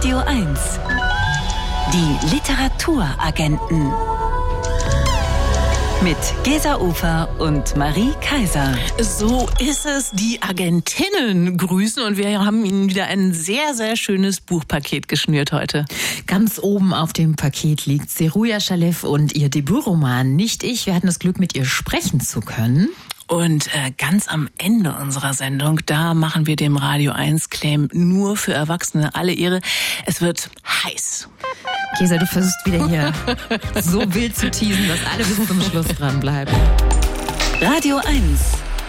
Radio 0.00 0.16
1. 0.20 0.80
Die 1.92 2.34
Literaturagenten. 2.34 3.92
Mit 6.02 6.16
Gesa 6.42 6.78
Ufer 6.80 7.28
und 7.38 7.76
Marie 7.76 8.12
Kaiser. 8.22 8.72
So 8.98 9.46
ist 9.58 9.84
es. 9.84 10.10
Die 10.12 10.40
Agentinnen 10.40 11.58
grüßen 11.58 12.02
und 12.02 12.16
wir 12.16 12.42
haben 12.42 12.64
Ihnen 12.64 12.88
wieder 12.88 13.08
ein 13.08 13.34
sehr, 13.34 13.74
sehr 13.74 13.94
schönes 13.96 14.40
Buchpaket 14.40 15.06
geschnürt 15.06 15.52
heute. 15.52 15.84
Ganz 16.26 16.58
oben 16.58 16.94
auf 16.94 17.12
dem 17.12 17.36
Paket 17.36 17.84
liegt 17.84 18.08
Seruja 18.08 18.58
Shalev 18.58 19.04
und 19.04 19.36
ihr 19.36 19.50
Debütroman 19.50 20.34
Nicht 20.34 20.64
ich. 20.64 20.86
Wir 20.86 20.94
hatten 20.94 21.08
das 21.08 21.18
Glück, 21.18 21.38
mit 21.38 21.54
ihr 21.54 21.66
sprechen 21.66 22.20
zu 22.20 22.40
können. 22.40 22.88
Und 23.30 23.72
äh, 23.76 23.92
ganz 23.96 24.26
am 24.26 24.48
Ende 24.58 24.92
unserer 24.92 25.34
Sendung, 25.34 25.78
da 25.86 26.14
machen 26.14 26.48
wir 26.48 26.56
dem 26.56 26.76
Radio 26.76 27.12
1 27.12 27.48
Claim 27.48 27.88
nur 27.92 28.36
für 28.36 28.52
Erwachsene 28.52 29.14
alle 29.14 29.32
Ehre. 29.32 29.60
Es 30.04 30.20
wird 30.20 30.50
heiß. 30.66 31.28
Kesa, 31.96 32.16
du 32.16 32.26
versuchst 32.26 32.66
wieder 32.66 32.88
hier 32.88 33.12
so 33.80 34.00
wild 34.14 34.36
zu 34.36 34.50
teasen, 34.50 34.88
dass 34.88 34.98
alle 35.12 35.24
bis 35.24 35.46
zum 35.46 35.62
Schluss 35.62 35.86
dranbleiben. 35.86 36.52
Radio 37.60 37.98
1. 37.98 38.40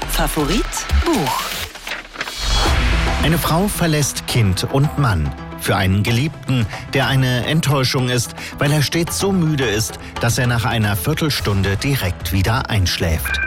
Favorit 0.09 0.65
Buch. 1.05 1.41
Eine 3.21 3.37
Frau 3.37 3.67
verlässt 3.67 4.25
Kind 4.25 4.63
und 4.73 4.97
Mann. 4.97 5.31
Für 5.61 5.75
einen 5.75 6.03
Geliebten, 6.03 6.65
der 6.93 7.07
eine 7.07 7.45
Enttäuschung 7.45 8.09
ist, 8.09 8.35
weil 8.57 8.71
er 8.71 8.81
stets 8.81 9.19
so 9.19 9.31
müde 9.31 9.65
ist, 9.65 9.99
dass 10.19 10.37
er 10.37 10.47
nach 10.47 10.65
einer 10.65 10.95
Viertelstunde 10.95 11.77
direkt 11.77 12.33
wieder 12.33 12.69
einschläft. 12.69 13.39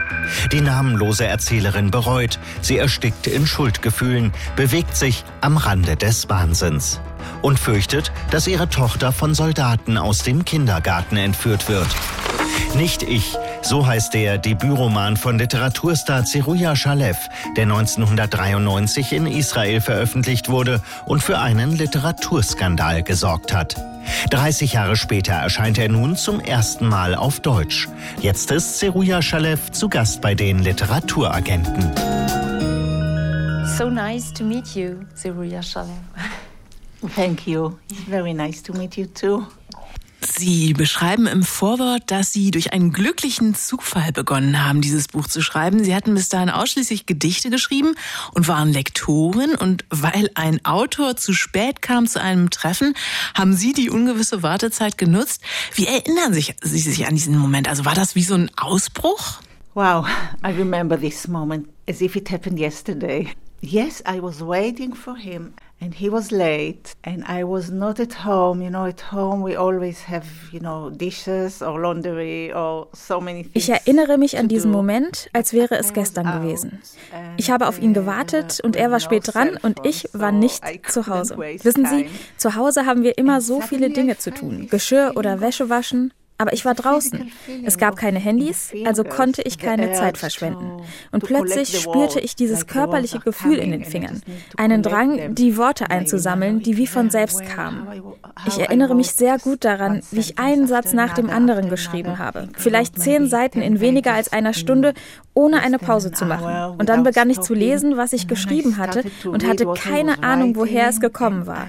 Die 0.51 0.61
namenlose 0.61 1.25
Erzählerin 1.25 1.91
bereut, 1.91 2.39
sie 2.61 2.77
erstickt 2.77 3.27
in 3.27 3.45
Schuldgefühlen, 3.45 4.31
bewegt 4.55 4.95
sich 4.95 5.23
am 5.41 5.57
Rande 5.57 5.95
des 5.97 6.29
Wahnsinns 6.29 6.99
und 7.41 7.59
fürchtet, 7.59 8.11
dass 8.31 8.47
ihre 8.47 8.69
Tochter 8.69 9.11
von 9.11 9.33
Soldaten 9.33 9.97
aus 9.97 10.23
dem 10.23 10.45
Kindergarten 10.45 11.17
entführt 11.17 11.69
wird. 11.69 11.87
Nicht 12.75 13.03
ich, 13.03 13.37
so 13.61 13.87
heißt 13.87 14.13
der 14.13 14.37
Debütroman 14.37 15.17
von 15.17 15.37
Literaturstar 15.39 16.25
Zeruja 16.25 16.75
Shalev, 16.75 17.17
der 17.55 17.63
1993 17.63 19.13
in 19.13 19.27
Israel 19.27 19.79
veröffentlicht 19.81 20.49
wurde 20.49 20.81
und 21.05 21.23
für 21.23 21.39
einen 21.39 21.71
Literaturskandal 21.77 23.03
gesorgt 23.03 23.53
hat. 23.53 23.75
30 24.29 24.73
Jahre 24.73 24.95
später 24.95 25.33
erscheint 25.33 25.77
er 25.77 25.89
nun 25.89 26.15
zum 26.15 26.39
ersten 26.39 26.87
Mal 26.87 27.15
auf 27.15 27.39
Deutsch. 27.39 27.87
Jetzt 28.21 28.51
ist 28.51 28.77
Zeruja 28.77 29.21
Shalev 29.21 29.71
zu 29.71 29.89
Gast 29.89 30.21
bei 30.21 30.35
den 30.35 30.59
Literaturagenten. 30.59 31.91
So 33.77 33.89
nice 33.89 34.31
to 34.33 34.43
meet 34.43 34.67
you, 34.75 34.95
Zeruja 35.15 35.61
Shalev. 35.63 35.89
Thank 37.15 37.47
you. 37.47 37.77
It's 37.89 38.01
very 38.01 38.33
nice 38.33 38.61
to 38.63 38.73
meet 38.73 38.97
you 38.97 39.05
too. 39.05 39.45
Sie 40.37 40.73
beschreiben 40.73 41.27
im 41.27 41.43
Vorwort, 41.43 42.03
dass 42.07 42.33
Sie 42.33 42.51
durch 42.51 42.73
einen 42.73 42.91
glücklichen 42.91 43.53
Zufall 43.53 44.11
begonnen 44.11 44.65
haben, 44.65 44.81
dieses 44.81 45.07
Buch 45.07 45.27
zu 45.27 45.41
schreiben. 45.41 45.83
Sie 45.83 45.95
hatten 45.95 46.15
bis 46.15 46.29
dahin 46.29 46.49
ausschließlich 46.49 47.05
Gedichte 47.05 47.49
geschrieben 47.49 47.95
und 48.33 48.47
waren 48.47 48.73
Lektorin. 48.73 49.55
Und 49.55 49.85
weil 49.89 50.29
ein 50.33 50.65
Autor 50.65 51.15
zu 51.15 51.33
spät 51.33 51.81
kam 51.81 52.07
zu 52.07 52.21
einem 52.21 52.49
Treffen, 52.49 52.95
haben 53.33 53.53
Sie 53.53 53.73
die 53.73 53.89
ungewisse 53.89 54.41
Wartezeit 54.41 54.97
genutzt. 54.97 55.41
Wie 55.75 55.85
erinnern 55.85 56.33
sich, 56.33 56.55
Sie 56.61 56.79
sich 56.79 57.07
an 57.07 57.15
diesen 57.15 57.37
Moment? 57.37 57.69
Also 57.69 57.85
war 57.85 57.95
das 57.95 58.15
wie 58.15 58.23
so 58.23 58.35
ein 58.35 58.49
Ausbruch? 58.57 59.39
Wow, 59.73 60.07
I 60.43 60.51
remember 60.51 60.99
this 60.99 61.27
moment 61.27 61.67
as 61.87 62.01
if 62.01 62.15
it 62.15 62.31
happened 62.31 62.59
yesterday. 62.59 63.29
Yes, 63.61 64.01
I 64.01 64.21
was 64.21 64.41
waiting 64.41 64.95
for 64.95 65.17
him 65.17 65.53
and 65.81 65.93
he 65.93 66.09
was 66.09 66.31
late 66.31 66.95
and 67.03 67.23
I 67.27 67.43
was 67.43 67.69
not 67.69 67.99
at 67.99 68.25
home. 68.25 68.61
You 68.61 68.69
know, 68.69 68.85
at 68.85 69.11
home 69.11 69.41
we 69.43 69.55
always 69.55 70.07
have, 70.07 70.25
you 70.51 70.59
know, 70.59 70.89
dishes 70.89 71.61
or 71.61 71.79
laundry 71.79 72.53
or 72.53 72.87
so 72.93 73.19
many 73.19 73.43
things. 73.43 73.55
Ich 73.55 73.69
erinnere 73.69 74.17
mich 74.17 74.37
an 74.37 74.47
diesen 74.47 74.71
Moment, 74.71 75.29
als 75.33 75.53
wäre 75.53 75.77
es 75.77 75.93
gestern 75.93 76.25
gewesen. 76.25 76.81
Ich 77.37 77.51
habe 77.51 77.67
auf 77.67 77.79
ihn 77.79 77.93
gewartet 77.93 78.59
und 78.63 78.75
er 78.75 78.91
war 78.91 78.99
spät 78.99 79.33
dran 79.33 79.57
und 79.61 79.85
ich 79.85 80.09
war 80.13 80.31
nicht 80.31 80.63
zu 80.89 81.07
Hause. 81.07 81.37
Wissen 81.37 81.85
Sie, 81.85 82.09
zu 82.37 82.55
Hause 82.55 82.85
haben 82.85 83.03
wir 83.03 83.17
immer 83.17 83.41
so 83.41 83.61
viele 83.61 83.89
Dinge 83.89 84.17
zu 84.17 84.31
tun. 84.31 84.67
Geschirr 84.69 85.13
oder 85.15 85.41
Wäsche 85.41 85.69
waschen, 85.69 86.13
aber 86.37 86.53
ich 86.53 86.65
war 86.65 86.75
draußen. 86.75 87.31
Es 87.63 87.77
gab 87.77 87.95
keine 87.95 88.19
Handys, 88.19 88.73
also 88.85 89.03
konnte 89.03 89.41
ich 89.41 89.57
keine 89.57 89.93
Zeit 89.93 90.17
verschwenden. 90.17 90.81
Und 91.11 91.23
plötzlich 91.23 91.79
spürte 91.79 92.19
ich 92.19 92.35
dieses 92.35 92.67
körperliche 92.67 93.19
Gefühl 93.19 93.57
in 93.57 93.71
den 93.71 93.85
Fingern. 93.85 94.21
Einen 94.57 94.83
Drang, 94.83 95.33
die 95.35 95.57
Worte 95.57 95.89
einzusammeln, 95.89 96.61
die 96.61 96.77
wie 96.77 96.87
von 96.87 97.09
selbst 97.09 97.43
kamen. 97.45 97.87
Ich 98.47 98.59
erinnere 98.59 98.95
mich 98.95 99.11
sehr 99.11 99.39
gut 99.39 99.63
daran, 99.63 100.01
wie 100.11 100.19
ich 100.19 100.37
einen 100.37 100.67
Satz 100.67 100.93
nach 100.93 101.13
dem 101.13 101.29
anderen 101.29 101.69
geschrieben 101.69 102.19
habe. 102.19 102.49
Vielleicht 102.57 102.99
zehn 102.99 103.27
Seiten 103.27 103.61
in 103.61 103.79
weniger 103.79 104.13
als 104.13 104.33
einer 104.33 104.53
Stunde, 104.53 104.93
ohne 105.33 105.61
eine 105.61 105.79
Pause 105.79 106.11
zu 106.11 106.25
machen. 106.25 106.77
Und 106.77 106.89
dann 106.89 107.03
begann 107.03 107.29
ich 107.29 107.41
zu 107.41 107.53
lesen, 107.53 107.97
was 107.97 108.13
ich 108.13 108.27
geschrieben 108.27 108.77
hatte 108.77 109.03
und 109.25 109.45
hatte 109.47 109.65
keine 109.73 110.23
Ahnung, 110.23 110.55
woher 110.55 110.89
es 110.89 110.99
gekommen 110.99 111.45
war. 111.45 111.67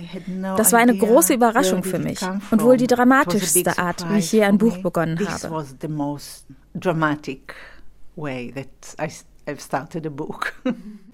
Das 0.56 0.72
war 0.72 0.80
eine 0.80 0.96
große 0.96 1.34
Überraschung 1.34 1.82
für 1.82 1.98
mich 1.98 2.20
und 2.50 2.62
wohl 2.62 2.76
die 2.76 2.86
dramatischste 2.86 3.78
Art, 3.78 4.08
wie 4.10 4.18
ich 4.18 4.32
je 4.32 4.44
ein 4.56 4.58
Buch 4.58 4.82
begonnen 4.82 5.18
habe. 5.18 5.50
Was 5.50 5.76
the 5.78 5.88
most 5.88 6.46
dramatic 6.74 7.54
way 8.16 8.50
that 8.52 8.94
I, 8.98 9.10
I've 9.50 9.60
started 9.60 10.06
a 10.06 10.10
book. 10.10 10.54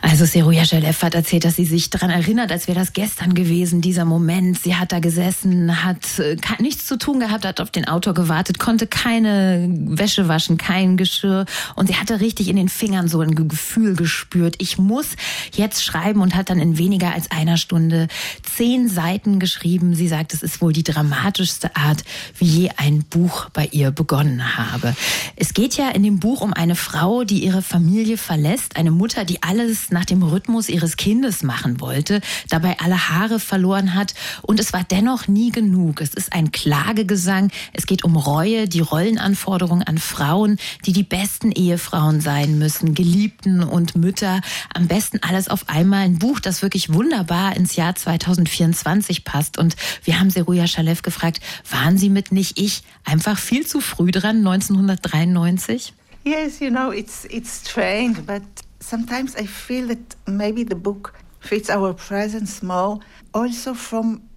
Also 0.00 0.26
Seruja 0.26 0.66
Shalev 0.66 1.02
hat 1.02 1.14
erzählt, 1.14 1.44
dass 1.44 1.56
sie 1.56 1.64
sich 1.64 1.88
daran 1.88 2.10
erinnert, 2.10 2.52
als 2.52 2.68
wäre 2.68 2.78
das 2.78 2.92
gestern 2.92 3.34
gewesen, 3.34 3.80
dieser 3.80 4.04
Moment. 4.04 4.60
Sie 4.60 4.76
hat 4.76 4.92
da 4.92 4.98
gesessen, 4.98 5.82
hat 5.82 6.18
äh, 6.18 6.36
nichts 6.60 6.84
zu 6.86 6.98
tun 6.98 7.20
gehabt, 7.20 7.46
hat 7.46 7.58
auf 7.58 7.70
den 7.70 7.88
Autor 7.88 8.12
gewartet, 8.12 8.58
konnte 8.58 8.86
keine 8.86 9.66
Wäsche 9.70 10.28
waschen, 10.28 10.58
kein 10.58 10.98
Geschirr. 10.98 11.46
Und 11.74 11.88
sie 11.88 11.96
hatte 11.96 12.20
richtig 12.20 12.48
in 12.48 12.56
den 12.56 12.68
Fingern 12.68 13.08
so 13.08 13.20
ein 13.22 13.34
Gefühl 13.34 13.96
gespürt. 13.96 14.56
Ich 14.58 14.76
muss 14.76 15.08
jetzt 15.54 15.82
schreiben 15.82 16.20
und 16.20 16.34
hat 16.34 16.50
dann 16.50 16.58
in 16.58 16.76
weniger 16.76 17.14
als 17.14 17.30
einer 17.30 17.56
Stunde 17.56 18.08
zehn 18.42 18.88
Seiten 18.88 19.40
geschrieben. 19.40 19.94
Sie 19.94 20.08
sagt, 20.08 20.34
es 20.34 20.42
ist 20.42 20.60
wohl 20.60 20.74
die 20.74 20.84
dramatischste 20.84 21.74
Art, 21.76 22.04
wie 22.38 22.44
je 22.44 22.70
ein 22.76 23.04
Buch 23.04 23.48
bei 23.50 23.68
ihr 23.72 23.90
begonnen 23.90 24.58
habe. 24.58 24.94
Es 25.34 25.54
geht 25.54 25.78
ja 25.78 25.88
in 25.88 26.02
dem 26.02 26.20
Buch 26.20 26.42
um 26.42 26.52
eine 26.52 26.76
Frau, 26.76 27.24
die 27.24 27.42
ihre 27.42 27.62
Familie 27.62 28.18
verlässt, 28.18 28.76
eine 28.76 28.90
Mutter, 28.90 29.24
die 29.24 29.33
alles 29.42 29.90
nach 29.90 30.04
dem 30.04 30.22
Rhythmus 30.22 30.68
ihres 30.68 30.96
Kindes 30.96 31.42
machen 31.42 31.80
wollte, 31.80 32.20
dabei 32.48 32.78
alle 32.80 33.08
Haare 33.08 33.40
verloren 33.40 33.94
hat 33.94 34.14
und 34.42 34.60
es 34.60 34.72
war 34.72 34.84
dennoch 34.84 35.28
nie 35.28 35.50
genug. 35.50 36.00
Es 36.00 36.14
ist 36.14 36.32
ein 36.32 36.52
Klagegesang, 36.52 37.50
es 37.72 37.86
geht 37.86 38.04
um 38.04 38.16
Reue, 38.16 38.68
die 38.68 38.80
Rollenanforderungen 38.80 39.82
an 39.82 39.98
Frauen, 39.98 40.58
die 40.86 40.92
die 40.92 41.02
besten 41.02 41.52
Ehefrauen 41.52 42.20
sein 42.20 42.58
müssen, 42.58 42.94
Geliebten 42.94 43.62
und 43.62 43.96
Mütter, 43.96 44.40
am 44.72 44.86
besten 44.88 45.18
alles 45.22 45.48
auf 45.48 45.68
einmal. 45.68 46.04
Ein 46.04 46.18
Buch, 46.18 46.40
das 46.40 46.62
wirklich 46.62 46.92
wunderbar 46.92 47.56
ins 47.56 47.76
Jahr 47.76 47.94
2024 47.94 49.24
passt 49.24 49.58
und 49.58 49.76
wir 50.04 50.20
haben 50.20 50.30
Seruja 50.30 50.66
Shalev 50.66 51.02
gefragt, 51.02 51.40
waren 51.70 51.98
Sie 51.98 52.10
mit 52.10 52.32
Nicht 52.32 52.58
Ich 52.58 52.82
einfach 53.04 53.38
viel 53.38 53.66
zu 53.66 53.80
früh 53.80 54.10
dran, 54.10 54.38
1993? 54.38 55.94
Yes, 56.24 56.58
you 56.60 56.70
know, 56.70 56.90
it's 56.90 57.26
it's 57.26 57.60
strange, 57.60 58.22
but 58.26 58.42
sometimes 58.84 59.34
I 59.36 59.46
feel 59.46 59.86
that 59.88 60.14
maybe 60.26 60.62
the 60.62 60.74
book 60.74 61.14
fits 61.40 61.70
our 61.70 61.94
present 61.94 62.48
small 62.48 63.02
also 63.32 63.72
from 63.74 64.28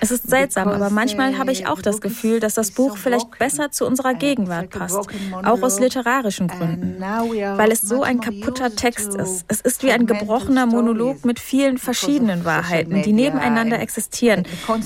es 0.00 0.10
ist 0.10 0.28
seltsam, 0.28 0.68
aber 0.68 0.90
manchmal 0.90 1.38
habe 1.38 1.50
ich 1.52 1.66
auch 1.66 1.82
das 1.82 2.00
Gefühl, 2.00 2.40
dass 2.40 2.54
das 2.54 2.70
Buch 2.70 2.96
vielleicht 2.96 3.38
besser 3.38 3.70
zu 3.72 3.86
unserer 3.86 4.14
Gegenwart 4.14 4.70
passt, 4.70 5.08
auch 5.42 5.62
aus 5.62 5.80
literarischen 5.80 6.48
Gründen, 6.48 6.96
weil 7.00 7.72
es 7.72 7.80
so 7.80 8.02
ein 8.02 8.20
kaputter 8.20 8.74
Text 8.74 9.14
ist. 9.14 9.44
Es 9.48 9.60
ist 9.60 9.82
wie 9.82 9.90
ein 9.90 10.06
gebrochener 10.06 10.66
Monolog 10.66 11.24
mit 11.24 11.40
vielen 11.40 11.78
verschiedenen 11.78 12.44
Wahrheiten, 12.44 13.02
die 13.02 13.12
nebeneinander 13.12 13.80
existieren. 13.80 14.44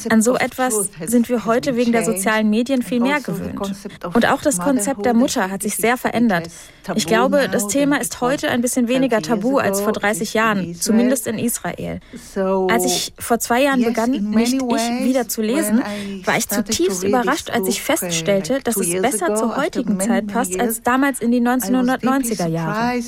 An 0.08 0.22
so 0.22 0.37
etwas 0.37 0.90
sind 1.05 1.28
wir 1.28 1.44
heute 1.44 1.76
wegen 1.76 1.93
der 1.93 2.05
sozialen 2.05 2.49
Medien 2.49 2.82
viel 2.82 3.00
mehr 3.00 3.20
gewöhnt. 3.20 3.60
Und 4.14 4.26
auch 4.26 4.40
das 4.43 4.58
Konzept 4.58 5.05
der 5.05 5.14
Mutter 5.14 5.50
hat 5.50 5.62
sich 5.62 5.76
sehr 5.76 5.96
verändert. 5.96 6.49
Ich 6.94 7.06
glaube, 7.06 7.49
das 7.50 7.66
Thema 7.66 8.00
ist 8.00 8.20
heute 8.20 8.49
ein 8.49 8.60
bisschen 8.60 8.88
weniger 8.88 9.20
tabu 9.20 9.58
als 9.58 9.81
vor 9.81 9.93
30 9.93 10.34
Jahren, 10.34 10.75
zumindest 10.75 11.26
in 11.26 11.38
Israel. 11.38 12.00
Als 12.70 12.84
ich 12.84 13.12
vor 13.26 13.38
zwei 13.38 13.62
Jahren 13.62 13.82
begann, 13.82 14.11
nicht 14.31 14.55
ich 14.55 15.05
wieder 15.05 15.28
zu 15.28 15.43
lesen, 15.43 15.82
war 16.25 16.37
ich 16.38 16.49
zutiefst 16.49 17.02
überrascht, 17.05 17.50
als 17.50 17.69
ich 17.69 17.82
feststellte, 17.82 18.61
dass 18.62 18.76
es 18.76 19.02
besser 19.02 19.34
zur 19.34 19.56
heutigen 19.56 19.99
Zeit 20.00 20.26
passt 20.28 20.58
als 20.58 20.82
damals 20.82 21.20
in 21.20 21.32
die 21.32 21.40
1990er 21.40 22.49
Jahre. 22.49 23.00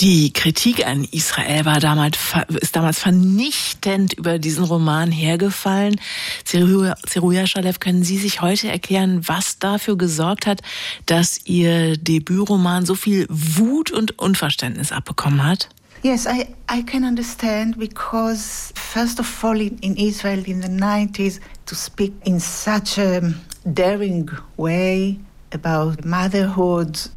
Die 0.00 0.32
Kritik 0.32 0.86
an 0.86 1.04
Israel 1.10 1.64
war 1.64 1.78
damals, 1.78 2.18
ist 2.60 2.74
damals 2.74 2.98
vernichtend 2.98 4.14
über 4.14 4.38
diesen 4.38 4.64
Roman 4.64 5.12
hergefallen. 5.12 6.00
Zeruja 6.44 7.46
Shalev, 7.46 7.80
können 7.80 8.02
Sie 8.02 8.16
sich 8.16 8.40
heute 8.40 8.68
erklären, 8.68 9.28
was 9.28 9.58
dafür 9.58 9.98
gesorgt 9.98 10.46
hat, 10.46 10.62
dass 11.06 11.44
Ihr 11.44 11.96
Debütroman 11.96 12.86
so 12.86 12.94
viel 12.94 13.26
Wut 13.28 13.90
und 13.90 14.18
Unverständnis 14.18 14.92
abbekommen 14.92 15.44
hat? 15.44 15.68
Yes, 16.02 16.24
I, 16.24 16.46
I 16.70 16.82
can 16.82 17.04
understand 17.04 17.78
because, 17.78 18.72
first 18.74 19.20
of 19.20 19.44
all, 19.44 19.60
in, 19.60 19.76
in 19.80 19.96
Israel 19.96 20.42
in 20.46 20.62
the 20.62 20.68
90s, 20.68 21.40
to 21.66 21.74
speak 21.74 22.14
in 22.24 22.40
such 22.40 22.96
a 22.98 23.20
daring 23.66 24.30
way 24.56 25.18
about 25.52 26.02
motherhood 26.06 27.10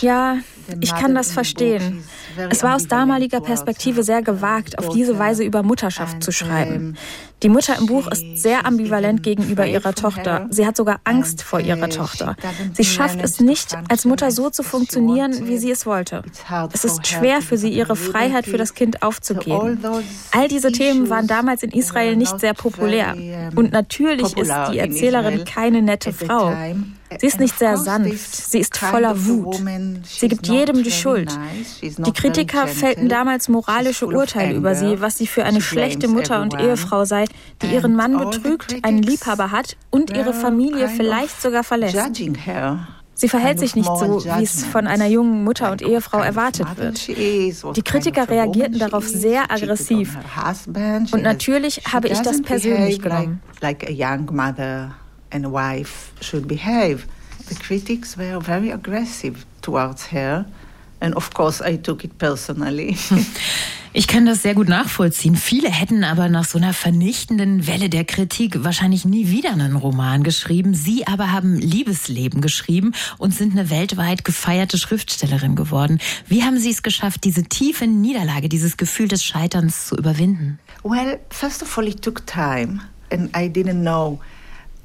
ja, 0.00 0.36
ich 0.80 0.94
kann 0.94 1.14
das 1.14 1.32
verstehen. 1.32 2.04
Es 2.50 2.62
war 2.62 2.76
aus 2.76 2.86
damaliger 2.88 3.40
Perspektive 3.40 4.02
sehr 4.02 4.22
gewagt, 4.22 4.78
auf 4.78 4.88
diese 4.90 5.18
Weise 5.18 5.44
über 5.44 5.62
Mutterschaft 5.62 6.22
zu 6.22 6.32
schreiben. 6.32 6.96
Die 7.42 7.48
Mutter 7.48 7.76
im 7.76 7.86
Buch 7.86 8.06
ist 8.06 8.24
sehr 8.40 8.66
ambivalent 8.66 9.22
gegenüber 9.24 9.66
ihrer 9.66 9.94
Tochter. 9.94 10.46
Sie 10.50 10.64
hat 10.64 10.76
sogar 10.76 11.00
Angst 11.04 11.42
vor 11.42 11.58
ihrer 11.60 11.88
Tochter. 11.88 12.36
Sie 12.72 12.84
schafft 12.84 13.20
es 13.20 13.40
nicht, 13.40 13.76
als 13.88 14.04
Mutter 14.04 14.30
so 14.30 14.48
zu 14.48 14.62
funktionieren, 14.62 15.48
wie 15.48 15.58
sie 15.58 15.72
es 15.72 15.84
wollte. 15.84 16.22
Es 16.72 16.84
ist 16.84 17.06
schwer 17.06 17.42
für 17.42 17.58
sie, 17.58 17.70
ihre 17.70 17.96
Freiheit 17.96 18.46
für 18.46 18.58
das 18.58 18.74
Kind 18.74 19.02
aufzugeben. 19.02 19.80
All 20.30 20.46
diese 20.48 20.70
Themen 20.70 21.10
waren 21.10 21.26
damals 21.26 21.62
in 21.64 21.70
Israel 21.70 22.16
nicht 22.16 22.38
sehr 22.38 22.54
populär. 22.54 23.16
Und 23.56 23.72
natürlich 23.72 24.36
ist 24.36 24.52
die 24.70 24.78
Erzählerin 24.78 25.44
keine 25.44 25.82
nette 25.82 26.12
Frau. 26.12 26.54
Sie 27.18 27.26
ist 27.26 27.40
nicht 27.40 27.58
sehr 27.58 27.76
sanft, 27.76 28.34
sie 28.34 28.58
ist 28.58 28.76
voller 28.76 29.26
Wut. 29.26 29.60
Sie 30.04 30.28
gibt 30.28 30.48
jedem 30.52 30.82
die 30.82 30.90
Schuld. 30.90 31.30
Die 31.82 32.12
Kritiker 32.12 32.66
fällten 32.66 33.08
damals 33.08 33.48
moralische 33.48 34.06
Urteile 34.06 34.54
über 34.54 34.74
sie, 34.74 35.00
was 35.00 35.18
sie 35.18 35.26
für 35.26 35.44
eine 35.44 35.60
schlechte 35.60 36.08
Mutter 36.08 36.40
und 36.42 36.58
Ehefrau 36.58 37.04
sei, 37.04 37.24
die 37.62 37.66
ihren 37.66 37.94
Mann 37.96 38.16
betrügt, 38.18 38.76
einen 38.82 39.02
Liebhaber 39.02 39.50
hat 39.50 39.76
und 39.90 40.10
ihre 40.10 40.34
Familie 40.34 40.88
vielleicht 40.88 41.40
sogar 41.40 41.64
verlässt. 41.64 41.96
Sie 43.14 43.28
verhält 43.28 43.60
sich 43.60 43.76
nicht 43.76 43.86
so, 43.86 44.24
wie 44.24 44.42
es 44.42 44.64
von 44.64 44.86
einer 44.86 45.06
jungen 45.06 45.44
Mutter 45.44 45.70
und 45.70 45.82
Ehefrau 45.82 46.20
erwartet 46.20 46.66
wird. 46.76 47.06
Die 47.06 47.82
Kritiker 47.82 48.28
reagierten 48.28 48.78
darauf 48.78 49.06
sehr 49.06 49.50
aggressiv. 49.52 50.16
Und 51.12 51.22
natürlich 51.22 51.82
habe 51.92 52.08
ich 52.08 52.18
das 52.20 52.42
persönlich 52.42 53.00
genommen 53.00 53.40
The 57.48 57.54
critics 57.54 58.16
were 58.16 58.40
very 58.40 58.72
aggressive 58.72 59.44
towards 59.60 60.12
her. 60.12 60.46
And 61.00 61.16
of 61.16 61.34
course, 61.34 61.60
I 61.60 61.76
took 61.76 62.04
it 62.04 62.18
personally. 62.18 62.96
Ich 63.94 64.06
kann 64.06 64.24
das 64.24 64.40
sehr 64.40 64.54
gut 64.54 64.68
nachvollziehen. 64.68 65.36
Viele 65.36 65.68
hätten 65.68 66.02
aber 66.02 66.30
nach 66.30 66.46
so 66.46 66.56
einer 66.56 66.72
vernichtenden 66.72 67.66
Welle 67.66 67.90
der 67.90 68.04
Kritik 68.04 68.64
wahrscheinlich 68.64 69.04
nie 69.04 69.28
wieder 69.28 69.52
einen 69.52 69.76
Roman 69.76 70.22
geschrieben. 70.22 70.72
Sie 70.72 71.06
aber 71.06 71.30
haben 71.30 71.56
Liebesleben 71.56 72.40
geschrieben 72.40 72.94
und 73.18 73.34
sind 73.34 73.52
eine 73.52 73.68
weltweit 73.68 74.24
gefeierte 74.24 74.78
Schriftstellerin 74.78 75.56
geworden. 75.56 75.98
Wie 76.26 76.42
haben 76.42 76.56
Sie 76.56 76.70
es 76.70 76.82
geschafft, 76.82 77.24
diese 77.24 77.42
tiefe 77.42 77.86
Niederlage, 77.86 78.48
dieses 78.48 78.78
Gefühl 78.78 79.08
des 79.08 79.22
Scheiterns 79.22 79.88
zu 79.88 79.96
überwinden? 79.98 80.58
Well, 80.84 81.18
first 81.28 81.62
of 81.62 81.76
all, 81.76 81.86
it 81.86 82.00
took 82.00 82.26
time 82.26 82.80
and 83.10 83.28
I 83.36 83.46
didn't 83.46 83.82
know 83.82 84.20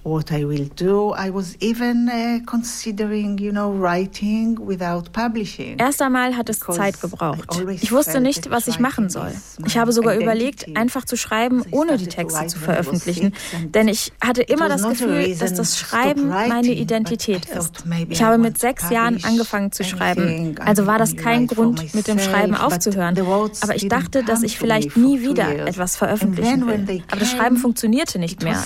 what 0.08 0.32
I 0.32 0.48
will 0.48 0.70
do. 0.76 1.14
I 1.14 1.34
was 1.34 1.56
even 1.60 2.10
uh, 2.10 2.40
considering, 2.46 3.38
you 3.38 3.52
know, 3.52 3.72
writing 3.72 4.58
without 4.66 5.12
publishing. 5.12 5.78
Erst 5.78 6.02
einmal 6.02 6.36
hat 6.36 6.50
es 6.50 6.60
Zeit 6.60 7.00
gebraucht. 7.02 7.62
Ich 7.82 7.92
wusste 7.92 8.22
nicht, 8.22 8.50
was 8.50 8.68
ich 8.68 8.80
machen 8.80 9.10
soll. 9.10 9.32
Ich 9.66 9.78
habe 9.78 9.92
sogar 9.92 10.16
überlegt, 10.16 10.76
einfach 10.76 11.06
zu 11.06 11.18
schreiben, 11.18 11.64
ohne 11.72 11.98
die 11.98 12.08
Texte 12.08 12.48
zu 12.48 12.60
veröffentlichen, 12.60 13.34
denn 13.74 13.88
ich 13.88 14.14
hatte 14.22 14.42
immer 14.42 14.70
das 14.70 14.84
Gefühl, 14.84 15.36
dass 15.36 15.54
das 15.54 15.78
Schreiben 15.78 16.28
meine 16.28 16.72
Identität 16.74 17.46
ist. 17.46 17.84
Ich 18.10 18.22
habe 18.22 18.38
mit 18.38 18.58
sechs 18.58 18.90
Jahren 18.90 19.24
angefangen 19.24 19.72
zu 19.72 19.84
schreiben, 19.84 20.56
also 20.60 20.88
war 20.88 20.98
das 20.98 21.16
kein 21.16 21.48
Grund, 21.48 21.94
mit 21.94 22.08
dem 22.08 22.20
Schreiben 22.20 22.56
aufzuhören. 22.56 23.18
Aber 23.18 23.76
ich 23.76 23.88
dachte, 23.88 24.24
dass 24.24 24.44
ich 24.44 24.58
vielleicht 24.58 24.96
nie 24.96 25.22
wieder 25.22 25.68
etwas 25.68 25.98
veröffentlichen 25.98 26.66
will. 26.68 27.04
Aber 27.12 27.20
das 27.20 27.32
Schreiben 27.32 27.58
funktionierte 27.58 28.20
nicht 28.20 28.44
mehr. 28.44 28.64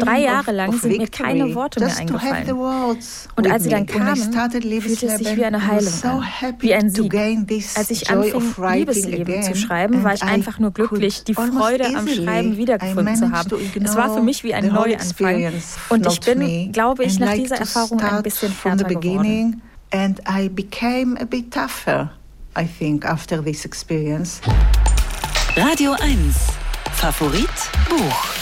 Drei 0.00 0.20
Jahre 0.20 0.52
lang 0.52 0.69
lang 0.70 0.80
sind 0.80 0.98
mir 0.98 1.08
keine 1.08 1.54
Worte 1.54 1.80
mehr 1.80 1.96
eingefallen. 1.96 2.50
Und 3.36 3.50
als 3.50 3.64
sie 3.64 3.70
dann 3.70 3.86
kamen, 3.86 4.16
fühlte 4.16 5.06
es 5.06 5.18
sich 5.18 5.36
wie 5.36 5.44
eine 5.44 5.66
Heilung 5.66 5.92
an, 6.02 6.24
wie 6.60 6.74
ein 6.74 6.90
Sieg. 6.90 7.14
Als 7.76 7.90
ich 7.90 8.10
anfing, 8.10 8.54
Liebesleben 8.72 9.42
zu 9.42 9.54
schreiben, 9.56 10.04
war 10.04 10.14
ich 10.14 10.22
einfach 10.22 10.58
nur 10.58 10.72
glücklich, 10.72 11.24
die 11.24 11.34
Freude 11.34 11.86
am 11.96 12.08
Schreiben 12.08 12.56
wiedergefunden 12.56 13.16
zu 13.16 13.30
haben. 13.30 13.50
Es 13.82 13.96
war 13.96 14.14
für 14.14 14.22
mich 14.22 14.44
wie 14.44 14.54
ein 14.54 14.68
Neuanfang. 14.68 15.52
Und 15.88 16.06
ich 16.06 16.20
bin, 16.20 16.72
glaube 16.72 17.04
ich, 17.04 17.18
nach 17.18 17.34
dieser 17.34 17.56
Erfahrung 17.56 18.00
ein 18.00 18.22
bisschen 18.22 18.52
härter 18.62 18.84
geworden. 18.84 19.62
And 19.92 20.20
I 20.28 20.48
became 20.48 21.20
a 21.20 21.24
bit 21.24 21.52
tougher, 21.52 22.10
I 22.56 22.64
think, 22.64 23.04
after 23.04 23.42
this 23.42 23.64
experience. 23.64 24.40
Radio 25.56 25.96
1. 26.00 26.36
Favorit 26.92 27.48
Buch. 27.88 28.39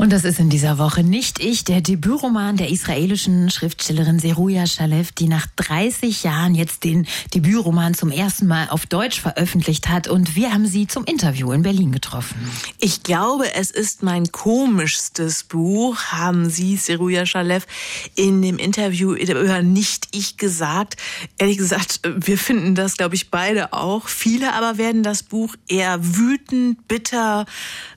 Und 0.00 0.14
das 0.14 0.24
ist 0.24 0.40
in 0.40 0.48
dieser 0.48 0.78
Woche 0.78 1.04
nicht 1.04 1.40
ich, 1.40 1.62
der 1.64 1.82
Debütroman 1.82 2.56
der 2.56 2.70
israelischen 2.70 3.50
Schriftstellerin 3.50 4.18
Seruja 4.18 4.66
Shalev, 4.66 5.12
die 5.12 5.28
nach 5.28 5.46
30 5.56 6.22
Jahren 6.22 6.54
jetzt 6.54 6.84
den 6.84 7.06
Debütroman 7.34 7.92
zum 7.92 8.10
ersten 8.10 8.46
Mal 8.46 8.70
auf 8.70 8.86
Deutsch 8.86 9.20
veröffentlicht 9.20 9.90
hat. 9.90 10.08
Und 10.08 10.36
wir 10.36 10.54
haben 10.54 10.66
sie 10.66 10.86
zum 10.86 11.04
Interview 11.04 11.52
in 11.52 11.60
Berlin 11.60 11.92
getroffen. 11.92 12.50
Ich 12.78 13.02
glaube, 13.02 13.54
es 13.54 13.70
ist 13.70 14.02
mein 14.02 14.32
komischstes 14.32 15.44
Buch, 15.44 15.98
haben 16.04 16.48
Sie, 16.48 16.78
Seruja 16.78 17.26
Shalev, 17.26 17.66
in 18.14 18.40
dem 18.40 18.56
Interview 18.56 19.12
über 19.12 19.60
Nicht 19.60 20.08
Ich 20.12 20.38
gesagt. 20.38 20.96
Ehrlich 21.36 21.58
gesagt, 21.58 22.00
wir 22.02 22.38
finden 22.38 22.74
das, 22.74 22.96
glaube 22.96 23.16
ich, 23.16 23.30
beide 23.30 23.74
auch. 23.74 24.08
Viele 24.08 24.54
aber 24.54 24.78
werden 24.78 25.02
das 25.02 25.22
Buch 25.22 25.56
eher 25.68 25.98
wütend, 26.02 26.88
bitter, 26.88 27.44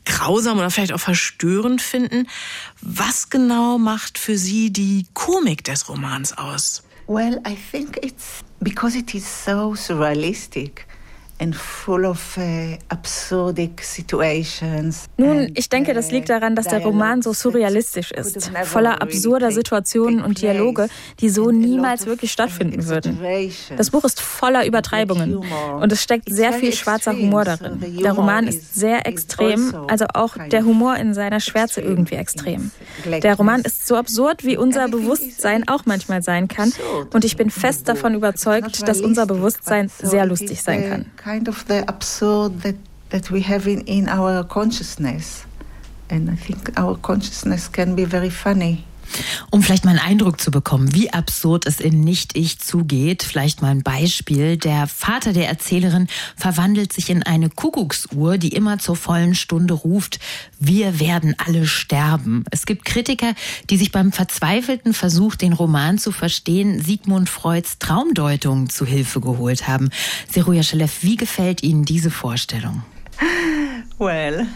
grausam 0.05 0.57
oder 0.57 0.69
vielleicht 0.69 0.93
auch 0.93 0.99
verstörend 0.99 1.81
finden. 1.81 2.27
Was 2.81 3.29
genau 3.29 3.77
macht 3.77 4.17
für 4.17 4.37
Sie 4.37 4.71
die 4.71 5.05
Komik 5.13 5.63
des 5.63 5.89
Romans 5.89 6.37
aus? 6.37 6.83
Well, 7.07 7.41
I 7.45 7.55
think 7.71 7.97
it's 8.01 8.41
because 8.61 8.97
it 8.97 9.13
is 9.13 9.25
so 9.45 9.75
surrealistic. 9.75 10.87
Uh, 15.17 15.23
Nun, 15.23 15.51
ich 15.55 15.67
denke, 15.67 15.93
das 15.93 16.11
liegt 16.11 16.29
daran, 16.29 16.55
dass 16.55 16.67
der 16.67 16.79
Roman 16.81 17.21
so 17.21 17.33
surrealistisch 17.33 18.11
ist, 18.11 18.51
voller 18.63 19.01
absurder 19.01 19.51
Situationen 19.51 20.23
und 20.23 20.41
Dialoge, 20.41 20.87
die 21.19 21.29
so 21.29 21.51
niemals 21.51 22.05
wirklich 22.05 22.31
stattfinden 22.31 22.87
würden. 22.87 23.19
Das 23.75 23.89
Buch 23.89 24.03
ist 24.03 24.21
voller 24.21 24.65
Übertreibungen 24.65 25.37
und 25.79 25.91
es 25.91 26.01
steckt 26.01 26.29
sehr 26.29 26.53
viel 26.53 26.71
schwarzer 26.71 27.13
Humor 27.13 27.45
darin. 27.45 27.83
Der 28.01 28.13
Roman 28.13 28.47
ist 28.47 28.75
sehr 28.75 29.05
extrem, 29.07 29.73
also 29.87 30.05
auch 30.13 30.37
der 30.49 30.63
Humor 30.63 30.95
in 30.97 31.13
seiner 31.13 31.39
Schwärze 31.39 31.81
irgendwie 31.81 32.15
extrem. 32.15 32.71
Der 33.05 33.35
Roman 33.35 33.61
ist 33.61 33.87
so 33.87 33.95
absurd, 33.95 34.45
wie 34.45 34.55
unser 34.55 34.87
Bewusstsein 34.87 35.67
auch 35.67 35.85
manchmal 35.85 36.21
sein 36.21 36.47
kann 36.47 36.71
und 37.11 37.25
ich 37.25 37.37
bin 37.37 37.49
fest 37.49 37.89
davon 37.89 38.13
überzeugt, 38.13 38.87
dass 38.87 39.01
unser 39.01 39.25
Bewusstsein 39.25 39.89
sehr 40.01 40.25
lustig 40.25 40.61
sein 40.61 40.89
kann 40.89 41.05
kind 41.23 41.47
of 41.47 41.65
the 41.67 41.85
absurd 41.87 42.63
that, 42.63 42.75
that 43.11 43.31
we 43.31 43.39
have 43.39 43.65
in, 43.65 43.79
in 43.85 44.09
our 44.09 44.43
consciousness. 44.43 45.45
And 46.09 46.29
I 46.29 46.35
think 46.35 46.77
our 46.77 46.97
consciousness 46.97 47.69
can 47.69 47.95
be 47.95 48.03
very 48.03 48.29
funny. 48.29 48.83
Um 49.51 49.61
vielleicht 49.61 49.85
mal 49.85 49.91
einen 49.91 49.99
Eindruck 49.99 50.39
zu 50.41 50.51
bekommen, 50.51 50.93
wie 50.93 51.11
absurd 51.11 51.65
es 51.65 51.79
in 51.79 52.01
Nicht-Ich 52.01 52.59
zugeht, 52.59 53.23
vielleicht 53.23 53.61
mal 53.61 53.71
ein 53.71 53.83
Beispiel. 53.83 54.57
Der 54.57 54.87
Vater 54.87 55.33
der 55.33 55.47
Erzählerin 55.47 56.07
verwandelt 56.35 56.93
sich 56.93 57.09
in 57.09 57.23
eine 57.23 57.49
Kuckucksuhr, 57.49 58.37
die 58.37 58.49
immer 58.49 58.79
zur 58.79 58.95
vollen 58.95 59.35
Stunde 59.35 59.73
ruft, 59.73 60.19
wir 60.59 60.99
werden 60.99 61.35
alle 61.37 61.65
sterben. 61.67 62.43
Es 62.51 62.65
gibt 62.65 62.85
Kritiker, 62.85 63.33
die 63.69 63.77
sich 63.77 63.91
beim 63.91 64.11
verzweifelten 64.11 64.93
Versuch, 64.93 65.35
den 65.35 65.53
Roman 65.53 65.97
zu 65.97 66.11
verstehen, 66.11 66.81
Sigmund 66.81 67.29
Freuds 67.29 67.79
Traumdeutung 67.79 68.69
zu 68.69 68.85
Hilfe 68.85 69.19
geholt 69.21 69.67
haben. 69.67 69.89
Seruja 70.29 70.63
Schelev, 70.63 71.03
wie 71.03 71.15
gefällt 71.15 71.63
Ihnen 71.63 71.85
diese 71.85 72.11
Vorstellung? 72.11 72.83
Well, 73.97 74.47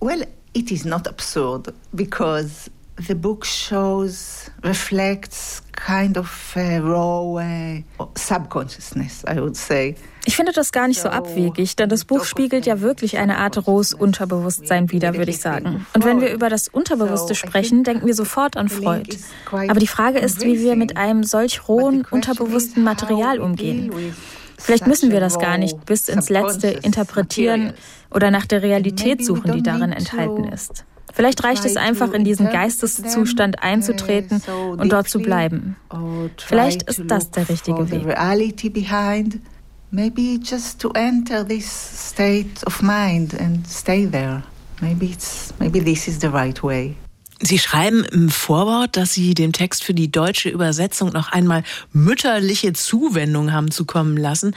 well, 0.00 0.26
it 0.52 0.70
is 0.70 0.84
not 0.84 1.06
absurd 1.06 1.72
because 1.92 2.70
the 3.06 3.14
book 3.14 3.44
shows, 3.44 4.50
reflects 4.62 5.62
kind 5.72 6.18
of 6.18 6.56
a 6.56 6.78
raw 6.80 7.38
uh, 7.38 8.06
subconsciousness, 8.16 9.24
I 9.26 9.40
would 9.40 9.56
say. 9.56 9.96
Ich 10.26 10.36
finde 10.36 10.52
das 10.52 10.70
gar 10.70 10.86
nicht 10.86 11.00
so 11.00 11.08
abwegig, 11.08 11.76
denn 11.76 11.88
das 11.88 12.04
Buch 12.04 12.24
spiegelt 12.24 12.66
ja 12.66 12.80
wirklich 12.80 13.16
eine 13.16 13.38
Art 13.38 13.66
rohes 13.66 13.94
Unterbewusstsein 13.94 14.90
wider, 14.92 15.14
würde 15.14 15.30
ich 15.30 15.40
sagen. 15.40 15.86
Und 15.94 16.04
wenn 16.04 16.20
wir 16.20 16.30
über 16.32 16.50
das 16.50 16.68
Unterbewusste 16.68 17.34
sprechen, 17.34 17.84
denken 17.84 18.06
wir 18.06 18.14
sofort 18.14 18.56
an 18.56 18.68
Freud. 18.68 19.16
Aber 19.50 19.80
die 19.80 19.86
Frage 19.86 20.18
ist, 20.18 20.44
wie 20.44 20.60
wir 20.60 20.76
mit 20.76 20.98
einem 20.98 21.24
solch 21.24 21.68
rohen, 21.68 22.06
unterbewussten 22.10 22.84
Material 22.84 23.40
umgehen. 23.40 23.90
Vielleicht 24.58 24.86
müssen 24.86 25.10
wir 25.10 25.20
das 25.20 25.38
gar 25.38 25.56
nicht 25.56 25.86
bis 25.86 26.08
ins 26.10 26.28
Letzte 26.28 26.68
interpretieren 26.68 27.72
oder 28.10 28.30
nach 28.30 28.44
der 28.44 28.62
Realität 28.62 29.24
suchen, 29.24 29.52
die 29.52 29.62
darin 29.62 29.92
enthalten 29.92 30.44
ist. 30.44 30.84
Vielleicht 31.12 31.42
reicht 31.44 31.64
es 31.64 31.76
einfach, 31.76 32.12
in 32.12 32.24
diesen 32.24 32.48
Geisteszustand 32.50 33.62
einzutreten 33.62 34.42
und 34.76 34.92
dort 34.92 35.08
zu 35.08 35.20
bleiben. 35.20 35.76
Vielleicht 36.38 36.82
ist 36.84 37.02
das 37.06 37.30
der 37.30 37.48
richtige 37.48 37.90
Weg. 37.90 38.06
Maybe 39.92 40.38
just 40.40 40.80
to 40.82 40.92
enter 40.92 41.44
this 41.44 41.66
state 41.66 42.64
of 42.64 42.80
mind 42.80 43.34
and 43.40 43.66
stay 43.66 44.06
there. 44.06 44.44
Maybe 44.80 45.06
it's 45.06 45.52
maybe 45.58 45.80
this 45.80 46.06
is 46.06 46.20
the 46.20 46.28
right 46.28 46.62
way. 46.62 46.94
Sie 47.42 47.58
schreiben 47.58 48.04
im 48.04 48.28
Vorwort, 48.28 48.98
dass 48.98 49.14
Sie 49.14 49.32
dem 49.32 49.52
Text 49.52 49.82
für 49.82 49.94
die 49.94 50.12
deutsche 50.12 50.50
Übersetzung 50.50 51.10
noch 51.10 51.32
einmal 51.32 51.62
mütterliche 51.92 52.74
Zuwendung 52.74 53.52
haben 53.52 53.70
zukommen 53.70 54.18
lassen, 54.18 54.54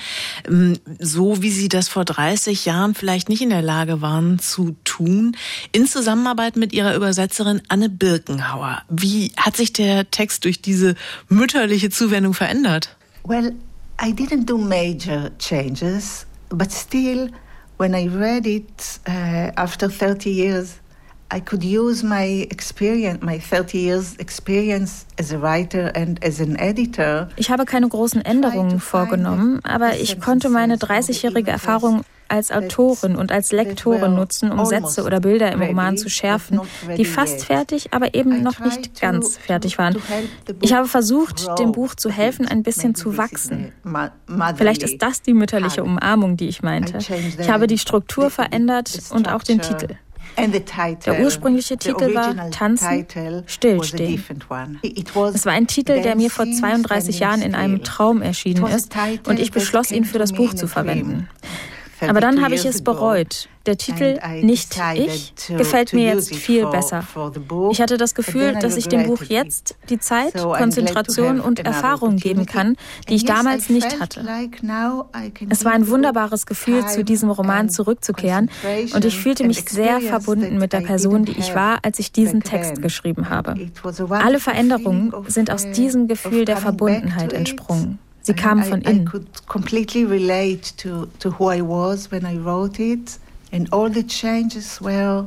ähm, 0.47 0.77
so 0.99 1.41
wie 1.41 1.49
Sie 1.49 1.69
das 1.69 1.87
vor 1.87 2.03
30 2.03 2.65
Jahren 2.65 2.93
vielleicht 2.93 3.29
nicht 3.29 3.41
in 3.41 3.51
der 3.51 3.61
Lage 3.61 4.01
waren 4.01 4.37
zu 4.37 4.75
tun, 4.83 5.37
in 5.71 5.87
Zusammenarbeit 5.87 6.57
mit 6.57 6.73
Ihrer 6.73 6.93
Übersetzerin 6.95 7.61
Anne 7.69 7.89
Birkenhauer. 7.89 8.81
Wie 8.89 9.31
hat 9.37 9.55
sich 9.55 9.71
der 9.71 10.11
Text 10.11 10.43
durch 10.43 10.61
diese 10.61 10.95
mütterliche 11.29 11.89
Zuwendung 11.89 12.33
verändert? 12.33 12.97
Well, 13.23 13.53
I 14.01 14.11
didn't 14.11 14.45
do 14.45 14.57
major 14.57 15.31
changes, 15.39 16.25
but 16.49 16.71
still, 16.73 17.29
when 17.77 17.93
I 17.93 18.09
read 18.09 18.45
it 18.45 18.99
uh, 19.07 19.51
after 19.55 19.89
30 19.89 20.29
years, 20.29 20.79
I 21.33 21.41
could 21.41 21.63
use 21.63 22.05
my 22.05 22.47
experience, 22.51 23.23
my 23.23 23.39
30 23.39 23.77
years 23.79 24.15
experience 24.17 25.05
as 25.19 25.33
a 25.33 25.41
writer 25.41 25.91
and 25.95 26.23
as 26.23 26.39
an 26.39 26.55
editor. 26.57 27.27
Ich 27.37 27.49
habe 27.49 27.65
keine 27.65 27.87
großen 27.87 28.21
Änderungen 28.21 28.79
vorgenommen, 28.79 29.59
aber 29.63 29.97
ich 29.97 30.19
konnte 30.19 30.49
meine 30.49 30.75
30-jährige 30.75 31.49
Erfahrung 31.49 32.03
als 32.27 32.51
Autorin 32.51 33.15
und 33.15 33.31
als 33.31 33.51
Lektorin 33.51 34.15
nutzen, 34.15 34.51
um 34.51 34.65
Sätze 34.65 35.03
oder 35.03 35.19
Bilder 35.19 35.51
im 35.51 35.61
Roman 35.61 35.97
zu 35.97 36.09
schärfen, 36.09 36.61
die 36.97 37.05
fast 37.05 37.45
fertig, 37.45 37.93
aber 37.93 38.15
eben 38.15 38.41
noch 38.41 38.59
nicht 38.59 38.99
ganz 39.01 39.37
fertig 39.37 39.77
waren. 39.77 39.97
Ich 40.61 40.73
habe 40.73 40.87
versucht, 40.87 41.47
dem 41.59 41.71
Buch 41.71 41.95
zu 41.95 42.09
helfen, 42.09 42.47
ein 42.47 42.63
bisschen 42.63 42.95
zu 42.95 43.17
wachsen. 43.17 43.71
Vielleicht 44.55 44.83
ist 44.83 45.01
das 45.01 45.21
die 45.21 45.33
mütterliche 45.33 45.83
Umarmung, 45.83 46.37
die 46.37 46.47
ich 46.47 46.63
meinte. 46.63 46.99
Ich 47.39 47.49
habe 47.49 47.67
die 47.67 47.77
Struktur 47.77 48.29
verändert 48.29 48.99
und 49.11 49.31
auch 49.31 49.43
den 49.43 49.61
Titel. 49.61 49.95
Der 50.37 51.21
ursprüngliche 51.21 51.77
Titel 51.77 52.13
war 52.15 52.49
Tanzen, 52.51 53.05
Stillstehen. 53.45 54.23
Es 55.33 55.45
war 55.45 55.53
ein 55.53 55.67
Titel, 55.67 56.01
der 56.01 56.15
mir 56.15 56.29
vor 56.29 56.45
32 56.45 57.19
Jahren 57.19 57.41
in 57.41 57.55
einem 57.55 57.83
Traum 57.83 58.21
erschienen 58.21 58.65
ist 58.67 58.93
und 59.27 59.39
ich 59.39 59.51
beschloss, 59.51 59.91
ihn 59.91 60.05
für 60.05 60.19
das 60.19 60.33
Buch 60.33 60.53
zu 60.53 60.67
verwenden. 60.67 61.29
Aber 62.09 62.21
dann 62.21 62.43
habe 62.43 62.55
ich 62.55 62.65
es 62.65 62.83
bereut. 62.83 63.49
Der 63.65 63.77
Titel 63.77 64.19
Nicht 64.41 64.77
ich 64.95 65.33
gefällt 65.47 65.93
mir 65.93 66.13
jetzt 66.13 66.35
viel 66.35 66.65
besser. 66.67 67.05
Ich 67.71 67.79
hatte 67.79 67.97
das 67.97 68.13
Gefühl, 68.13 68.57
dass 68.59 68.75
ich 68.75 68.89
dem 68.89 69.05
Buch 69.05 69.23
jetzt 69.23 69.77
die 69.89 69.99
Zeit, 69.99 70.33
Konzentration 70.33 71.39
und 71.39 71.59
Erfahrung 71.59 72.17
geben 72.17 72.45
kann, 72.45 72.75
die 73.07 73.15
ich 73.15 73.23
damals 73.23 73.69
nicht 73.69 74.01
hatte. 74.01 74.25
Es 75.49 75.63
war 75.63 75.71
ein 75.71 75.87
wunderbares 75.87 76.45
Gefühl, 76.45 76.85
zu 76.87 77.05
diesem 77.05 77.29
Roman 77.29 77.69
zurückzukehren 77.69 78.49
und 78.93 79.05
ich 79.05 79.17
fühlte 79.17 79.45
mich 79.45 79.69
sehr 79.69 80.01
verbunden 80.01 80.57
mit 80.57 80.73
der 80.73 80.81
Person, 80.81 81.23
die 81.23 81.37
ich 81.37 81.55
war, 81.55 81.79
als 81.83 81.99
ich 81.99 82.11
diesen 82.11 82.41
Text 82.43 82.81
geschrieben 82.81 83.29
habe. 83.29 83.55
Alle 84.09 84.39
Veränderungen 84.39 85.13
sind 85.27 85.51
aus 85.51 85.71
diesem 85.71 86.07
Gefühl 86.07 86.43
der 86.43 86.57
Verbundenheit 86.57 87.31
entsprungen. 87.31 87.99
Sie 88.23 88.33
kamen 88.33 88.63
von 88.63 88.81
innen. 88.81 89.05
I 89.05 89.09
could 89.09 89.47
completely 89.47 90.05
relate 90.05 90.77
to, 90.77 91.07
to 91.19 91.37
who 91.37 91.51
I 91.51 91.61
was 91.61 92.09
when 92.09 92.25
I 92.25 92.37
wrote 92.37 92.79
it. 92.79 93.19
And 93.51 93.71
all 93.71 93.89
the 93.89 94.03
changes 94.03 94.81
were 94.81 95.25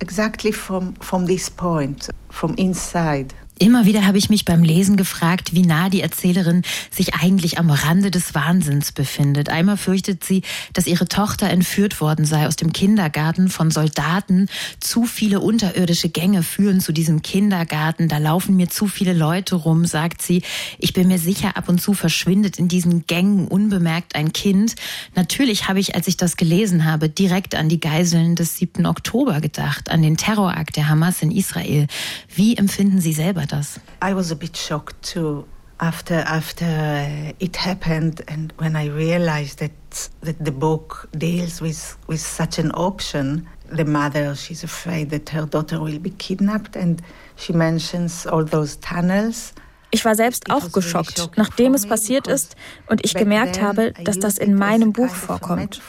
exactly 0.00 0.52
from, 0.52 0.94
from 1.00 1.26
this 1.26 1.50
point, 1.50 2.08
from 2.30 2.54
inside. 2.54 3.34
Immer 3.58 3.86
wieder 3.86 4.04
habe 4.04 4.18
ich 4.18 4.28
mich 4.28 4.44
beim 4.44 4.62
Lesen 4.62 4.98
gefragt, 4.98 5.54
wie 5.54 5.62
nah 5.62 5.88
die 5.88 6.02
Erzählerin 6.02 6.60
sich 6.90 7.14
eigentlich 7.14 7.58
am 7.58 7.70
Rande 7.70 8.10
des 8.10 8.34
Wahnsinns 8.34 8.92
befindet. 8.92 9.48
Einmal 9.48 9.78
fürchtet 9.78 10.24
sie, 10.24 10.42
dass 10.74 10.86
ihre 10.86 11.08
Tochter 11.08 11.48
entführt 11.48 12.02
worden 12.02 12.26
sei 12.26 12.46
aus 12.46 12.56
dem 12.56 12.74
Kindergarten 12.74 13.48
von 13.48 13.70
Soldaten. 13.70 14.50
Zu 14.78 15.04
viele 15.04 15.40
unterirdische 15.40 16.10
Gänge 16.10 16.42
führen 16.42 16.82
zu 16.82 16.92
diesem 16.92 17.22
Kindergarten. 17.22 18.08
Da 18.08 18.18
laufen 18.18 18.56
mir 18.56 18.68
zu 18.68 18.88
viele 18.88 19.14
Leute 19.14 19.54
rum, 19.54 19.86
sagt 19.86 20.20
sie. 20.20 20.42
Ich 20.78 20.92
bin 20.92 21.08
mir 21.08 21.18
sicher, 21.18 21.56
ab 21.56 21.70
und 21.70 21.80
zu 21.80 21.94
verschwindet 21.94 22.58
in 22.58 22.68
diesen 22.68 23.06
Gängen 23.06 23.48
unbemerkt 23.48 24.16
ein 24.16 24.34
Kind. 24.34 24.74
Natürlich 25.14 25.66
habe 25.66 25.80
ich, 25.80 25.94
als 25.94 26.08
ich 26.08 26.18
das 26.18 26.36
gelesen 26.36 26.84
habe, 26.84 27.08
direkt 27.08 27.54
an 27.54 27.70
die 27.70 27.80
Geiseln 27.80 28.34
des 28.34 28.58
7. 28.58 28.84
Oktober 28.84 29.40
gedacht, 29.40 29.90
an 29.90 30.02
den 30.02 30.18
Terrorakt 30.18 30.76
der 30.76 30.90
Hamas 30.90 31.22
in 31.22 31.30
Israel. 31.30 31.86
Wie 32.34 32.54
empfinden 32.54 33.00
Sie 33.00 33.14
selber 33.14 33.45
das? 33.46 33.80
I 34.02 34.14
was 34.14 34.30
a 34.30 34.36
bit 34.36 34.56
shocked 34.56 35.02
too 35.02 35.46
after 35.78 36.24
after 36.26 37.34
it 37.38 37.56
happened 37.56 38.24
and 38.28 38.52
when 38.58 38.76
I 38.76 38.88
realized 38.88 39.58
that 39.58 40.10
that 40.22 40.42
the 40.44 40.52
book 40.52 41.08
deals 41.12 41.60
with 41.60 41.96
with 42.06 42.20
such 42.20 42.58
an 42.58 42.70
option. 42.74 43.48
The 43.68 43.84
mother, 43.84 44.36
she's 44.36 44.62
afraid 44.62 45.10
that 45.10 45.28
her 45.30 45.44
daughter 45.44 45.80
will 45.80 45.98
be 45.98 46.10
kidnapped 46.10 46.76
and 46.76 47.02
she 47.34 47.52
mentions 47.52 48.24
all 48.24 48.44
those 48.44 48.76
tunnels. 48.76 49.52
Ich 49.90 50.04
war 50.04 50.14
selbst 50.14 50.50
auch 50.50 50.70
geschockt, 50.72 51.30
nachdem 51.36 51.74
es 51.74 51.86
passiert 51.86 52.28
ist 52.28 52.54
und 52.86 53.04
ich 53.04 53.14
gemerkt 53.14 53.60
habe, 53.60 53.92
dass 54.04 54.18
das 54.18 54.38
in 54.38 54.54
meinem 54.54 54.92
Buch 54.92 55.10
vorkommt. 55.10 55.80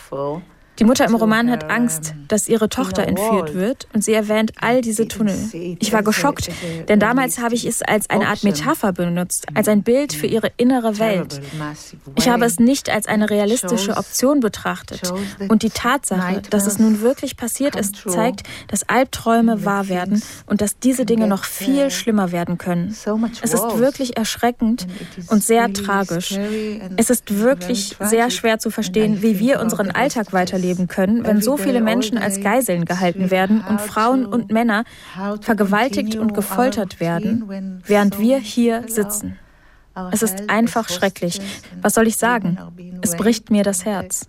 Die 0.79 0.83
Mutter 0.83 1.05
im 1.05 1.15
Roman 1.15 1.49
hat 1.49 1.71
Angst, 1.71 2.13
dass 2.27 2.47
ihre 2.47 2.69
Tochter 2.69 3.07
entführt 3.07 3.55
wird 3.55 3.87
und 3.93 4.03
sie 4.03 4.13
erwähnt 4.13 4.51
all 4.61 4.81
diese 4.81 5.07
Tunnel. 5.07 5.35
Ich 5.79 5.91
war 5.91 6.03
geschockt, 6.03 6.49
denn 6.87 6.99
damals 6.99 7.39
habe 7.39 7.55
ich 7.55 7.65
es 7.65 7.81
als 7.81 8.09
eine 8.09 8.27
Art 8.27 8.43
Metapher 8.43 8.93
benutzt, 8.93 9.47
als 9.55 9.67
ein 9.67 9.81
Bild 9.81 10.13
für 10.13 10.27
ihre 10.27 10.51
innere 10.57 10.99
Welt. 10.99 11.41
Ich 12.15 12.29
habe 12.29 12.45
es 12.45 12.59
nicht 12.59 12.89
als 12.89 13.07
eine 13.07 13.29
realistische 13.29 13.97
Option 13.97 14.39
betrachtet. 14.39 15.11
Und 15.47 15.63
die 15.63 15.71
Tatsache, 15.71 16.41
dass 16.49 16.67
es 16.67 16.77
nun 16.77 17.01
wirklich 17.01 17.37
passiert 17.37 17.75
ist, 17.75 18.03
zeigt, 18.07 18.43
dass 18.67 18.87
Albträume 18.87 19.65
wahr 19.65 19.89
werden 19.89 20.21
und 20.45 20.61
dass 20.61 20.77
diese 20.77 21.05
Dinge 21.05 21.27
noch 21.27 21.43
viel 21.43 21.89
schlimmer 21.89 22.31
werden 22.31 22.57
können. 22.59 22.95
Es 23.41 23.53
ist 23.53 23.77
wirklich 23.79 24.15
erschreckend 24.15 24.85
und 25.29 25.43
sehr 25.43 25.73
tragisch. 25.73 26.37
Es 26.97 27.09
ist 27.09 27.39
wirklich 27.39 27.95
sehr 27.99 28.29
schwer 28.29 28.59
zu 28.59 28.69
verstehen, 28.69 29.23
wie 29.23 29.39
wir 29.39 29.59
unseren 29.59 29.89
Alltag 29.89 30.33
weiterleben 30.33 30.66
leben 30.67 30.87
können, 30.87 31.25
wenn 31.25 31.41
so 31.41 31.57
viele 31.57 31.81
Menschen 31.81 32.17
als 32.17 32.41
Geiseln 32.41 32.85
gehalten 32.85 33.31
werden 33.31 33.63
und 33.67 33.79
Frauen 33.81 34.25
und 34.25 34.51
Männer 34.51 34.83
vergewaltigt 35.41 36.15
und 36.15 36.33
gefoltert 36.33 36.99
werden, 36.99 37.81
während 37.85 38.19
wir 38.19 38.37
hier 38.39 38.83
sitzen. 38.87 39.37
Es 40.11 40.21
ist 40.21 40.49
einfach 40.49 40.89
schrecklich. 40.89 41.41
Was 41.81 41.95
soll 41.95 42.07
ich 42.07 42.17
sagen? 42.17 42.57
Es 43.01 43.15
bricht 43.15 43.49
mir 43.49 43.63
das 43.63 43.85
Herz. 43.85 44.25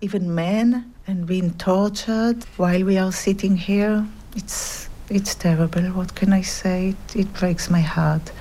It's 5.11 5.35
terrible. 5.35 5.91
What 5.95 6.15
can 6.15 6.31
I 6.31 6.43
say? 6.43 6.93
It 7.15 7.33
breaks 7.33 7.69
my 7.69 7.81
heart. 7.81 8.31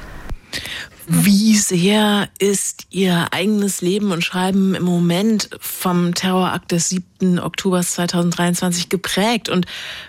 Wie 1.11 1.57
sehr 1.57 2.29
ist 2.39 2.87
Ihr 2.91 3.29
eigenes 3.33 3.81
Leben 3.81 4.13
und 4.13 4.23
Schreiben 4.23 4.75
im 4.75 4.83
Moment 4.83 5.49
vom 5.59 6.15
Terrorakt 6.15 6.71
des 6.71 6.91
7. 6.91 7.39
Oktober 7.39 7.81
2023 7.81 8.91
geprägt? 8.91 9.49
Und 9.49 9.65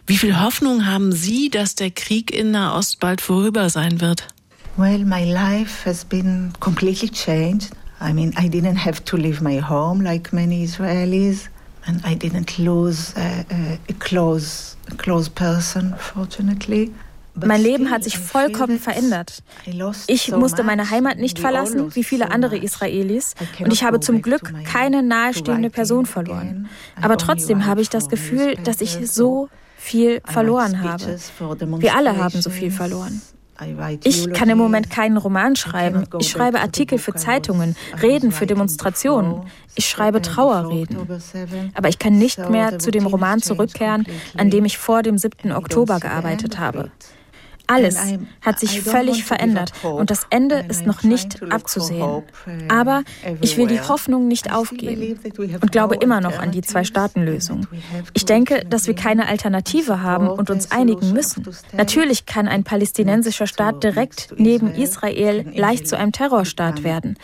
wie 0.08 0.18
viel 0.18 0.42
Hoffnung 0.42 0.86
haben 0.86 1.14
Sie, 1.14 1.50
dass 1.50 1.76
der 1.76 1.92
Krieg 1.92 2.32
in 2.32 2.52
Nahost 2.52 3.00
bald 3.00 3.22
vorüber 3.22 3.70
sein 3.70 4.02
wird? 4.02 4.28
Well, 4.76 5.06
my 5.06 5.24
life 5.24 5.86
has 5.86 6.04
been 6.04 6.52
completely 6.60 7.10
changed. 7.10 7.72
I 8.02 8.12
mean, 8.12 8.34
I 8.38 8.50
didn't 8.50 8.84
have 8.84 9.02
to 9.06 9.16
leave 9.16 9.42
my 9.42 9.62
home 9.62 10.04
like 10.04 10.34
many 10.34 10.66
Israelis, 10.66 11.48
and 11.86 12.02
I 12.06 12.14
didn't 12.14 12.58
lose 12.58 13.14
a, 13.16 13.46
a, 13.90 13.94
close, 14.00 14.76
a 14.92 14.96
close 14.96 15.30
person, 15.30 15.96
fortunately. 15.98 16.92
Mein 17.36 17.62
Leben 17.62 17.92
hat 17.92 18.04
sich 18.04 18.18
vollkommen 18.18 18.80
verändert. 18.80 19.44
Ich 20.08 20.32
musste 20.32 20.64
meine 20.64 20.90
Heimat 20.90 21.18
nicht 21.18 21.40
verlassen, 21.40 21.96
wie 21.96 22.04
viele 22.04 22.32
andere 22.32 22.58
Israelis, 22.58 23.36
und 23.60 23.72
ich 23.72 23.84
habe 23.84 24.00
zum 24.00 24.22
Glück 24.22 24.54
keine 24.66 25.04
nahestehende 25.04 25.70
Person 25.70 26.06
verloren. 26.06 26.70
Aber 27.02 27.18
trotzdem 27.18 27.66
habe 27.66 27.82
ich 27.82 27.90
das 27.90 28.10
Gefühl, 28.10 28.56
dass 28.64 28.82
ich 28.82 28.98
so 29.10 29.50
viel 29.78 30.22
verloren 30.26 30.82
habe. 30.82 31.18
Wir 31.80 31.96
alle 31.96 32.18
haben 32.18 32.42
so 32.42 32.50
viel 32.50 32.72
verloren. 32.72 33.22
Ich 34.04 34.32
kann 34.32 34.50
im 34.50 34.58
Moment 34.58 34.90
keinen 34.90 35.18
Roman 35.18 35.56
schreiben. 35.56 36.06
Ich 36.20 36.30
schreibe 36.30 36.62
Artikel 36.62 36.98
für 36.98 37.14
Zeitungen, 37.14 37.76
Reden 38.02 38.32
für 38.32 38.46
Demonstrationen. 38.46 39.44
Ich 39.76 39.90
schreibe 39.90 40.22
Trauerreden. 40.22 40.98
Aber 41.74 41.90
ich 41.90 42.00
kann 42.00 42.18
nicht 42.18 42.50
mehr 42.50 42.80
zu 42.80 42.92
dem 42.92 43.06
Roman 43.06 43.42
zurückkehren, 43.42 44.06
an 44.38 44.50
dem 44.50 44.66
ich 44.66 44.78
vor 44.78 45.04
dem 45.04 45.18
7. 45.18 45.52
Oktober 45.52 46.00
gearbeitet 46.00 46.58
habe. 46.58 46.92
Alles 47.70 48.00
hat 48.42 48.60
sich 48.60 48.82
völlig 48.82 49.24
verändert 49.24 49.74
und 49.84 50.10
das 50.10 50.26
Ende 50.32 50.66
ist 50.68 50.88
noch 50.88 51.04
nicht 51.04 51.44
abzusehen. 51.52 52.24
Aber 52.68 53.04
ich 53.42 53.58
will 53.58 53.68
die 53.68 53.80
Hoffnung 53.80 54.28
nicht 54.28 54.52
aufgeben 54.52 55.20
und 55.62 55.72
glaube 55.72 55.96
immer 55.96 56.20
noch 56.20 56.40
an 56.40 56.52
die 56.52 56.62
Zwei-Staaten-Lösung. 56.62 57.68
Ich 58.14 58.26
denke, 58.26 58.66
dass 58.68 58.88
wir 58.88 58.96
keine 58.96 59.28
Alternative 59.28 60.02
haben 60.02 60.28
und 60.28 60.50
uns 60.50 60.72
einigen 60.72 61.14
müssen. 61.14 61.48
Natürlich 61.78 62.26
kann 62.26 62.48
ein 62.48 62.64
palästinensischer 62.64 63.46
Staat 63.46 63.84
direkt 63.84 64.34
neben 64.38 64.74
Israel 64.74 65.46
leicht 65.54 65.88
zu 65.88 65.96
einem 65.96 66.12
Terrorstaat 66.12 66.84
werden. 66.84 67.18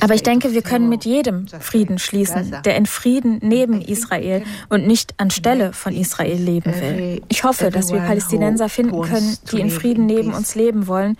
Aber 0.00 0.14
ich 0.14 0.24
denke, 0.24 0.52
wir 0.52 0.62
können 0.62 0.88
mit 0.88 1.04
jedem 1.04 1.46
Frieden 1.60 1.98
schließen, 2.00 2.56
der 2.64 2.76
in 2.76 2.86
Frieden 2.86 3.38
neben 3.40 3.80
Israel 3.80 4.42
und 4.68 4.86
nicht 4.86 5.14
anstelle 5.18 5.72
von 5.72 5.94
Israel 5.94 6.36
leben 6.36 6.74
will. 6.80 7.22
Ich 7.28 7.44
hoffe, 7.44 7.70
dass 7.70 7.92
wir 7.92 8.00
Palästinenser 8.00 8.68
finden 8.68 9.00
können, 9.02 9.36
die 9.52 9.59
in 9.60 9.70
Frieden 9.70 10.06
neben 10.06 10.32
uns 10.32 10.54
leben 10.54 10.86
wollen 10.86 11.16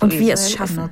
und 0.00 0.12
wir 0.12 0.34
es 0.34 0.52
schaffen. 0.52 0.90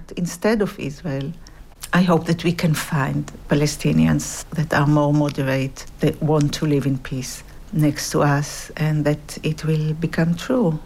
I 1.93 2.07
hope 2.07 2.25
that 2.27 2.45
we 2.45 2.53
can 2.53 2.75
find 2.75 3.33
Palestinians 3.49 4.47
that 4.55 4.73
are 4.73 4.87
more 4.87 5.13
moderate, 5.13 5.87
that 6.01 6.15
want 6.21 6.57
to 6.57 6.65
live 6.67 6.87
in 6.87 6.99
peace 6.99 7.43
next 7.73 8.11
to 8.11 8.23
us, 8.23 8.73
and 8.77 9.05
that 9.05 9.41
it 9.43 9.65
will 9.65 9.95
become 9.95 10.37
true. 10.37 10.79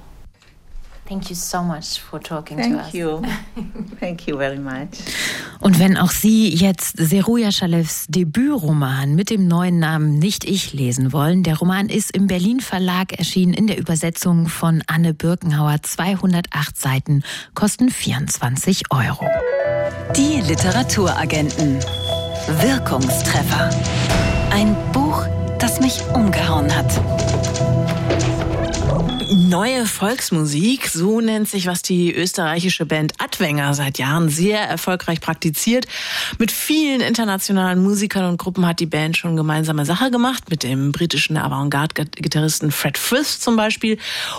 Thank 1.06 1.28
you 1.28 1.36
so 1.36 1.62
much 1.62 2.00
for 2.00 2.18
talking 2.18 2.56
Thank 2.56 2.74
to 2.76 2.80
us. 2.80 2.94
you. 2.94 3.22
Thank 4.00 4.26
you 4.26 4.38
very 4.38 4.58
much. 4.58 4.88
Und 5.60 5.78
wenn 5.78 5.98
auch 5.98 6.10
Sie 6.10 6.48
jetzt 6.54 6.96
Seruja 6.96 7.52
Schalevs 7.52 8.06
Debütroman 8.08 9.14
mit 9.14 9.28
dem 9.28 9.46
neuen 9.46 9.78
Namen 9.78 10.18
Nicht 10.18 10.44
ich 10.44 10.72
lesen 10.72 11.12
wollen, 11.12 11.42
der 11.42 11.58
Roman 11.58 11.88
ist 11.88 12.10
im 12.16 12.26
Berlin 12.26 12.60
Verlag 12.60 13.12
erschienen 13.18 13.52
in 13.52 13.66
der 13.66 13.78
Übersetzung 13.78 14.48
von 14.48 14.82
Anne 14.86 15.12
Birkenhauer, 15.12 15.76
208 15.82 16.44
Seiten, 16.76 17.22
kosten 17.54 17.90
24 17.90 18.84
Euro. 18.90 19.26
Die 20.16 20.40
Literaturagenten. 20.40 21.80
Wirkungstreffer. 22.60 23.70
Ein 24.50 24.74
Buch, 24.92 25.26
das 25.58 25.80
mich 25.80 26.02
umgehauen 26.14 26.74
hat. 26.74 26.92
Neue 29.54 29.86
Volksmusik, 29.86 30.88
so 30.88 31.20
nennt 31.20 31.48
sich, 31.48 31.68
was 31.68 31.80
die 31.80 32.12
österreichische 32.12 32.86
Band 32.86 33.12
Adwenger 33.18 33.72
seit 33.74 33.98
Jahren 33.98 34.28
sehr 34.28 34.58
erfolgreich 34.58 35.20
praktiziert. 35.20 35.86
Mit 36.40 36.50
vielen 36.50 37.00
internationalen 37.00 37.80
Musikern 37.80 38.24
und 38.24 38.36
Gruppen 38.36 38.66
hat 38.66 38.80
die 38.80 38.86
Band 38.86 39.16
schon 39.16 39.36
gemeinsame 39.36 39.86
Sache 39.86 40.10
gemacht, 40.10 40.50
mit 40.50 40.64
dem 40.64 40.90
britischen 40.90 41.36
Avantgarde-Gitarristen 41.36 42.72
Fred 42.72 42.98
Frith 42.98 43.38
zum 43.38 43.54
Beispiel. 43.54 43.96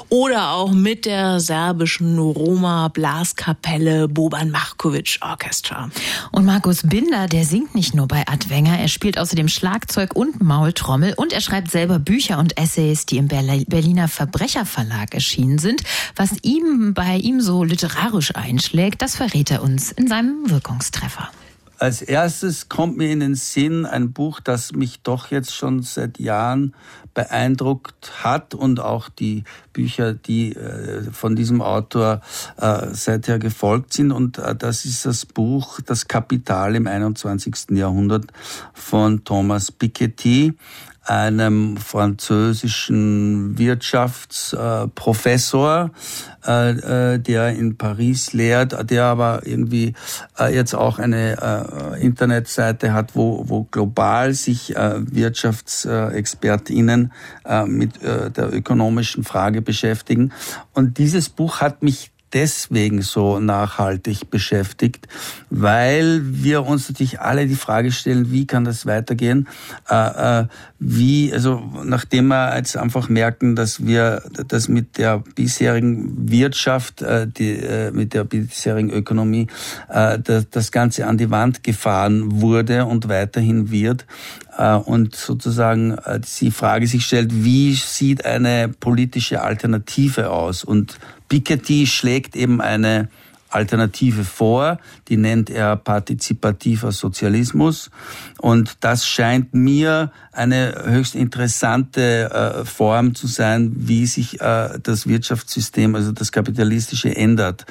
Oder 0.09 0.51
auch 0.51 0.73
mit 0.73 1.05
der 1.05 1.39
serbischen 1.39 2.19
Roma 2.19 2.89
Blaskapelle 2.89 4.09
Boban 4.09 4.51
Markovic 4.51 5.19
Orchestra. 5.21 5.89
Und 6.33 6.43
Markus 6.43 6.81
Binder, 6.83 7.27
der 7.27 7.45
singt 7.45 7.73
nicht 7.73 7.95
nur 7.95 8.09
bei 8.09 8.27
Adwenger, 8.27 8.77
er 8.77 8.89
spielt 8.89 9.17
außerdem 9.17 9.47
Schlagzeug 9.47 10.13
und 10.13 10.43
Maultrommel. 10.43 11.13
Und 11.15 11.31
er 11.31 11.39
schreibt 11.39 11.71
selber 11.71 11.99
Bücher 11.99 12.37
und 12.37 12.57
Essays, 12.57 13.05
die 13.05 13.15
im 13.15 13.29
Berliner 13.29 14.09
Verbrecherverlag 14.09 15.04
erschienen 15.13 15.57
sind. 15.57 15.81
Was 16.15 16.31
ihm 16.41 16.93
bei 16.93 17.17
ihm 17.17 17.41
so 17.41 17.63
literarisch 17.63 18.35
einschlägt, 18.35 19.01
das 19.01 19.15
verrät 19.15 19.51
er 19.51 19.63
uns 19.63 19.91
in 19.91 20.07
seinem 20.07 20.49
Wirkungstreffer. 20.49 21.29
Als 21.77 22.01
erstes 22.01 22.69
kommt 22.69 22.95
mir 22.95 23.11
in 23.11 23.19
den 23.19 23.35
Sinn 23.35 23.85
ein 23.85 24.13
Buch, 24.13 24.39
das 24.39 24.71
mich 24.71 25.01
doch 25.01 25.29
jetzt 25.29 25.53
schon 25.53 25.83
seit 25.83 26.19
Jahren 26.19 26.73
beeindruckt 27.13 28.23
hat 28.23 28.53
und 28.53 28.79
auch 28.79 29.09
die 29.09 29.43
Bücher, 29.73 30.13
die 30.13 30.55
äh, 30.55 31.11
von 31.11 31.35
diesem 31.35 31.61
Autor 31.61 32.21
äh, 32.57 32.87
seither 32.91 33.39
gefolgt 33.39 33.93
sind. 33.93 34.11
Und 34.11 34.37
äh, 34.37 34.55
das 34.55 34.85
ist 34.85 35.05
das 35.05 35.25
Buch 35.25 35.79
Das 35.85 36.07
Kapital 36.07 36.75
im 36.75 36.87
21. 36.87 37.71
Jahrhundert 37.71 38.31
von 38.73 39.23
Thomas 39.23 39.71
Piketty 39.71 40.53
einem 41.05 41.77
französischen 41.77 43.57
Wirtschaftsprofessor, 43.57 45.91
äh, 46.45 47.13
äh, 47.13 47.19
der 47.19 47.49
in 47.49 47.77
Paris 47.77 48.33
lehrt, 48.33 48.89
der 48.89 49.05
aber 49.05 49.43
irgendwie 49.45 49.93
äh, 50.39 50.53
jetzt 50.53 50.73
auch 50.73 50.99
eine 50.99 51.95
Internetseite 51.99 52.93
hat, 52.93 53.15
wo, 53.15 53.43
wo 53.47 53.63
global 53.63 54.33
sich 54.33 54.75
Wirtschaftsexpertinnen 54.75 57.13
mit 57.65 58.01
der 58.03 58.53
ökonomischen 58.53 59.23
Frage 59.23 59.61
beschäftigen. 59.61 60.33
Und 60.73 60.97
dieses 60.97 61.29
Buch 61.29 61.61
hat 61.61 61.83
mich 61.83 62.11
deswegen 62.33 63.01
so 63.01 63.39
nachhaltig 63.39 64.29
beschäftigt, 64.29 65.07
weil 65.49 66.21
wir 66.23 66.65
uns 66.65 66.89
natürlich 66.89 67.21
alle 67.21 67.47
die 67.47 67.55
Frage 67.55 67.91
stellen, 67.91 68.31
wie 68.31 68.45
kann 68.45 68.65
das 68.65 68.85
weitergehen? 68.85 69.47
Äh, 69.89 70.41
äh, 70.41 70.47
wie, 70.79 71.33
also 71.33 71.63
nachdem 71.83 72.27
wir 72.27 72.55
jetzt 72.57 72.75
einfach 72.75 73.07
merken, 73.07 73.55
dass 73.55 73.85
wir 73.85 74.23
das 74.47 74.67
mit 74.67 74.97
der 74.97 75.23
bisherigen 75.35 76.29
Wirtschaft, 76.29 77.01
äh, 77.01 77.27
die, 77.27 77.53
äh, 77.53 77.91
mit 77.91 78.13
der 78.13 78.25
bisherigen 78.25 78.89
Ökonomie, 78.89 79.47
äh, 79.89 80.19
das, 80.19 80.49
das 80.49 80.71
Ganze 80.71 81.07
an 81.07 81.17
die 81.17 81.31
Wand 81.31 81.63
gefahren 81.63 82.41
wurde 82.41 82.85
und 82.85 83.07
weiterhin 83.07 83.71
wird, 83.71 84.05
äh, 84.57 84.75
und 84.75 85.15
sozusagen 85.15 85.97
die 86.41 86.51
Frage 86.51 86.87
sich 86.87 87.05
stellt, 87.05 87.31
wie 87.33 87.73
sieht 87.73 88.25
eine 88.25 88.67
politische 88.67 89.41
Alternative 89.41 90.31
aus? 90.31 90.63
Und 90.63 90.97
Piketty 91.29 91.87
schlägt 91.87 92.35
eben 92.35 92.61
eine 92.61 93.09
Alternative 93.55 94.25
vor, 94.25 94.79
die 95.07 95.15
nennt 95.15 95.49
er 95.49 95.77
partizipativer 95.77 96.91
Sozialismus. 96.91 97.89
Und 98.39 98.77
das 98.81 99.07
scheint 99.07 99.53
mir 99.53 100.11
eine 100.33 100.83
höchst 100.85 101.15
interessante 101.15 102.29
äh, 102.31 102.65
Form 102.65 103.15
zu 103.15 103.27
sein, 103.27 103.71
wie 103.75 104.05
sich 104.07 104.41
äh, 104.41 104.77
das 104.83 105.07
Wirtschaftssystem, 105.07 105.95
also 105.95 106.11
das 106.11 106.33
kapitalistische, 106.33 107.15
ändert. 107.15 107.65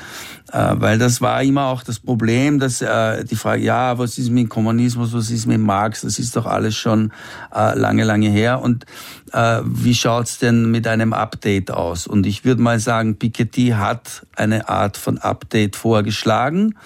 Äh, 0.52 0.74
weil 0.76 0.98
das 0.98 1.20
war 1.20 1.42
immer 1.42 1.66
auch 1.66 1.82
das 1.82 2.00
Problem, 2.00 2.58
dass 2.58 2.78
die 2.78 3.36
Frage, 3.36 3.62
ja, 3.62 3.98
was 3.98 4.16
ist 4.16 4.30
mit 4.30 4.48
Kommunismus, 4.48 5.12
was 5.12 5.30
ist 5.30 5.46
mit 5.46 5.60
Marx, 5.60 6.00
das 6.00 6.18
ist 6.18 6.34
doch 6.36 6.46
alles 6.46 6.76
schon 6.76 7.12
lange, 7.50 8.04
lange 8.04 8.30
her. 8.30 8.62
Und 8.62 8.86
äh, 9.34 9.62
wie 9.64 9.94
schaut's 9.94 10.38
denn 10.38 10.70
mit 10.70 10.86
einem 10.86 11.12
Update 11.12 11.70
aus? 11.70 12.06
Und 12.06 12.24
ich 12.24 12.44
würde 12.44 12.62
mal 12.62 12.78
sagen, 12.78 13.16
Piketty 13.16 13.70
hat 13.76 14.24
eine 14.36 14.68
Art 14.68 14.96
von 14.96 15.18
Update 15.18 15.74
vorgeschlagen, 15.74 16.76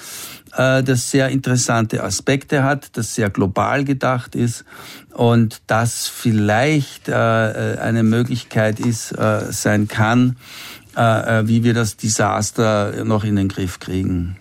äh, 0.57 0.83
das 0.83 1.11
sehr 1.11 1.29
interessante 1.29 2.03
Aspekte 2.03 2.65
hat, 2.65 2.97
das 2.97 3.15
sehr 3.15 3.29
global 3.29 3.85
gedacht 3.85 4.35
ist 4.35 4.65
und 5.13 5.61
das 5.67 6.09
vielleicht 6.09 7.09
äh, 7.09 7.13
eine 7.13 8.03
Möglichkeit 8.03 8.81
ist, 8.81 9.13
äh, 9.13 9.53
sein 9.53 9.87
kann, 9.87 10.37
äh, 10.97 11.41
äh, 11.41 11.49
wie 11.49 11.65
wir 11.65 11.75
das 11.75 11.97
Desaster 11.99 13.05
noch 13.05 13.25
in 13.25 13.37
den 13.37 13.49
Griff 13.49 13.79
kriegen. 13.79 14.39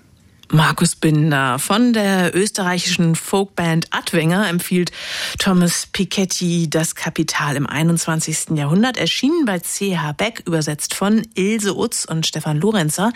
Markus 0.50 0.96
Binder 0.96 1.60
von 1.60 1.92
der 1.92 2.34
österreichischen 2.36 3.16
Folkband 3.16 3.88
Adwenger 3.92 4.48
empfiehlt 4.48 4.92
Thomas 5.40 5.88
Piketty 5.92 6.70
Das 6.70 6.96
Kapital 6.96 7.56
im 7.58 7.68
21. 7.68 8.56
Jahrhundert, 8.56 8.98
erschienen 8.98 9.46
bei 9.46 9.60
CH 9.60 10.14
Beck, 10.16 10.44
übersetzt 10.46 10.94
von 10.94 11.28
Ilse 11.36 11.76
Utz 11.76 12.06
und 12.06 12.26
Stefan 12.26 12.60
Lorenzer. 12.62 13.12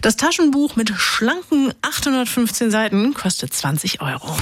Das 0.00 0.16
Taschenbuch 0.16 0.76
mit 0.76 0.90
schlanken 0.96 1.74
815 1.82 2.70
Seiten 2.70 3.12
kostet 3.12 3.52
20 3.52 4.00
Euro. 4.00 4.34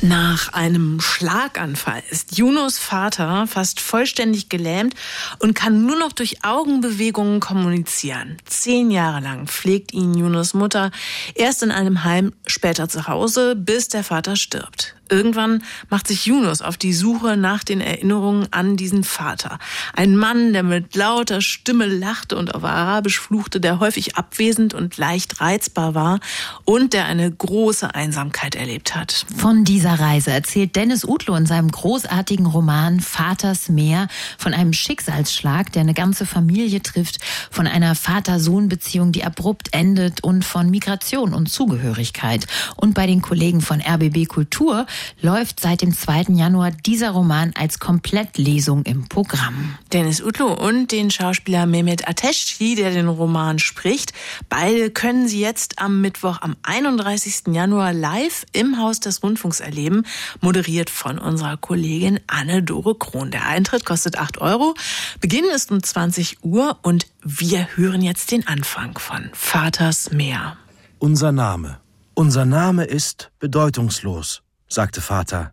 Nach 0.00 0.52
einem 0.52 1.00
Schlaganfall 1.00 2.04
ist 2.08 2.38
Junos 2.38 2.78
Vater 2.78 3.48
fast 3.48 3.80
vollständig 3.80 4.48
gelähmt 4.48 4.94
und 5.40 5.54
kann 5.54 5.84
nur 5.84 5.98
noch 5.98 6.12
durch 6.12 6.44
Augenbewegungen 6.44 7.40
kommunizieren. 7.40 8.36
Zehn 8.44 8.92
Jahre 8.92 9.20
lang 9.20 9.48
pflegt 9.48 9.92
ihn 9.92 10.14
Junos 10.14 10.54
Mutter 10.54 10.92
erst 11.34 11.64
in 11.64 11.72
einem 11.72 12.04
Heim, 12.04 12.32
später 12.46 12.88
zu 12.88 13.08
Hause, 13.08 13.56
bis 13.56 13.88
der 13.88 14.04
Vater 14.04 14.36
stirbt. 14.36 14.97
Irgendwann 15.10 15.62
macht 15.88 16.08
sich 16.08 16.26
Yunus 16.26 16.62
auf 16.62 16.76
die 16.76 16.92
Suche 16.92 17.36
nach 17.36 17.64
den 17.64 17.80
Erinnerungen 17.80 18.48
an 18.50 18.76
diesen 18.76 19.04
Vater. 19.04 19.58
Ein 19.94 20.16
Mann, 20.16 20.52
der 20.52 20.62
mit 20.62 20.94
lauter 20.94 21.40
Stimme 21.40 21.86
lachte 21.86 22.36
und 22.36 22.54
auf 22.54 22.64
Arabisch 22.64 23.18
fluchte, 23.18 23.60
der 23.60 23.80
häufig 23.80 24.16
abwesend 24.16 24.74
und 24.74 24.96
leicht 24.96 25.40
reizbar 25.40 25.94
war 25.94 26.20
und 26.64 26.92
der 26.92 27.06
eine 27.06 27.30
große 27.30 27.94
Einsamkeit 27.94 28.54
erlebt 28.54 28.94
hat. 28.94 29.26
Von 29.36 29.64
dieser 29.64 29.98
Reise 29.98 30.30
erzählt 30.30 30.76
Dennis 30.76 31.04
Utlo 31.04 31.34
in 31.36 31.46
seinem 31.46 31.70
großartigen 31.70 32.46
Roman 32.46 33.00
Vaters 33.00 33.68
Meer 33.68 34.08
von 34.36 34.54
einem 34.54 34.72
Schicksalsschlag, 34.72 35.72
der 35.72 35.82
eine 35.82 35.94
ganze 35.94 36.26
Familie 36.26 36.82
trifft, 36.82 37.18
von 37.50 37.66
einer 37.66 37.94
Vater-Sohn-Beziehung, 37.94 39.12
die 39.12 39.24
abrupt 39.24 39.68
endet 39.72 40.22
und 40.22 40.44
von 40.44 40.70
Migration 40.70 41.34
und 41.34 41.50
Zugehörigkeit. 41.50 42.46
Und 42.76 42.94
bei 42.94 43.06
den 43.06 43.22
Kollegen 43.22 43.60
von 43.60 43.80
RBB 43.80 44.26
Kultur 44.28 44.86
läuft 45.20 45.60
seit 45.60 45.82
dem 45.82 45.92
2. 45.92 46.26
Januar 46.34 46.70
dieser 46.70 47.10
Roman 47.10 47.52
als 47.58 47.78
Komplettlesung 47.78 48.84
im 48.84 49.08
Programm. 49.08 49.78
Dennis 49.92 50.22
Utlo 50.22 50.52
und 50.52 50.92
den 50.92 51.10
Schauspieler 51.10 51.66
Mehmet 51.66 52.08
Ateşçi, 52.08 52.76
der 52.76 52.90
den 52.90 53.08
Roman 53.08 53.58
spricht, 53.58 54.12
beide 54.48 54.90
können 54.90 55.28
Sie 55.28 55.40
jetzt 55.40 55.78
am 55.78 56.00
Mittwoch, 56.00 56.40
am 56.40 56.56
31. 56.62 57.54
Januar 57.54 57.92
live 57.92 58.44
im 58.52 58.78
Haus 58.78 59.00
des 59.00 59.22
Rundfunks 59.22 59.60
erleben, 59.60 60.04
moderiert 60.40 60.90
von 60.90 61.18
unserer 61.18 61.56
Kollegin 61.56 62.20
Anne-Dore 62.26 62.94
Krohn. 62.94 63.30
Der 63.30 63.46
Eintritt 63.46 63.84
kostet 63.84 64.18
8 64.18 64.38
Euro. 64.38 64.74
Beginn 65.20 65.44
ist 65.54 65.70
um 65.70 65.82
20 65.82 66.44
Uhr 66.44 66.78
und 66.82 67.06
wir 67.22 67.68
hören 67.76 68.02
jetzt 68.02 68.30
den 68.30 68.46
Anfang 68.46 68.98
von 68.98 69.30
Vaters 69.32 70.10
Meer. 70.12 70.56
Unser 70.98 71.32
Name. 71.32 71.80
Unser 72.14 72.44
Name 72.44 72.84
ist 72.84 73.30
bedeutungslos 73.38 74.42
sagte 74.68 75.00
Vater. 75.00 75.52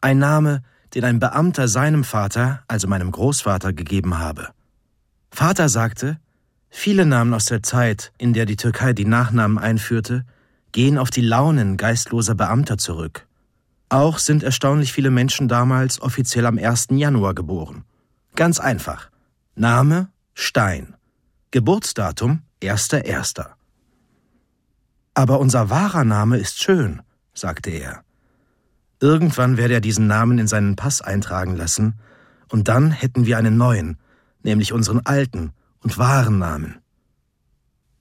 Ein 0.00 0.18
Name, 0.18 0.62
den 0.94 1.04
ein 1.04 1.20
Beamter 1.20 1.68
seinem 1.68 2.04
Vater, 2.04 2.62
also 2.68 2.88
meinem 2.88 3.10
Großvater, 3.10 3.72
gegeben 3.72 4.18
habe. 4.18 4.48
Vater 5.30 5.68
sagte, 5.68 6.18
viele 6.70 7.04
Namen 7.06 7.34
aus 7.34 7.46
der 7.46 7.62
Zeit, 7.62 8.12
in 8.18 8.32
der 8.32 8.46
die 8.46 8.56
Türkei 8.56 8.92
die 8.92 9.04
Nachnamen 9.04 9.58
einführte, 9.58 10.24
gehen 10.72 10.98
auf 10.98 11.10
die 11.10 11.20
Launen 11.20 11.76
geistloser 11.76 12.34
Beamter 12.34 12.78
zurück. 12.78 13.26
Auch 13.88 14.18
sind 14.18 14.42
erstaunlich 14.42 14.92
viele 14.92 15.10
Menschen 15.10 15.48
damals 15.48 16.00
offiziell 16.00 16.46
am 16.46 16.58
1. 16.58 16.88
Januar 16.90 17.34
geboren. 17.34 17.84
Ganz 18.34 18.58
einfach. 18.58 19.10
Name 19.54 20.08
Stein. 20.34 20.96
Geburtsdatum 21.50 22.42
1.1. 22.62 23.46
Aber 25.14 25.40
unser 25.40 25.70
wahrer 25.70 26.04
Name 26.04 26.36
ist 26.36 26.62
schön, 26.62 27.00
sagte 27.32 27.70
er. 27.70 28.05
Irgendwann 29.00 29.56
werde 29.56 29.74
er 29.74 29.80
diesen 29.80 30.06
Namen 30.06 30.38
in 30.38 30.46
seinen 30.46 30.76
Pass 30.76 31.00
eintragen 31.00 31.56
lassen, 31.56 31.94
und 32.48 32.68
dann 32.68 32.90
hätten 32.92 33.26
wir 33.26 33.38
einen 33.38 33.56
neuen, 33.56 33.98
nämlich 34.42 34.72
unseren 34.72 35.00
alten 35.04 35.52
und 35.80 35.98
wahren 35.98 36.38
Namen. 36.38 36.80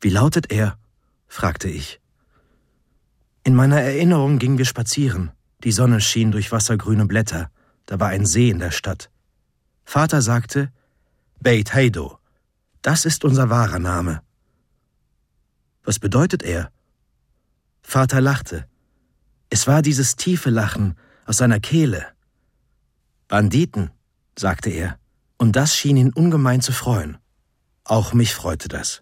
Wie 0.01 0.09
lautet 0.09 0.51
er? 0.51 0.77
fragte 1.27 1.67
ich. 1.67 1.99
In 3.43 3.55
meiner 3.55 3.81
Erinnerung 3.81 4.39
gingen 4.39 4.57
wir 4.57 4.65
spazieren. 4.65 5.31
Die 5.63 5.71
Sonne 5.71 6.01
schien 6.01 6.31
durch 6.31 6.51
wassergrüne 6.51 7.05
Blätter. 7.05 7.49
Da 7.85 7.99
war 7.99 8.09
ein 8.09 8.25
See 8.25 8.49
in 8.49 8.59
der 8.59 8.71
Stadt. 8.71 9.09
Vater 9.83 10.21
sagte, 10.21 10.71
Beit 11.39 11.73
Heido. 11.73 12.17
Das 12.81 13.05
ist 13.05 13.23
unser 13.23 13.49
wahrer 13.49 13.79
Name. 13.79 14.21
Was 15.83 15.99
bedeutet 15.99 16.43
er? 16.43 16.71
Vater 17.81 18.21
lachte. 18.21 18.67
Es 19.55 19.67
war 19.67 19.81
dieses 19.81 20.17
tiefe 20.17 20.49
Lachen 20.49 20.95
aus 21.25 21.37
seiner 21.37 21.61
Kehle. 21.61 22.07
Banditen, 23.29 23.89
sagte 24.37 24.69
er, 24.69 24.99
und 25.37 25.55
das 25.55 25.77
schien 25.77 25.95
ihn 25.95 26.11
ungemein 26.11 26.59
zu 26.59 26.73
freuen. 26.73 27.19
Auch 27.85 28.11
mich 28.11 28.35
freute 28.35 28.67
das. 28.67 29.01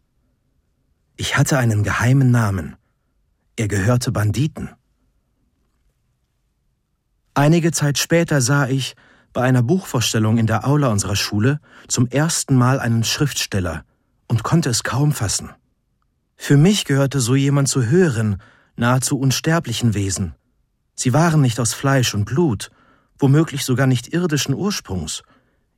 Ich 1.15 1.37
hatte 1.37 1.57
einen 1.57 1.81
geheimen 1.81 2.29
Namen. 2.29 2.75
Er 3.55 3.67
gehörte 3.67 4.11
Banditen. 4.11 4.69
Einige 7.33 7.71
Zeit 7.71 7.97
später 7.97 8.39
sah 8.39 8.67
ich 8.67 8.95
bei 9.33 9.41
einer 9.41 9.63
Buchvorstellung 9.63 10.37
in 10.37 10.45
der 10.45 10.67
Aula 10.67 10.89
unserer 10.89 11.15
Schule 11.15 11.61
zum 11.87 12.05
ersten 12.05 12.55
Mal 12.55 12.79
einen 12.79 13.03
Schriftsteller 13.03 13.85
und 14.27 14.43
konnte 14.43 14.69
es 14.69 14.83
kaum 14.83 15.13
fassen. 15.13 15.49
Für 16.35 16.57
mich 16.57 16.85
gehörte 16.85 17.21
so 17.21 17.33
jemand 17.33 17.69
zu 17.69 17.87
höheren, 17.87 18.39
nahezu 18.75 19.17
unsterblichen 19.17 19.95
Wesen. 19.95 20.35
Sie 20.95 21.13
waren 21.13 21.41
nicht 21.41 21.59
aus 21.59 21.73
Fleisch 21.73 22.13
und 22.13 22.25
Blut, 22.25 22.69
womöglich 23.17 23.65
sogar 23.65 23.87
nicht 23.87 24.13
irdischen 24.13 24.53
Ursprungs. 24.53 25.23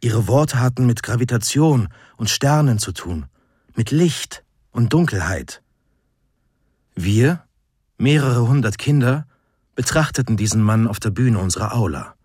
Ihre 0.01 0.27
Worte 0.27 0.59
hatten 0.59 0.85
mit 0.85 1.03
Gravitation 1.03 1.89
und 2.17 2.29
Sternen 2.29 2.79
zu 2.79 2.91
tun, 2.91 3.25
mit 3.75 3.91
Licht 3.91 4.43
und 4.71 4.93
Dunkelheit. 4.93 5.61
Wir, 6.95 7.43
mehrere 7.97 8.47
hundert 8.47 8.77
Kinder, 8.77 9.25
betrachteten 9.75 10.37
diesen 10.37 10.61
Mann 10.61 10.87
auf 10.87 10.99
der 10.99 11.11
Bühne 11.11 11.39
unserer 11.39 11.75
Aula. 11.75 12.15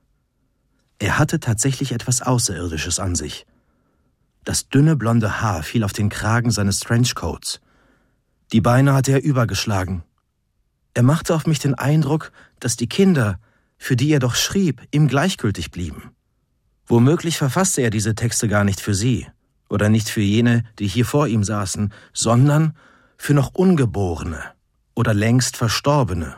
Er 0.99 1.19
hatte 1.19 1.41
tatsächlich 1.41 1.93
etwas 1.93 2.23
Außerirdisches 2.23 2.99
an 2.99 3.15
sich. 3.15 3.47
Das 4.45 4.69
dünne 4.69 4.97
blonde 4.97 5.41
Haar 5.41 5.63
fiel 5.63 5.85
auf 5.85 5.93
den 5.93 6.09
Kragen 6.09 6.51
seines 6.51 6.81
Trenchcoats. 6.81 7.61
Die 8.53 8.61
Beine 8.61 8.95
hatte 8.95 9.13
er 9.13 9.23
übergeschlagen 9.23 10.03
er 10.95 11.03
machte 11.03 11.35
auf 11.35 11.47
mich 11.47 11.59
den 11.59 11.75
Eindruck, 11.75 12.33
dass 12.59 12.77
die 12.77 12.89
Kinder, 12.89 13.39
für 13.79 13.97
die 13.97 14.11
er 14.13 14.19
doch 14.19 14.35
schrieb, 14.35 14.83
ihm 14.91 15.09
gleichgültig 15.09 15.71
blieben. 15.71 16.11
Womöglich 16.87 17.39
verfasste 17.39 17.83
er 17.83 17.91
diese 17.91 18.15
Texte 18.15 18.49
gar 18.49 18.65
nicht 18.65 18.81
für 18.81 18.95
sie 18.95 19.29
oder 19.69 19.89
nicht 19.89 20.09
für 20.09 20.21
jene, 20.21 20.65
die 20.79 20.89
hier 20.89 21.05
vor 21.05 21.29
ihm 21.29 21.45
saßen, 21.45 21.93
sondern 22.13 22.77
für 23.17 23.35
noch 23.35 23.55
Ungeborene 23.55 24.43
oder 24.95 25.15
längst 25.15 25.57
Verstorbene. 25.57 26.37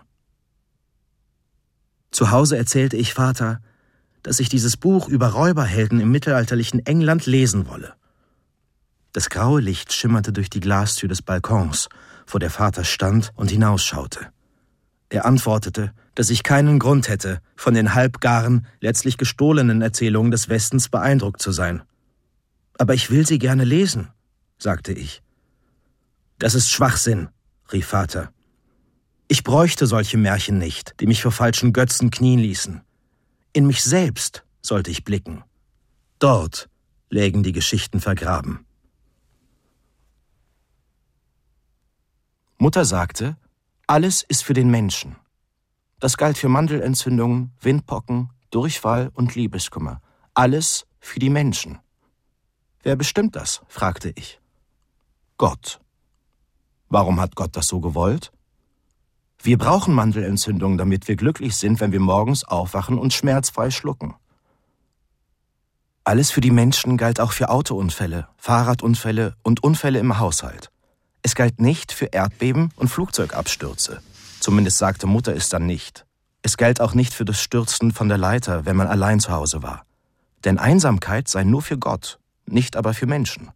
Zu 2.10 2.30
Hause 2.30 2.58
erzählte 2.58 2.98
ich 2.98 3.14
Vater, 3.14 3.60
dass 4.22 4.38
ich 4.38 4.50
dieses 4.50 4.76
Buch 4.76 5.08
über 5.08 5.28
Räuberhelden 5.28 6.00
im 6.00 6.10
mittelalterlichen 6.10 6.84
England 6.84 7.24
lesen 7.24 7.66
wolle. 7.66 7.94
Das 9.12 9.30
graue 9.30 9.60
Licht 9.60 9.92
schimmerte 9.92 10.32
durch 10.32 10.50
die 10.50 10.60
Glastür 10.60 11.08
des 11.08 11.22
Balkons, 11.22 11.88
vor 12.26 12.40
der 12.40 12.50
Vater 12.50 12.84
stand 12.84 13.30
und 13.34 13.50
hinausschaute. 13.50 14.30
Er 15.12 15.26
antwortete, 15.26 15.92
dass 16.14 16.30
ich 16.30 16.42
keinen 16.42 16.78
Grund 16.78 17.10
hätte, 17.10 17.42
von 17.54 17.74
den 17.74 17.92
halbgaren, 17.94 18.66
letztlich 18.80 19.18
gestohlenen 19.18 19.82
Erzählungen 19.82 20.30
des 20.30 20.48
Westens 20.48 20.88
beeindruckt 20.88 21.42
zu 21.42 21.52
sein. 21.52 21.82
Aber 22.78 22.94
ich 22.94 23.10
will 23.10 23.26
sie 23.26 23.38
gerne 23.38 23.64
lesen, 23.64 24.08
sagte 24.56 24.94
ich. 24.94 25.22
Das 26.38 26.54
ist 26.54 26.70
Schwachsinn, 26.70 27.28
rief 27.74 27.88
Vater. 27.88 28.32
Ich 29.28 29.44
bräuchte 29.44 29.86
solche 29.86 30.16
Märchen 30.16 30.56
nicht, 30.56 30.94
die 30.98 31.06
mich 31.06 31.20
vor 31.20 31.30
falschen 31.30 31.74
Götzen 31.74 32.10
knien 32.10 32.40
ließen. 32.40 32.80
In 33.52 33.66
mich 33.66 33.82
selbst 33.82 34.46
sollte 34.62 34.90
ich 34.90 35.04
blicken. 35.04 35.44
Dort 36.20 36.70
lägen 37.10 37.42
die 37.42 37.52
Geschichten 37.52 38.00
vergraben. 38.00 38.64
Mutter 42.56 42.86
sagte, 42.86 43.36
alles 43.86 44.22
ist 44.22 44.44
für 44.44 44.54
den 44.54 44.70
Menschen. 44.70 45.16
Das 46.00 46.16
galt 46.16 46.38
für 46.38 46.48
Mandelentzündungen, 46.48 47.52
Windpocken, 47.60 48.30
Durchfall 48.50 49.10
und 49.14 49.34
Liebeskummer. 49.34 50.00
Alles 50.34 50.86
für 51.00 51.18
die 51.18 51.30
Menschen. 51.30 51.78
Wer 52.82 52.96
bestimmt 52.96 53.36
das? 53.36 53.62
fragte 53.68 54.12
ich. 54.16 54.40
Gott. 55.36 55.80
Warum 56.88 57.20
hat 57.20 57.36
Gott 57.36 57.56
das 57.56 57.68
so 57.68 57.80
gewollt? 57.80 58.32
Wir 59.42 59.58
brauchen 59.58 59.94
Mandelentzündungen, 59.94 60.78
damit 60.78 61.08
wir 61.08 61.16
glücklich 61.16 61.56
sind, 61.56 61.80
wenn 61.80 61.92
wir 61.92 62.00
morgens 62.00 62.44
aufwachen 62.44 62.98
und 62.98 63.12
schmerzfrei 63.12 63.70
schlucken. 63.70 64.14
Alles 66.04 66.30
für 66.30 66.40
die 66.40 66.50
Menschen 66.50 66.96
galt 66.96 67.20
auch 67.20 67.32
für 67.32 67.48
Autounfälle, 67.48 68.28
Fahrradunfälle 68.36 69.36
und 69.42 69.62
Unfälle 69.62 69.98
im 69.98 70.18
Haushalt. 70.18 70.70
Es 71.22 71.34
galt 71.34 71.60
nicht 71.60 71.92
für 71.92 72.06
Erdbeben 72.06 72.70
und 72.76 72.88
Flugzeugabstürze. 72.88 74.02
Zumindest 74.40 74.78
sagte 74.78 75.06
Mutter 75.06 75.34
es 75.34 75.48
dann 75.48 75.66
nicht. 75.66 76.04
Es 76.42 76.56
galt 76.56 76.80
auch 76.80 76.94
nicht 76.94 77.14
für 77.14 77.24
das 77.24 77.40
Stürzen 77.40 77.92
von 77.92 78.08
der 78.08 78.18
Leiter, 78.18 78.66
wenn 78.66 78.74
man 78.74 78.88
allein 78.88 79.20
zu 79.20 79.30
Hause 79.30 79.62
war. 79.62 79.84
Denn 80.44 80.58
Einsamkeit 80.58 81.28
sei 81.28 81.44
nur 81.44 81.62
für 81.62 81.78
Gott, 81.78 82.18
nicht 82.46 82.76
aber 82.76 82.92
für 82.92 83.06
Menschen. 83.06 83.52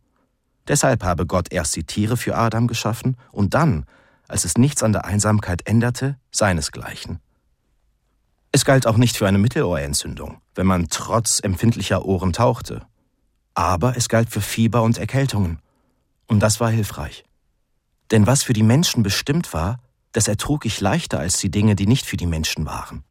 Deshalb 0.68 1.02
habe 1.02 1.26
Gott 1.26 1.52
erst 1.52 1.74
die 1.74 1.84
Tiere 1.84 2.16
für 2.16 2.36
Adam 2.36 2.68
geschaffen 2.68 3.16
und 3.32 3.54
dann, 3.54 3.84
als 4.28 4.44
es 4.44 4.56
nichts 4.56 4.84
an 4.84 4.92
der 4.92 5.04
Einsamkeit 5.04 5.66
änderte, 5.66 6.16
seinesgleichen. 6.30 7.18
Es 8.52 8.64
galt 8.64 8.86
auch 8.86 8.96
nicht 8.96 9.16
für 9.16 9.26
eine 9.26 9.38
Mittelohrentzündung, 9.38 10.40
wenn 10.54 10.66
man 10.66 10.88
trotz 10.88 11.40
empfindlicher 11.40 12.04
Ohren 12.04 12.32
tauchte. 12.32 12.86
Aber 13.54 13.96
es 13.96 14.08
galt 14.08 14.30
für 14.30 14.40
Fieber 14.40 14.82
und 14.82 14.98
Erkältungen. 14.98 15.58
Und 16.26 16.40
das 16.40 16.60
war 16.60 16.70
hilfreich. 16.70 17.25
Denn 18.10 18.26
was 18.26 18.42
für 18.42 18.52
die 18.52 18.62
Menschen 18.62 19.02
bestimmt 19.02 19.52
war, 19.52 19.80
das 20.12 20.28
ertrug 20.28 20.64
ich 20.64 20.80
leichter 20.80 21.18
als 21.18 21.38
die 21.38 21.50
Dinge, 21.50 21.76
die 21.76 21.86
nicht 21.86 22.06
für 22.06 22.16
die 22.16 22.26
Menschen 22.26 22.66
waren. 22.66 23.04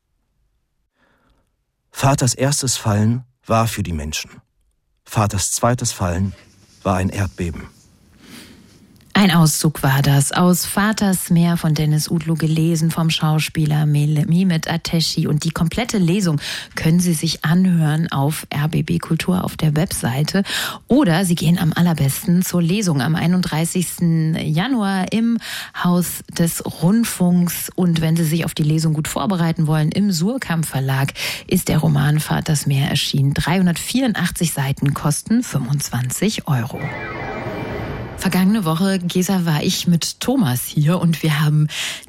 Vaters 1.92 2.34
erstes 2.34 2.78
Fallen 2.78 3.24
war 3.46 3.68
für 3.68 3.84
die 3.84 3.94
Menschen. 3.94 4.42
Vaters 5.06 5.52
zweites 5.52 5.92
Fallen 5.92 6.34
war 6.84 6.96
ein 6.96 7.10
Erdbeben. 7.10 7.68
Ein 9.18 9.32
Auszug 9.32 9.82
war 9.82 10.02
das 10.02 10.34
aus 10.34 10.66
Vaters 10.66 11.30
Meer 11.30 11.56
von 11.56 11.74
Dennis 11.74 12.12
Udlo 12.12 12.34
gelesen 12.34 12.92
vom 12.92 13.10
Schauspieler 13.10 13.86
Mehmet 13.86 14.70
Ateshi. 14.70 15.26
Und 15.26 15.46
die 15.46 15.52
komplette 15.52 15.98
Lesung 16.00 16.42
können 16.76 17.00
Sie 17.00 17.14
sich 17.14 17.46
anhören 17.46 18.12
auf 18.12 18.46
RBB 18.54 19.00
Kultur 19.00 19.46
auf 19.46 19.56
der 19.56 19.74
Webseite. 19.78 20.44
Oder 20.90 21.24
Sie 21.24 21.36
gehen 21.36 21.58
am 21.58 21.72
allerbesten 21.74 22.44
zur 22.44 22.62
Lesung 22.62 23.02
am 23.02 23.16
31. 23.16 24.36
Januar 24.54 25.14
im 25.14 25.38
Haus 25.82 26.22
des 26.38 26.62
Rundfunks. 26.84 27.72
Und 27.74 28.02
wenn 28.02 28.18
Sie 28.18 28.26
sich 28.26 28.44
auf 28.44 28.54
die 28.54 28.64
Lesung 28.64 28.92
gut 28.94 29.08
vorbereiten 29.08 29.66
wollen, 29.66 29.94
im 29.94 30.12
Surkamp 30.12 30.66
Verlag 30.66 31.14
ist 31.48 31.70
der 31.70 31.78
Roman 31.78 32.20
Vaters 32.20 32.66
Meer 32.66 32.90
erschienen. 32.90 33.34
384 33.34 34.52
Seiten 34.52 34.94
kosten 34.94 35.42
25 35.42 36.50
Euro. 36.50 36.82
Vergangene 38.18 38.66
Woche, 38.66 39.00
Gesa, 39.00 39.46
war 39.46 39.62
ich 39.62 39.88
mit 39.88 40.20
Thomas 40.20 40.64
hier 40.66 41.00
und 41.00 41.22
wir 41.22 41.42
haben 41.42 41.68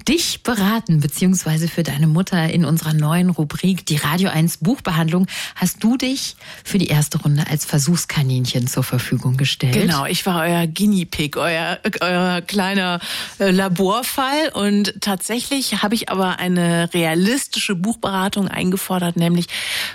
dich 0.09 0.43
beraten, 0.43 1.01
beziehungsweise 1.01 1.69
für 1.69 1.83
deine 1.83 2.07
Mutter 2.07 2.49
in 2.49 2.65
unserer 2.65 2.95
neuen 2.95 3.29
Rubrik, 3.29 3.85
die 3.85 3.97
Radio 3.97 4.31
1 4.31 4.59
Buchbehandlung, 4.59 5.27
hast 5.57 5.83
du 5.83 5.97
dich 5.97 6.37
für 6.65 6.79
die 6.79 6.87
erste 6.87 7.19
Runde 7.21 7.45
als 7.51 7.65
Versuchskaninchen 7.65 8.67
zur 8.67 8.83
Verfügung 8.83 9.37
gestellt. 9.37 9.75
Genau, 9.75 10.07
ich 10.07 10.25
war 10.25 10.43
euer 10.43 10.67
Guinea 10.67 11.05
Pig, 11.11 11.37
euer, 11.37 11.81
euer 12.01 12.41
kleiner 12.41 13.01
äh, 13.39 13.51
Laborfall. 13.51 14.51
Und 14.55 14.95
tatsächlich 15.01 15.83
habe 15.83 15.95
ich 15.95 16.09
aber 16.09 16.39
eine 16.39 16.95
realistische 16.95 17.75
Buchberatung 17.75 18.49
eingefordert, 18.49 19.17
nämlich 19.17 19.47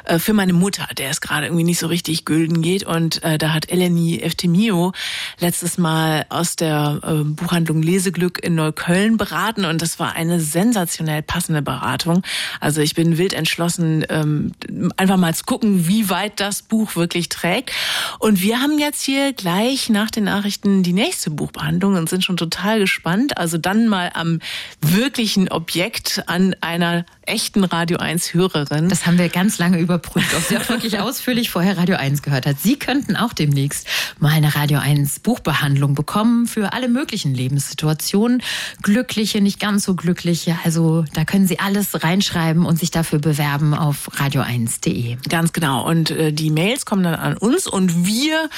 äh, 0.05 0.19
für 0.19 0.33
meine 0.33 0.53
Mutter, 0.53 0.87
der 0.97 1.09
es 1.09 1.21
gerade 1.21 1.47
irgendwie 1.47 1.63
nicht 1.63 1.79
so 1.79 1.87
richtig 1.87 2.25
gülden 2.25 2.61
geht. 2.61 2.83
Und 2.83 3.23
äh, 3.23 3.37
da 3.37 3.53
hat 3.53 3.71
Eleni 3.71 4.19
Eftemio 4.19 4.91
letztes 5.39 5.77
Mal 5.77 6.00
mal 6.01 6.25
aus 6.29 6.55
der 6.55 6.99
äh, 7.03 7.23
Buchhandlung 7.23 7.83
Leseglück 7.83 8.43
in 8.43 8.55
Neukölln 8.55 9.17
beraten 9.17 9.65
und 9.65 9.81
das 9.81 9.99
war 9.99 10.15
eine 10.15 10.39
sensationell 10.39 11.21
passende 11.21 11.61
Beratung. 11.61 12.23
Also 12.59 12.81
ich 12.81 12.95
bin 12.95 13.19
wild 13.19 13.33
entschlossen, 13.33 14.03
ähm, 14.09 14.53
einfach 14.97 15.17
mal 15.17 15.35
zu 15.35 15.43
gucken, 15.43 15.87
wie 15.87 16.09
weit 16.09 16.39
das 16.39 16.63
Buch 16.63 16.95
wirklich 16.95 17.29
trägt. 17.29 17.71
Und 18.17 18.41
wir 18.41 18.59
haben 18.59 18.79
jetzt 18.79 19.03
hier 19.03 19.33
gleich 19.33 19.89
nach 19.89 20.09
den 20.09 20.23
Nachrichten 20.23 20.81
die 20.81 20.93
nächste 20.93 21.29
Buchbehandlung 21.29 21.95
und 21.95 22.09
sind 22.09 22.23
schon 22.23 22.37
total 22.37 22.79
gespannt. 22.79 23.37
Also 23.37 23.59
dann 23.59 23.87
mal 23.87 24.09
am 24.15 24.39
wirklichen 24.81 25.49
Objekt 25.49 26.23
an 26.25 26.55
einer 26.61 27.05
echten 27.23 27.63
Radio 27.63 27.97
1 27.97 28.33
Hörerin. 28.33 28.89
Das 28.89 29.05
haben 29.05 29.17
wir 29.17 29.29
ganz 29.29 29.59
lange 29.59 29.79
überprüft, 29.79 30.33
ob 30.35 30.43
sie 30.43 30.57
auch 30.57 30.67
wirklich 30.67 30.99
ausführlich 30.99 31.49
vorher 31.49 31.77
Radio 31.77 31.95
1 31.95 32.23
gehört 32.23 32.45
hat. 32.45 32.59
Sie 32.59 32.77
könnten 32.77 33.15
auch 33.15 33.33
demnächst 33.33 33.87
mal 34.19 34.31
eine 34.31 34.55
Radio 34.55 34.79
1 34.79 35.19
Buchbehandlung 35.19 35.90
bekommen 35.93 36.47
für 36.47 36.73
alle 36.73 36.87
möglichen 36.87 37.33
Lebenssituationen. 37.33 38.41
Glückliche, 38.81 39.41
nicht 39.41 39.59
ganz 39.59 39.83
so 39.83 39.95
glückliche. 39.95 40.57
Also 40.63 41.05
da 41.13 41.25
können 41.25 41.47
Sie 41.47 41.59
alles 41.59 42.03
reinschreiben 42.03 42.65
und 42.65 42.77
sich 42.77 42.91
dafür 42.91 43.19
bewerben 43.19 43.73
auf 43.73 44.09
radio1.de. 44.15 45.17
Ganz 45.29 45.53
genau. 45.53 45.87
Und 45.87 46.11
äh, 46.11 46.31
die 46.31 46.49
Mails 46.49 46.85
kommen 46.85 47.03
dann 47.03 47.15
an 47.15 47.37
uns 47.37 47.67
und 47.67 48.05
wir 48.05 48.49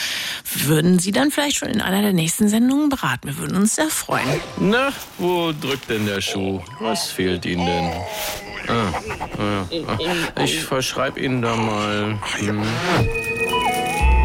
würden 0.65 0.99
Sie 0.99 1.11
dann 1.11 1.31
vielleicht 1.31 1.57
schon 1.57 1.69
in 1.69 1.81
einer 1.81 2.01
der 2.01 2.13
nächsten 2.13 2.47
Sendungen 2.47 2.89
beraten. 2.89 3.27
Wir 3.27 3.37
würden 3.37 3.57
uns 3.57 3.75
sehr 3.75 3.89
freuen. 3.89 4.27
Na, 4.59 4.89
wo 5.17 5.51
drückt 5.51 5.89
denn 5.89 6.05
der 6.05 6.21
Schuh? 6.21 6.61
Was 6.79 7.11
fehlt 7.11 7.45
Ihnen 7.45 7.65
denn? 7.65 7.91
Ah, 8.67 8.93
ah, 9.37 9.65
ah. 9.87 10.43
Ich 10.43 10.63
verschreibe 10.63 11.19
Ihnen 11.19 11.41
da 11.41 11.55
mal. 11.55 12.17
Hm. 12.37 12.63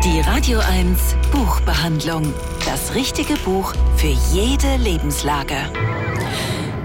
Die 0.08 0.20
Radio 0.20 0.60
1 0.60 1.16
Buchbehandlung. 1.32 2.32
Das 2.64 2.94
richtige 2.94 3.34
Buch 3.34 3.74
für 3.96 4.06
jede 4.06 4.76
Lebenslage. 4.76 5.54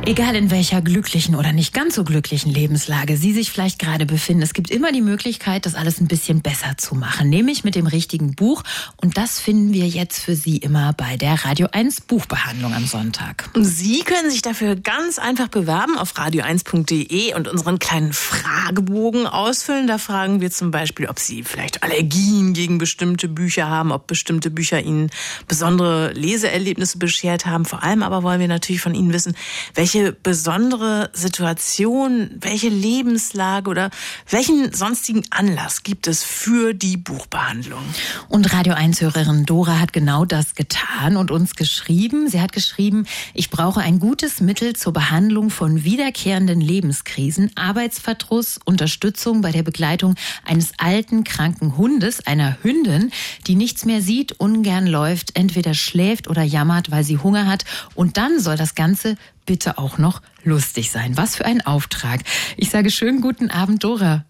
Egal 0.06 0.36
in 0.36 0.52
welcher 0.52 0.82
glücklichen 0.82 1.34
oder 1.34 1.54
nicht 1.54 1.74
ganz 1.74 1.96
so 1.96 2.04
glücklichen 2.04 2.52
Lebenslage 2.52 3.16
Sie 3.16 3.32
sich 3.32 3.52
vielleicht 3.52 3.80
gerade 3.80 4.06
befinden, 4.06 4.44
es 4.44 4.54
gibt 4.54 4.70
immer 4.70 4.92
die 4.92 5.02
Möglichkeit, 5.02 5.66
das 5.66 5.76
alles 5.76 6.02
ein 6.02 6.10
bisschen 6.10 6.42
besser 6.42 6.78
zu 6.78 6.94
machen, 6.94 7.30
nämlich 7.30 7.64
mit 7.64 7.76
dem 7.76 7.88
richtigen 7.88 8.36
Buch. 8.36 8.64
Und 8.98 9.18
das 9.18 9.40
finden 9.40 9.74
wir 9.74 9.88
jetzt 9.88 10.22
für 10.22 10.36
Sie 10.36 10.58
immer 10.58 10.92
bei 10.92 11.16
der 11.16 11.46
Radio 11.46 11.70
1 11.72 12.02
Buchbehandlung 12.02 12.74
am 12.74 12.86
Sonntag. 12.86 13.50
Sie 13.56 14.02
können 14.02 14.30
sich 14.30 14.42
dafür 14.42 14.76
ganz 14.76 15.20
einfach 15.20 15.48
bewerben 15.48 15.98
auf 15.98 16.14
radio1.de 16.18 17.34
und 17.36 17.48
unseren 17.48 17.80
kleinen 17.80 18.12
Fragebogen 18.12 19.26
ausfüllen. 19.26 19.88
Da 19.88 20.00
fragen 20.00 20.42
wir 20.42 20.52
zum 20.52 20.72
Beispiel, 20.72 21.08
ob 21.08 21.18
Sie 21.18 21.44
vielleicht 21.44 21.82
Allergien 21.82 22.52
gegen 22.52 22.78
bestimmte 22.78 23.30
Bücher 23.30 23.70
haben, 23.70 23.94
ob 23.94 24.08
bestimmte 24.08 24.52
Bücher 24.52 24.82
Ihnen 24.82 25.12
besondere 25.48 26.12
Leseerlebnisse 26.12 26.98
beschert 26.98 27.46
haben. 27.46 27.64
Vor 27.64 27.84
allem 27.84 28.04
aber 28.04 28.22
wollen 28.22 28.42
wir 28.42 28.50
natürlich 28.50 28.82
von 28.82 28.96
Ihnen 28.96 29.14
wissen, 29.14 29.34
welche 29.76 29.93
welche 29.94 30.12
besondere 30.12 31.12
Situation, 31.14 32.32
welche 32.40 32.70
Lebenslage 32.70 33.70
oder 33.70 33.92
welchen 34.28 34.74
sonstigen 34.74 35.24
Anlass 35.30 35.84
gibt 35.84 36.08
es 36.08 36.24
für 36.24 36.74
die 36.74 36.98
Buchbehandlung? 36.98 37.84
Und 38.28 38.52
Radio 38.54 38.74
1-Hörerin 38.74 39.46
Dora 39.46 39.80
hat 39.80 39.94
genau 39.94 40.26
das 40.26 40.56
getan 40.56 41.16
und 41.16 41.30
uns 41.30 41.56
geschrieben. 41.56 42.28
Sie 42.28 42.42
hat 42.42 42.54
geschrieben, 42.54 43.06
ich 43.36 43.52
brauche 43.52 43.82
ein 43.82 44.00
gutes 44.00 44.42
Mittel 44.42 44.76
zur 44.76 44.94
Behandlung 44.94 45.52
von 45.52 45.84
wiederkehrenden 45.84 46.60
Lebenskrisen, 46.60 47.52
Arbeitsverdruss, 47.56 48.60
Unterstützung 48.66 49.42
bei 49.42 49.52
der 49.52 49.64
Begleitung 49.64 50.16
eines 50.44 50.72
alten, 50.80 51.24
kranken 51.24 51.78
Hundes, 51.78 52.26
einer 52.26 52.58
Hündin, 52.64 53.12
die 53.46 53.56
nichts 53.56 53.86
mehr 53.86 54.02
sieht, 54.02 54.32
ungern 54.40 54.88
läuft, 54.88 55.38
entweder 55.38 55.76
schläft 55.76 56.28
oder 56.28 56.42
jammert, 56.42 56.90
weil 56.90 57.04
sie 57.04 57.20
Hunger 57.20 57.46
hat. 57.46 57.66
Und 57.94 58.18
dann 58.18 58.40
soll 58.40 58.58
das 58.58 58.74
Ganze 58.74 59.18
bitte 59.46 59.78
auch 59.78 59.98
noch 59.98 60.22
lustig 60.44 60.92
sein. 60.92 61.18
Was 61.18 61.36
für 61.36 61.46
ein 61.46 61.66
Auftrag. 61.66 62.22
Ich 62.58 62.70
sage 62.70 62.92
schönen 62.92 63.22
guten 63.22 63.50
Abend, 63.50 63.84
Dora. 63.84 64.26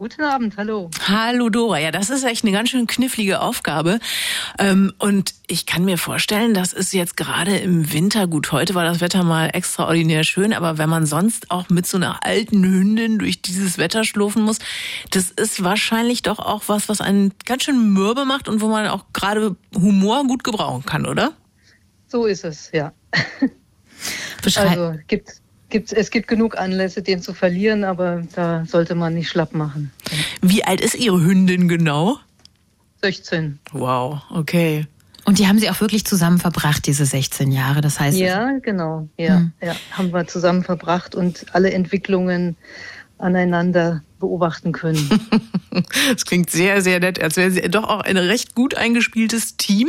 Guten 0.00 0.22
Abend, 0.22 0.56
hallo. 0.56 0.90
Hallo 1.08 1.50
Dora. 1.50 1.78
Ja, 1.78 1.90
das 1.90 2.08
ist 2.08 2.24
echt 2.24 2.42
eine 2.42 2.52
ganz 2.52 2.70
schön 2.70 2.86
knifflige 2.86 3.42
Aufgabe. 3.42 3.98
Ähm, 4.58 4.94
und 4.96 5.34
ich 5.46 5.66
kann 5.66 5.84
mir 5.84 5.98
vorstellen, 5.98 6.54
das 6.54 6.72
ist 6.72 6.94
jetzt 6.94 7.18
gerade 7.18 7.58
im 7.58 7.92
Winter 7.92 8.26
gut. 8.26 8.50
Heute 8.50 8.74
war 8.74 8.84
das 8.84 9.02
Wetter 9.02 9.24
mal 9.24 9.50
extraordinär 9.52 10.24
schön, 10.24 10.54
aber 10.54 10.78
wenn 10.78 10.88
man 10.88 11.04
sonst 11.04 11.50
auch 11.50 11.68
mit 11.68 11.86
so 11.86 11.98
einer 11.98 12.24
alten 12.24 12.64
Hündin 12.64 13.18
durch 13.18 13.42
dieses 13.42 13.76
Wetter 13.76 14.04
schlurfen 14.04 14.42
muss, 14.42 14.58
das 15.10 15.30
ist 15.30 15.62
wahrscheinlich 15.62 16.22
doch 16.22 16.38
auch 16.38 16.62
was, 16.68 16.88
was 16.88 17.02
einen 17.02 17.34
ganz 17.44 17.64
schön 17.64 17.92
mürbe 17.92 18.24
macht 18.24 18.48
und 18.48 18.62
wo 18.62 18.68
man 18.68 18.86
auch 18.86 19.04
gerade 19.12 19.54
Humor 19.76 20.26
gut 20.26 20.44
gebrauchen 20.44 20.86
kann, 20.86 21.04
oder? 21.04 21.34
So 22.10 22.26
ist 22.26 22.44
es, 22.44 22.70
ja. 22.72 22.92
also 24.56 24.94
gibt, 25.06 25.30
gibt, 25.68 25.92
es 25.92 26.10
gibt 26.10 26.26
genug 26.26 26.58
Anlässe, 26.58 27.02
den 27.02 27.22
zu 27.22 27.32
verlieren, 27.32 27.84
aber 27.84 28.24
da 28.34 28.64
sollte 28.66 28.96
man 28.96 29.14
nicht 29.14 29.28
schlapp 29.28 29.54
machen. 29.54 29.92
Wie 30.42 30.64
alt 30.64 30.80
ist 30.80 30.96
Ihre 30.96 31.22
Hündin 31.22 31.68
genau? 31.68 32.18
16. 33.02 33.60
Wow, 33.72 34.22
okay. 34.30 34.86
Und 35.24 35.38
die 35.38 35.46
haben 35.46 35.60
Sie 35.60 35.70
auch 35.70 35.80
wirklich 35.80 36.04
zusammen 36.04 36.38
verbracht, 36.38 36.86
diese 36.86 37.06
16 37.06 37.52
Jahre. 37.52 37.80
Das 37.80 38.00
heißt. 38.00 38.18
Ja, 38.18 38.58
genau. 38.58 39.08
Ja, 39.16 39.36
hm. 39.36 39.52
ja, 39.62 39.76
haben 39.92 40.12
wir 40.12 40.26
zusammen 40.26 40.64
verbracht 40.64 41.14
und 41.14 41.46
alle 41.52 41.72
Entwicklungen 41.72 42.56
aneinander 43.20 44.02
beobachten 44.18 44.72
können. 44.72 45.08
Das 46.10 46.24
klingt 46.24 46.50
sehr, 46.50 46.82
sehr 46.82 46.98
nett, 46.98 47.22
als 47.22 47.36
wäre 47.36 47.50
sie 47.52 47.60
doch 47.62 47.84
auch 47.84 48.00
ein 48.00 48.16
recht 48.16 48.56
gut 48.56 48.74
eingespieltes 48.74 49.56
Team. 49.56 49.88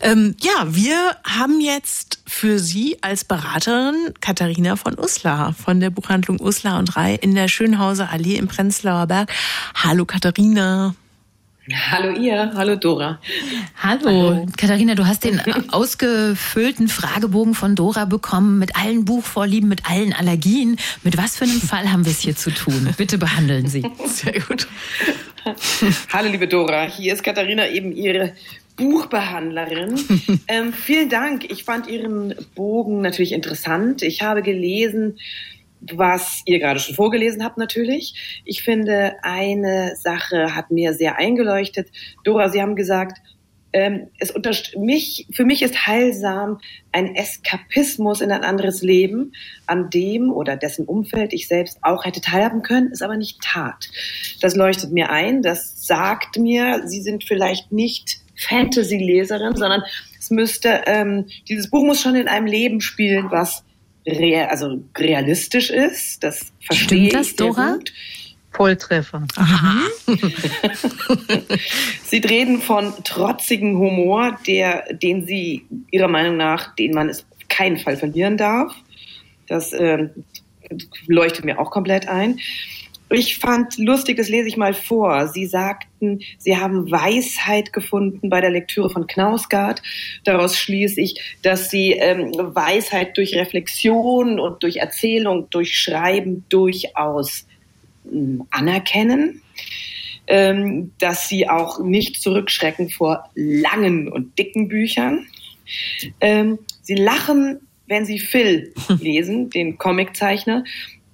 Ähm, 0.00 0.36
ja, 0.40 0.66
wir 0.68 1.16
haben 1.24 1.60
jetzt 1.60 2.20
für 2.24 2.60
Sie 2.60 2.98
als 3.02 3.24
Beraterin 3.24 4.14
Katharina 4.20 4.76
von 4.76 4.96
Uslar 4.96 5.54
von 5.54 5.80
der 5.80 5.90
Buchhandlung 5.90 6.40
Uslar 6.40 6.78
und 6.78 6.96
Rei 6.96 7.14
in 7.14 7.34
der 7.34 7.48
Schönhauser 7.48 8.10
Allee 8.12 8.36
im 8.36 8.46
Prenzlauer 8.46 9.08
Berg. 9.08 9.32
Hallo 9.74 10.04
Katharina. 10.04 10.94
Hallo 11.74 12.18
ihr, 12.18 12.52
hallo 12.54 12.76
Dora. 12.76 13.20
Hallo. 13.82 14.06
hallo. 14.06 14.46
Katharina, 14.56 14.94
du 14.94 15.06
hast 15.06 15.24
den 15.24 15.40
ausgefüllten 15.70 16.88
Fragebogen 16.88 17.54
von 17.54 17.74
Dora 17.74 18.06
bekommen 18.06 18.58
mit 18.58 18.76
allen 18.76 19.04
Buchvorlieben, 19.04 19.68
mit 19.68 19.88
allen 19.88 20.12
Allergien. 20.12 20.78
Mit 21.02 21.18
was 21.18 21.36
für 21.36 21.44
einem 21.44 21.60
Fall 21.60 21.92
haben 21.92 22.06
wir 22.06 22.12
es 22.12 22.20
hier 22.20 22.36
zu 22.36 22.50
tun? 22.50 22.94
Bitte 22.96 23.18
behandeln 23.18 23.66
Sie. 23.68 23.82
Sehr 24.06 24.40
gut. 24.40 24.66
hallo 26.12 26.30
liebe 26.30 26.48
Dora, 26.48 26.84
hier 26.84 27.12
ist 27.12 27.22
Katharina 27.22 27.68
eben 27.68 27.92
Ihre 27.92 28.32
Buchbehandlerin. 28.76 29.98
ähm, 30.48 30.72
vielen 30.72 31.10
Dank. 31.10 31.50
Ich 31.50 31.64
fand 31.64 31.88
Ihren 31.88 32.34
Bogen 32.54 33.02
natürlich 33.02 33.32
interessant. 33.32 34.02
Ich 34.02 34.22
habe 34.22 34.42
gelesen, 34.42 35.18
was 35.80 36.42
ihr 36.46 36.58
gerade 36.58 36.80
schon 36.80 36.94
vorgelesen 36.94 37.44
habt 37.44 37.58
natürlich. 37.58 38.42
Ich 38.44 38.62
finde, 38.62 39.14
eine 39.22 39.94
Sache 39.96 40.54
hat 40.54 40.70
mir 40.70 40.94
sehr 40.94 41.18
eingeleuchtet. 41.18 41.88
Dora, 42.24 42.48
Sie 42.48 42.60
haben 42.60 42.76
gesagt, 42.76 43.18
ähm, 43.72 44.08
es 44.18 44.32
mich, 44.76 45.26
für 45.32 45.44
mich 45.44 45.62
ist 45.62 45.86
heilsam 45.86 46.58
ein 46.90 47.14
Eskapismus 47.14 48.22
in 48.22 48.32
ein 48.32 48.42
anderes 48.42 48.82
Leben, 48.82 49.32
an 49.66 49.90
dem 49.90 50.32
oder 50.32 50.56
dessen 50.56 50.86
Umfeld 50.86 51.34
ich 51.34 51.48
selbst 51.48 51.78
auch 51.82 52.04
hätte 52.04 52.20
teilhaben 52.20 52.62
können, 52.62 52.90
es 52.92 53.02
aber 53.02 53.16
nicht 53.16 53.40
tat. 53.42 53.88
Das 54.40 54.56
leuchtet 54.56 54.92
mir 54.92 55.10
ein, 55.10 55.42
das 55.42 55.86
sagt 55.86 56.38
mir, 56.38 56.82
Sie 56.86 57.02
sind 57.02 57.24
vielleicht 57.24 57.70
nicht 57.70 58.20
Fantasy-Leserin, 58.36 59.56
sondern 59.56 59.82
es 60.18 60.30
müsste, 60.30 60.82
ähm, 60.86 61.26
dieses 61.48 61.68
Buch 61.68 61.84
muss 61.84 62.00
schon 62.00 62.14
in 62.14 62.28
einem 62.28 62.46
Leben 62.46 62.80
spielen, 62.80 63.30
was 63.30 63.64
real, 64.08 64.48
also 64.48 64.82
realistisch 64.96 65.70
ist. 65.70 66.22
Das 66.22 66.52
verstehe 66.60 67.08
Stimmt 67.08 67.14
das, 67.14 67.30
ich 67.30 67.36
sehr 67.36 67.46
Dora? 67.46 67.72
gut. 67.74 67.92
Volltreffer. 68.50 69.26
Sie 72.04 72.18
reden 72.18 72.60
von 72.60 72.92
trotzigen 73.04 73.78
Humor, 73.78 74.38
der, 74.46 74.92
den 74.94 75.26
Sie 75.26 75.66
Ihrer 75.90 76.08
Meinung 76.08 76.36
nach, 76.38 76.74
den 76.74 76.92
man 76.92 77.08
es 77.08 77.20
auf 77.20 77.48
keinen 77.48 77.76
Fall 77.76 77.96
verlieren 77.96 78.36
darf. 78.36 78.74
Das 79.46 79.72
äh, 79.72 80.08
leuchtet 81.06 81.44
mir 81.44 81.58
auch 81.58 81.70
komplett 81.70 82.08
ein. 82.08 82.40
Ich 83.10 83.38
fand 83.38 83.78
lustig, 83.78 84.18
das 84.18 84.28
lese 84.28 84.48
ich 84.48 84.56
mal 84.56 84.74
vor. 84.74 85.28
Sie 85.28 85.46
sagten, 85.46 86.20
Sie 86.36 86.58
haben 86.58 86.90
Weisheit 86.90 87.72
gefunden 87.72 88.28
bei 88.28 88.40
der 88.40 88.50
Lektüre 88.50 88.90
von 88.90 89.06
Knausgard. 89.06 89.82
Daraus 90.24 90.58
schließe 90.58 91.00
ich, 91.00 91.38
dass 91.42 91.70
Sie 91.70 91.92
ähm, 91.92 92.32
Weisheit 92.36 93.16
durch 93.16 93.34
Reflexion 93.34 94.38
und 94.38 94.62
durch 94.62 94.76
Erzählung, 94.76 95.48
durch 95.50 95.78
Schreiben 95.78 96.44
durchaus 96.48 97.46
ähm, 98.10 98.46
anerkennen. 98.50 99.42
Ähm, 100.26 100.92
dass 100.98 101.26
Sie 101.28 101.48
auch 101.48 101.80
nicht 101.82 102.20
zurückschrecken 102.20 102.90
vor 102.90 103.30
langen 103.34 104.12
und 104.12 104.38
dicken 104.38 104.68
Büchern. 104.68 105.26
Ähm, 106.20 106.58
Sie 106.82 106.96
lachen, 106.96 107.60
wenn 107.86 108.04
Sie 108.04 108.18
Phil 108.18 108.74
lesen, 109.00 109.48
den 109.48 109.78
Comiczeichner, 109.78 110.64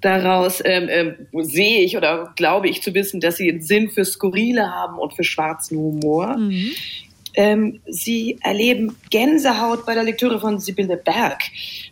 Daraus 0.05 0.61
ähm, 0.63 0.89
ähm, 0.91 1.15
sehe 1.45 1.81
ich 1.81 1.97
oder 1.97 2.35
glaube 2.37 2.69
ich 2.69 2.83
zu 2.83 2.93
wissen, 2.93 3.21
dass 3.21 3.39
sie 3.39 3.51
einen 3.51 3.63
Sinn 3.63 3.89
für 3.89 4.05
Skurrile 4.05 4.71
haben 4.71 4.99
und 4.99 5.15
für 5.15 5.25
schwarzen 5.25 5.79
Humor. 5.79 6.37
Mhm. 6.37 6.73
Ähm, 7.33 7.81
sie 7.87 8.37
erleben 8.43 8.97
Gänsehaut 9.09 9.87
bei 9.87 9.95
der 9.95 10.03
Lektüre 10.03 10.39
von 10.39 10.59
Sibylle 10.59 10.99
Berg, 10.99 11.41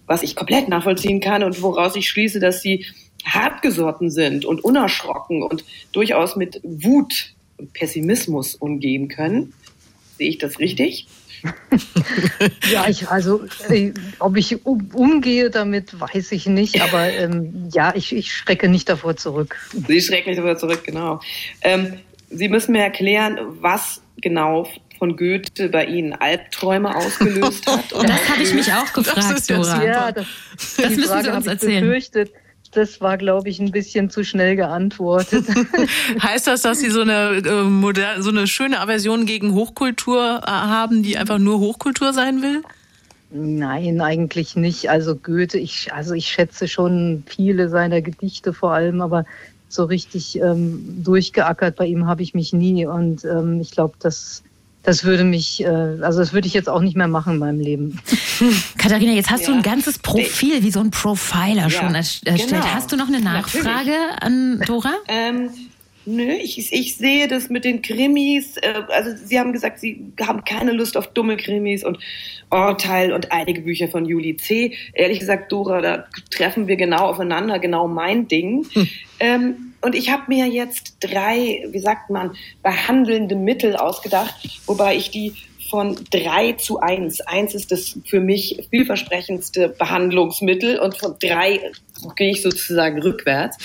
was 0.07 0.23
ich 0.23 0.37
komplett 0.37 0.69
nachvollziehen 0.69 1.21
kann 1.21 1.43
und 1.43 1.63
woraus 1.63 1.97
ich 1.97 2.07
schließe, 2.07 2.39
dass 2.39 2.61
sie 2.61 2.85
hartgesotten 3.25 4.11
sind 4.11 4.45
und 4.45 4.63
unerschrocken 4.63 5.43
und 5.43 5.65
durchaus 5.93 6.37
mit 6.37 6.61
Wut 6.63 7.33
und 7.57 7.73
Pessimismus 7.73 8.55
umgehen 8.55 9.09
können. 9.09 9.55
Sehe 10.19 10.29
ich 10.29 10.37
das 10.37 10.59
richtig? 10.59 11.07
Ja, 12.71 12.89
ich, 12.89 13.09
also, 13.09 13.45
äh, 13.69 13.93
ob 14.19 14.37
ich 14.37 14.65
um, 14.65 14.89
umgehe 14.93 15.51
damit, 15.51 15.99
weiß 15.99 16.33
ich 16.33 16.47
nicht, 16.47 16.81
aber 16.81 17.09
ähm, 17.11 17.69
ja, 17.73 17.93
ich, 17.95 18.15
ich 18.15 18.33
schrecke 18.33 18.69
nicht 18.69 18.89
davor 18.89 19.17
zurück. 19.17 19.57
Sie 19.89 20.01
schrecken 20.01 20.31
nicht 20.31 20.39
davor 20.39 20.57
zurück, 20.57 20.85
genau. 20.85 21.21
Ähm, 21.63 21.99
Sie 22.31 22.49
müssen 22.49 22.73
mir 22.73 22.83
erklären, 22.83 23.39
was 23.61 24.01
genau 24.17 24.67
von 24.99 25.17
Goethe 25.17 25.69
bei 25.69 25.85
Ihnen 25.85 26.13
Albträume 26.13 26.95
ausgelöst 26.95 27.67
hat. 27.71 27.93
Und 27.93 28.09
das 28.09 28.29
habe 28.29 28.43
ich 28.43 28.55
mich 28.55 28.73
auch 28.73 28.93
gefragt, 28.93 29.51
Dora. 29.51 29.85
Ja, 29.85 30.13
das, 30.13 30.27
das 30.77 30.91
müssen 30.91 31.09
Frage 31.09 31.25
Sie 31.25 31.37
uns 31.37 31.47
erzählen. 31.47 31.85
befürchtet. 31.85 32.31
Das 32.73 33.03
war, 33.03 33.19
glaube 33.19 33.51
ich, 33.51 33.61
ein 33.61 33.71
bisschen 33.71 34.09
zu 34.09 34.25
schnell 34.25 34.57
geantwortet. 34.57 35.45
Heißt 36.23 36.47
das, 36.47 36.63
dass 36.63 36.81
Sie 36.81 36.89
so 36.89 37.03
eine, 37.03 37.43
äh, 37.45 37.65
moderne, 37.65 38.23
so 38.23 38.31
eine 38.31 38.47
schöne 38.47 38.81
Aversion 38.81 39.27
gegen 39.27 39.53
Hochkultur 39.53 40.41
äh, 40.43 40.51
haben, 40.51 41.03
die 41.03 41.19
einfach 41.19 41.39
nur 41.39 41.59
Hochkultur 41.59 42.15
sein 42.15 42.41
will? 42.41 42.63
Nein, 43.31 44.01
eigentlich 44.01 44.57
nicht. 44.57 44.91
Also 44.91 45.17
Goethe, 45.17 45.59
ich, 45.59 45.93
also 45.93 46.15
ich 46.15 46.27
schätze 46.27 46.67
schon 46.67 47.25
viele 47.27 47.69
seiner 47.69 48.01
Gedichte 48.01 48.53
vor 48.53 48.73
allem, 48.73 49.01
aber 49.01 49.25
so 49.69 49.85
richtig 49.85 50.39
ähm, 50.39 51.03
durchgeackert 51.03 51.77
bei 51.77 51.87
ihm 51.87 52.07
habe 52.07 52.23
ich 52.23 52.35
mich 52.35 52.53
nie. 52.53 52.87
Und 52.87 53.25
ähm, 53.25 53.61
ich 53.61 53.71
glaube, 53.71 53.95
das, 53.99 54.43
das 54.83 55.05
würde 55.05 55.25
mich, 55.25 55.63
äh, 55.63 55.67
also 55.67 56.19
das 56.19 56.33
würde 56.33 56.49
ich 56.49 56.55
jetzt 56.55 56.69
auch 56.69 56.81
nicht 56.81 56.97
mehr 56.97 57.09
machen 57.09 57.35
in 57.35 57.39
meinem 57.39 57.61
Leben. 57.61 57.99
Katharina, 58.79 59.13
jetzt 59.13 59.31
hast 59.31 59.47
du 59.47 59.53
Ja. 59.53 59.57
ein 59.59 59.63
ganzes 59.63 59.99
Profil, 59.99 60.63
wie 60.63 60.71
so 60.71 60.81
ein 60.81 60.91
Profiler 60.91 61.63
Ja, 61.63 61.71
schon 61.71 61.95
erstellt. 61.95 62.49
genau. 62.49 62.65
Hast 62.65 62.91
du 62.93 62.97
noch 62.97 63.09
eine 63.09 63.21
Nachfrage 63.21 63.95
an 64.21 64.61
Dora? 64.67 64.93
Ähm, 65.09 65.51
nö, 66.05 66.33
ich, 66.33 66.73
ich 66.73 66.97
sehe 66.97 67.29
das 67.29 67.49
mit 67.49 67.65
den 67.65 67.81
Krimis. 67.83 68.57
Äh, 68.57 68.83
also 68.89 69.11
Sie 69.25 69.39
haben 69.39 69.53
gesagt, 69.53 69.79
Sie 69.79 70.13
haben 70.21 70.45
keine 70.45 70.73
Lust 70.73 70.97
auf 70.97 71.07
dumme 71.13 71.37
Krimis 71.37 71.85
und 71.85 71.99
Urteil 72.51 73.13
und 73.13 73.31
einige 73.33 73.61
Bücher 73.63 73.89
von 73.89 74.05
Juli 74.05 74.37
C. 74.37 74.77
Ehrlich 74.95 75.21
gesagt, 75.21 75.53
Dora, 75.53 75.81
da 75.81 76.05
treffen 76.31 76.67
wir 76.67 76.77
genau 76.77 77.07
aufeinander, 77.09 77.59
genau 77.61 77.87
mein 77.89 78.27
Ding. 78.29 78.67
Ähm, 79.21 79.72
und 79.83 79.95
ich 79.95 80.11
habe 80.11 80.25
mir 80.29 80.47
jetzt 80.47 80.97
drei, 81.01 81.65
wie 81.69 81.79
sagt 81.81 82.11
man, 82.11 82.37
behandelnde 82.63 83.35
Mittel 83.35 83.77
ausgedacht, 83.77 84.35
wobei 84.67 84.97
ich 84.97 85.11
die 85.11 85.35
von 85.71 85.97
drei 86.11 86.53
zu 86.53 86.81
eins. 86.81 87.21
Eins 87.23 87.55
ist 87.55 87.73
das 87.73 87.99
für 88.05 88.21
mich 88.21 88.67
vielversprechendste 88.71 89.71
Behandlungsmittel 89.71 90.79
und 90.79 90.99
von 90.99 91.17
drei 91.19 91.61
gehe 92.17 92.31
ich 92.31 92.43
sozusagen 92.43 93.01
rückwärts. 93.01 93.57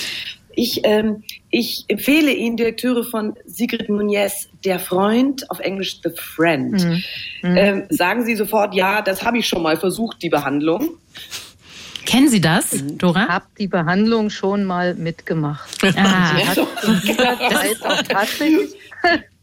Ich, 0.55 0.81
ähm, 0.85 1.23
ich 1.51 1.85
empfehle 1.87 2.33
Ihnen 2.33 2.57
die 2.57 2.63
Lektüre 2.63 3.03
von 3.03 3.35
Sigrid 3.45 3.89
Nunez, 3.89 4.49
Der 4.65 4.79
Freund, 4.79 5.51
auf 5.51 5.59
Englisch 5.59 5.99
The 6.03 6.09
Friend. 6.15 6.83
Mhm. 6.83 7.03
Ähm, 7.43 7.83
sagen 7.89 8.25
Sie 8.25 8.35
sofort, 8.35 8.73
ja, 8.73 9.03
das 9.03 9.23
habe 9.23 9.37
ich 9.37 9.47
schon 9.47 9.61
mal 9.61 9.77
versucht, 9.77 10.23
die 10.23 10.29
Behandlung. 10.29 10.97
Kennen 12.07 12.29
Sie 12.29 12.41
das, 12.41 12.73
Ich 12.73 12.97
Dora? 12.97 13.27
habe 13.27 13.45
die 13.59 13.67
Behandlung 13.67 14.29
schon 14.29 14.63
mal 14.63 14.95
mitgemacht. 14.95 15.69
Ah, 15.95 16.31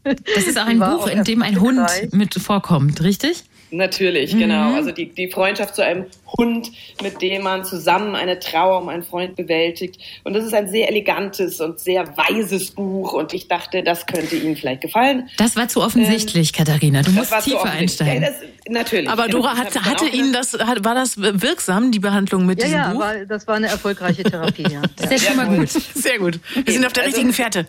das 0.05 0.46
ist 0.46 0.59
auch 0.59 0.66
ein 0.66 0.79
Buch, 0.79 0.87
auch 0.87 1.07
in 1.07 1.24
dem 1.24 1.42
ein 1.42 1.61
Hund 1.61 1.81
mit 2.12 2.35
vorkommt, 2.35 3.03
richtig? 3.03 3.44
Natürlich, 3.76 4.30
genau. 4.38 4.74
Also 4.74 4.92
die, 4.92 5.06
die 5.06 5.28
Freundschaft 5.28 5.74
zu 5.74 5.84
einem 5.84 6.06
Hund, 6.38 6.70
mit 7.02 7.20
dem 7.22 7.42
man 7.42 7.64
zusammen 7.64 8.14
eine 8.14 8.38
Trauer 8.38 8.80
um 8.82 8.88
einen 8.88 9.02
Freund 9.02 9.34
bewältigt. 9.37 10.00
Und 10.22 10.34
das 10.34 10.44
ist 10.44 10.54
ein 10.54 10.68
sehr 10.68 10.88
elegantes 10.88 11.60
und 11.60 11.80
sehr 11.80 12.06
weises 12.16 12.70
Buch. 12.70 13.12
Und 13.12 13.34
ich 13.34 13.48
dachte, 13.48 13.82
das 13.82 14.06
könnte 14.06 14.37
Ihnen 14.37 14.56
vielleicht 14.56 14.80
gefallen. 14.82 15.28
Das 15.38 15.56
war 15.56 15.68
zu 15.68 15.80
offensichtlich, 15.82 16.52
Katharina. 16.52 17.02
Du 17.02 17.10
musst 17.10 17.32
tiefer 17.42 17.64
einsteigen. 17.64 18.22
Ja, 18.22 18.28
das, 18.30 18.38
natürlich. 18.68 19.08
Aber 19.10 19.26
genau. 19.26 19.38
Dora, 19.38 19.50
Das 19.54 19.64
hat, 19.66 19.74
dann 19.76 19.84
hatte 19.87 20.06
Ihnen 20.08 20.32
das, 20.32 20.52
hat, 20.54 20.84
war 20.84 20.94
das 20.94 21.16
wirksam, 21.18 21.90
die 21.90 21.98
Behandlung 22.00 22.46
mit 22.46 22.60
Ja, 22.60 22.64
diesem 22.66 22.80
ja, 22.80 22.92
Buch? 22.92 23.00
war, 23.00 23.24
das 23.26 23.46
war 23.48 23.56
eine 23.56 23.66
erfolgreiche 23.68 24.22
Therapie, 24.22 24.66
ja. 24.70 24.82
Das 24.96 25.10
ist 25.10 25.24
ja 25.24 25.32
schon 25.32 25.37
mal 25.37 25.56
gut. 25.56 25.68
Sehr 25.70 26.18
gut. 26.18 26.38
Wir 26.64 26.72
sind 26.72 26.87
auf 26.87 26.92
der 26.92 27.04
Also- 27.04 27.14
richtigen 27.16 27.32
Fährte. 27.32 27.66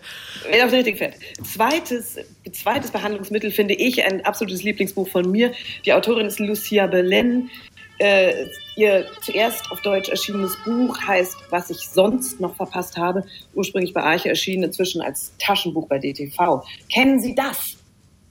Ja, 0.56 0.64
auf 0.64 0.70
der 0.70 0.78
richtigen 0.78 0.98
Fährte. 0.98 1.18
Zweites, 1.42 2.16
zweites 2.52 2.90
Behandlungsmittel 2.90 3.50
finde 3.50 3.74
ich 3.74 4.04
ein 4.04 4.24
absolutes 4.24 4.62
Lieblingsbuch 4.62 5.08
von 5.08 5.30
mir. 5.30 5.52
Die 5.84 5.92
Autorin 5.92 6.26
ist 6.26 6.38
Lucia 6.40 6.86
Belen. 6.86 7.50
Äh, 7.98 8.46
ihr 8.76 9.06
zuerst 9.22 9.70
auf 9.70 9.80
Deutsch 9.80 10.10
erschienenes 10.10 10.56
Buch 10.64 10.98
heißt 11.00 11.36
Was 11.48 11.70
ich 11.70 11.88
sonst 11.88 12.40
noch 12.40 12.54
verpasst 12.54 12.96
habe. 12.96 13.24
Ursprünglich 13.54 13.94
bei 13.94 14.02
Arche 14.02 14.28
erschienen, 14.28 14.64
inzwischen 14.64 15.00
als 15.00 15.32
Taschenbuch 15.38 15.88
bei 15.88 15.98
DTV. 15.98 16.62
Kennen 16.92 17.20
Sie 17.20 17.34
das? 17.34 17.76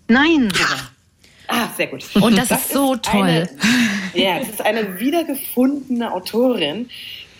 Nein, 0.08 0.52
Ah, 1.48 1.68
sehr 1.76 1.88
gut. 1.88 2.04
Und 2.16 2.38
das 2.38 2.52
ist 2.52 2.72
so 2.72 2.96
toll. 2.96 3.22
Eine, 3.22 3.50
ja, 4.14 4.40
das 4.40 4.50
ist 4.50 4.66
eine 4.66 5.00
wiedergefundene 5.00 6.12
Autorin, 6.12 6.90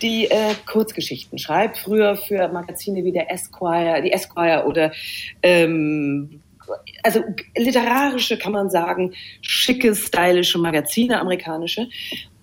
die 0.02 0.26
äh, 0.26 0.54
Kurzgeschichten 0.66 1.40
schreibt. 1.40 1.78
Früher 1.78 2.16
für 2.16 2.48
Magazine 2.50 3.04
wie 3.04 3.12
der 3.12 3.32
Esquire, 3.32 4.02
die 4.02 4.12
Esquire 4.12 4.66
oder 4.68 4.92
ähm, 5.42 6.42
also 7.04 7.22
literarische, 7.58 8.38
kann 8.38 8.52
man 8.52 8.70
sagen, 8.70 9.14
schicke, 9.42 9.96
stylische 9.96 10.58
Magazine, 10.60 11.20
amerikanische. 11.20 11.88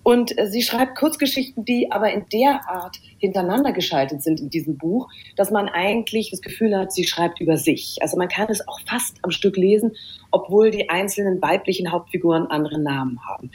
Und 0.03 0.37
äh, 0.37 0.47
sie 0.47 0.61
schreibt 0.61 0.97
Kurzgeschichten, 0.97 1.63
die 1.65 1.91
aber 1.91 2.11
in 2.11 2.25
der 2.31 2.67
Art 2.69 2.97
hintereinander 3.17 3.71
geschaltet 3.71 4.21
sind 4.21 4.41
in 4.41 4.49
diesem 4.49 4.77
Buch, 4.77 5.07
dass 5.37 5.49
man 5.49 5.69
eigentlich 5.69 6.29
das 6.29 6.41
Gefühl 6.41 6.77
hat, 6.77 6.91
sie 6.91 7.05
schreibt 7.05 7.39
über 7.39 7.57
sich. 7.57 7.97
Also 8.01 8.17
man 8.17 8.27
kann 8.27 8.47
es 8.49 8.67
auch 8.67 8.79
fast 8.85 9.17
am 9.21 9.31
Stück 9.31 9.55
lesen, 9.55 9.93
obwohl 10.31 10.71
die 10.71 10.89
einzelnen 10.89 11.41
weiblichen 11.41 11.91
Hauptfiguren 11.91 12.47
andere 12.47 12.79
Namen 12.79 13.19
haben. 13.25 13.51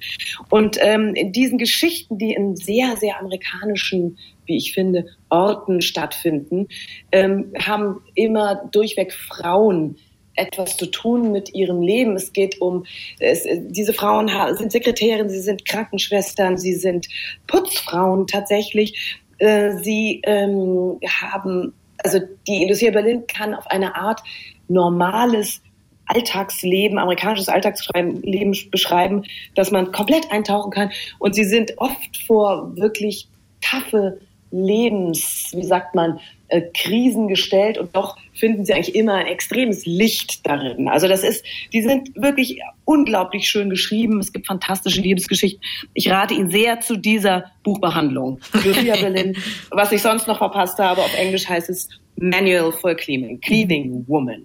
Und 0.48 0.78
ähm, 0.80 1.14
in 1.14 1.32
diesen 1.32 1.58
Geschichten, 1.58 2.16
die 2.16 2.32
in 2.32 2.56
sehr, 2.56 2.96
sehr 2.96 3.20
amerikanischen, 3.20 4.16
wie 4.46 4.56
ich 4.56 4.72
finde, 4.72 5.06
Orten 5.28 5.82
stattfinden, 5.82 6.68
ähm, 7.12 7.52
haben 7.58 8.00
immer 8.14 8.68
durchweg 8.72 9.12
Frauen 9.12 9.96
etwas 10.38 10.76
zu 10.76 10.86
tun 10.86 11.32
mit 11.32 11.54
ihrem 11.54 11.82
Leben. 11.82 12.16
Es 12.16 12.32
geht 12.32 12.60
um, 12.60 12.84
es, 13.18 13.44
diese 13.46 13.92
Frauen 13.92 14.30
sind 14.56 14.72
Sekretärinnen, 14.72 15.30
sie 15.30 15.40
sind 15.40 15.66
Krankenschwestern, 15.66 16.56
sie 16.56 16.74
sind 16.74 17.08
Putzfrauen 17.46 18.26
tatsächlich. 18.26 19.20
Äh, 19.38 19.76
sie 19.78 20.20
ähm, 20.24 20.98
haben, 21.06 21.72
also 22.02 22.20
die 22.46 22.66
Lucia 22.66 22.90
Berlin 22.90 23.24
kann 23.26 23.54
auf 23.54 23.66
eine 23.68 23.94
Art 23.94 24.20
normales 24.68 25.62
Alltagsleben, 26.06 26.98
amerikanisches 26.98 27.48
Alltagsleben 27.48 28.56
beschreiben, 28.70 29.24
dass 29.54 29.70
man 29.70 29.92
komplett 29.92 30.30
eintauchen 30.32 30.70
kann. 30.70 30.90
Und 31.18 31.34
sie 31.34 31.44
sind 31.44 31.74
oft 31.76 32.16
vor 32.26 32.74
wirklich 32.76 33.28
taffe 33.60 34.20
Lebens, 34.50 35.50
wie 35.54 35.64
sagt 35.64 35.94
man, 35.94 36.20
äh, 36.48 36.62
Krisen 36.74 37.28
gestellt 37.28 37.78
und 37.78 37.94
doch 37.94 38.16
finden 38.32 38.64
sie 38.64 38.72
eigentlich 38.72 38.94
immer 38.94 39.14
ein 39.14 39.26
extremes 39.26 39.84
Licht 39.84 40.46
darin. 40.46 40.88
Also 40.88 41.08
das 41.08 41.22
ist, 41.22 41.44
die 41.72 41.82
sind 41.82 42.10
wirklich 42.14 42.60
unglaublich 42.84 43.48
schön 43.48 43.68
geschrieben. 43.68 44.18
Es 44.20 44.32
gibt 44.32 44.46
fantastische 44.46 45.00
Liebesgeschichten. 45.00 45.60
Ich 45.92 46.10
rate 46.10 46.34
Ihnen 46.34 46.50
sehr 46.50 46.80
zu 46.80 46.96
dieser 46.96 47.52
Buchbehandlung. 47.64 48.40
Lucia 48.64 48.96
Berlin, 49.00 49.36
was 49.70 49.92
ich 49.92 50.00
sonst 50.00 50.26
noch 50.26 50.38
verpasst 50.38 50.78
habe, 50.78 51.02
auf 51.02 51.14
Englisch 51.18 51.48
heißt 51.48 51.68
es 51.68 51.88
Manual 52.16 52.72
for 52.72 52.94
Cleaning, 52.94 53.40
Cleaning 53.40 54.04
Woman. 54.08 54.44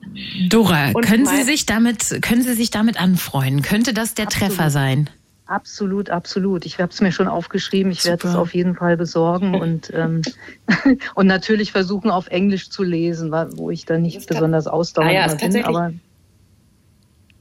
Dora, 0.49 0.91
und 0.93 1.05
können 1.05 1.25
Sie 1.25 1.43
sich 1.43 1.65
damit, 1.65 2.19
können 2.21 2.43
Sie 2.43 2.53
sich 2.53 2.69
damit 2.69 2.99
anfreuen? 2.99 3.61
Könnte 3.61 3.93
das 3.93 4.13
der 4.13 4.25
Absolut. 4.25 4.55
Treffer 4.55 4.69
sein? 4.69 5.09
Absolut, 5.45 6.09
absolut. 6.09 6.65
Ich 6.65 6.79
habe 6.79 6.91
es 6.91 7.01
mir 7.01 7.11
schon 7.11 7.27
aufgeschrieben. 7.27 7.91
Ich 7.91 8.05
werde 8.05 8.27
es 8.27 8.35
auf 8.35 8.53
jeden 8.53 8.75
Fall 8.75 8.95
besorgen 8.95 9.55
und, 9.61 9.91
ähm, 9.93 10.21
und 11.15 11.27
natürlich 11.27 11.71
versuchen, 11.71 12.09
auf 12.09 12.27
Englisch 12.27 12.69
zu 12.69 12.83
lesen, 12.83 13.31
wo 13.31 13.69
ich 13.69 13.85
dann 13.85 14.01
nicht 14.01 14.25
besonders 14.27 14.67
ausdauernd 14.67 15.11
ah 15.11 15.13
ja, 15.13 15.35
bin. 15.35 15.65
Aber 15.65 15.93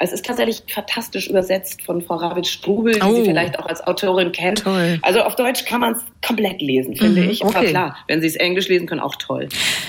es 0.03 0.11
ist 0.11 0.26
tatsächlich 0.26 0.64
fantastisch 0.66 1.28
übersetzt 1.28 1.82
von 1.82 2.03
Frau 2.03 2.16
Ravid 2.16 2.48
Strubel, 2.48 2.94
die 2.94 3.03
oh. 3.03 3.14
Sie 3.14 3.24
vielleicht 3.24 3.57
auch 3.61 3.66
als 3.66 3.86
Autorin 3.86 4.32
kennt. 4.32 4.64
Toll. 4.64 4.98
Also 5.03 5.20
auf 5.20 5.36
Deutsch 5.36 5.64
kann 5.64 5.80
man 5.80 5.94
es 5.94 6.00
komplett 6.26 6.61
lesen, 6.61 6.96
finde 6.96 7.22
mhm, 7.22 7.30
ich. 7.30 7.44
Okay. 7.44 7.57
Aber 7.57 7.66
klar, 7.66 7.96
wenn 8.09 8.20
Sie 8.20 8.26
es 8.26 8.34
Englisch 8.34 8.66
lesen 8.66 8.88
können, 8.88 9.00
auch 9.00 9.14
toll. 9.14 9.48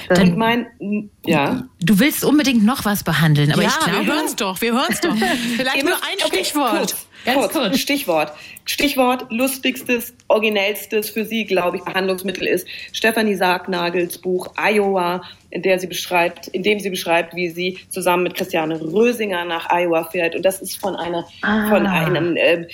Dann, 0.09 0.33
Und 0.33 0.37
mein, 0.37 1.09
ja. 1.25 1.63
Du 1.81 1.99
willst 1.99 2.23
unbedingt 2.23 2.63
noch 2.63 2.85
was 2.85 3.03
behandeln, 3.03 3.51
aber 3.51 3.63
ja, 3.63 3.69
ich 3.69 3.85
glaube. 3.85 4.05
Wir 4.05 4.13
hören 4.13 4.25
es 4.25 4.35
doch, 4.35 4.61
wir 4.61 4.73
hören 4.73 4.89
es 4.89 5.01
doch. 5.01 5.15
Vielleicht 5.57 5.83
nur 5.83 5.95
ein 5.95 6.25
okay, 6.25 6.43
Stichwort. 6.43 6.77
Kurz. 6.77 7.07
Ganz 7.25 7.39
kurz, 7.39 7.53
kurz. 7.53 7.79
Stichwort. 7.79 8.33
Stichwort 8.65 9.25
lustigstes, 9.29 10.13
originellstes 10.27 11.09
für 11.09 11.25
Sie, 11.25 11.45
glaube 11.45 11.77
ich, 11.77 11.83
Behandlungsmittel 11.83 12.47
ist 12.47 12.67
Stefanie 12.91 13.35
Sargnagels 13.35 14.17
Buch 14.17 14.53
Iowa, 14.57 15.21
in 15.49 15.61
der 15.61 15.79
sie 15.79 15.87
beschreibt, 15.87 16.47
in 16.47 16.63
dem 16.63 16.79
sie 16.79 16.89
beschreibt, 16.89 17.35
wie 17.35 17.49
sie 17.49 17.77
zusammen 17.89 18.23
mit 18.23 18.35
Christiane 18.35 18.81
Rösinger 18.81 19.45
nach 19.45 19.69
Iowa 19.69 20.05
fährt. 20.05 20.35
Und 20.35 20.43
das 20.43 20.61
ist 20.61 20.77
von 20.77 20.95
einer, 20.95 21.25
ah. 21.41 21.69
von 21.69 21.85
einem, 21.85 22.35
äh, 22.37 22.67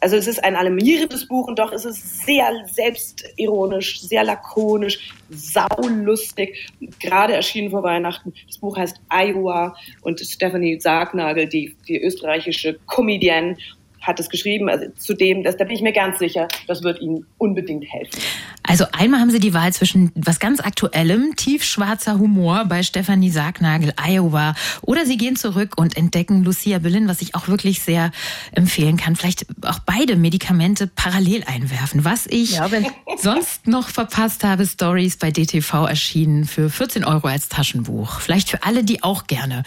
also 0.00 0.16
es 0.16 0.26
ist 0.26 0.42
ein 0.42 0.56
alarmierendes 0.56 1.28
Buch 1.28 1.48
und 1.48 1.58
doch 1.58 1.72
ist 1.72 1.84
es 1.84 2.24
sehr 2.24 2.50
selbstironisch, 2.72 4.00
sehr 4.00 4.24
lakonisch, 4.24 5.10
saulustig. 5.30 6.70
Gerade 7.00 7.34
erschienen 7.34 7.70
vor 7.70 7.82
Weihnachten. 7.82 8.32
Das 8.46 8.58
Buch 8.58 8.76
heißt 8.76 8.96
Iowa 9.10 9.76
und 10.00 10.20
Stephanie 10.20 10.80
Sargnagel, 10.80 11.46
die, 11.46 11.76
die 11.86 12.00
österreichische 12.00 12.78
Comedienne 12.86 13.56
hat 14.04 14.20
es 14.20 14.28
geschrieben. 14.28 14.68
Also 14.68 14.86
zudem, 14.96 15.42
das, 15.42 15.56
da 15.56 15.64
bin 15.64 15.74
ich 15.74 15.82
mir 15.82 15.92
ganz 15.92 16.18
sicher, 16.18 16.48
das 16.66 16.82
wird 16.82 17.00
Ihnen 17.00 17.26
unbedingt 17.38 17.84
helfen. 17.92 18.20
Also 18.62 18.86
einmal 18.92 19.20
haben 19.20 19.30
Sie 19.30 19.40
die 19.40 19.52
Wahl 19.52 19.72
zwischen 19.72 20.10
was 20.14 20.38
ganz 20.38 20.60
Aktuellem, 20.60 21.36
tiefschwarzer 21.36 22.18
Humor 22.18 22.64
bei 22.66 22.82
Stefanie 22.82 23.30
Sargnagel, 23.30 23.92
Iowa, 24.02 24.54
oder 24.82 25.04
Sie 25.04 25.16
gehen 25.16 25.36
zurück 25.36 25.74
und 25.76 25.96
entdecken 25.96 26.44
Lucia 26.44 26.78
Berlin, 26.78 27.08
was 27.08 27.20
ich 27.20 27.34
auch 27.34 27.48
wirklich 27.48 27.80
sehr 27.80 28.10
empfehlen 28.52 28.96
kann. 28.96 29.16
Vielleicht 29.16 29.46
auch 29.66 29.80
beide 29.80 30.16
Medikamente 30.16 30.86
parallel 30.86 31.44
einwerfen. 31.44 32.04
Was 32.04 32.26
ich 32.26 32.56
ja, 32.56 32.68
sonst 33.16 33.66
noch 33.66 33.88
verpasst 33.88 34.44
habe, 34.44 34.66
Stories 34.66 35.16
bei 35.16 35.30
DTV 35.30 35.86
erschienen 35.86 36.44
für 36.44 36.70
14 36.70 37.04
Euro 37.04 37.28
als 37.28 37.48
Taschenbuch. 37.48 38.20
Vielleicht 38.20 38.50
für 38.50 38.62
alle, 38.62 38.84
die 38.84 39.02
auch 39.02 39.26
gerne 39.26 39.62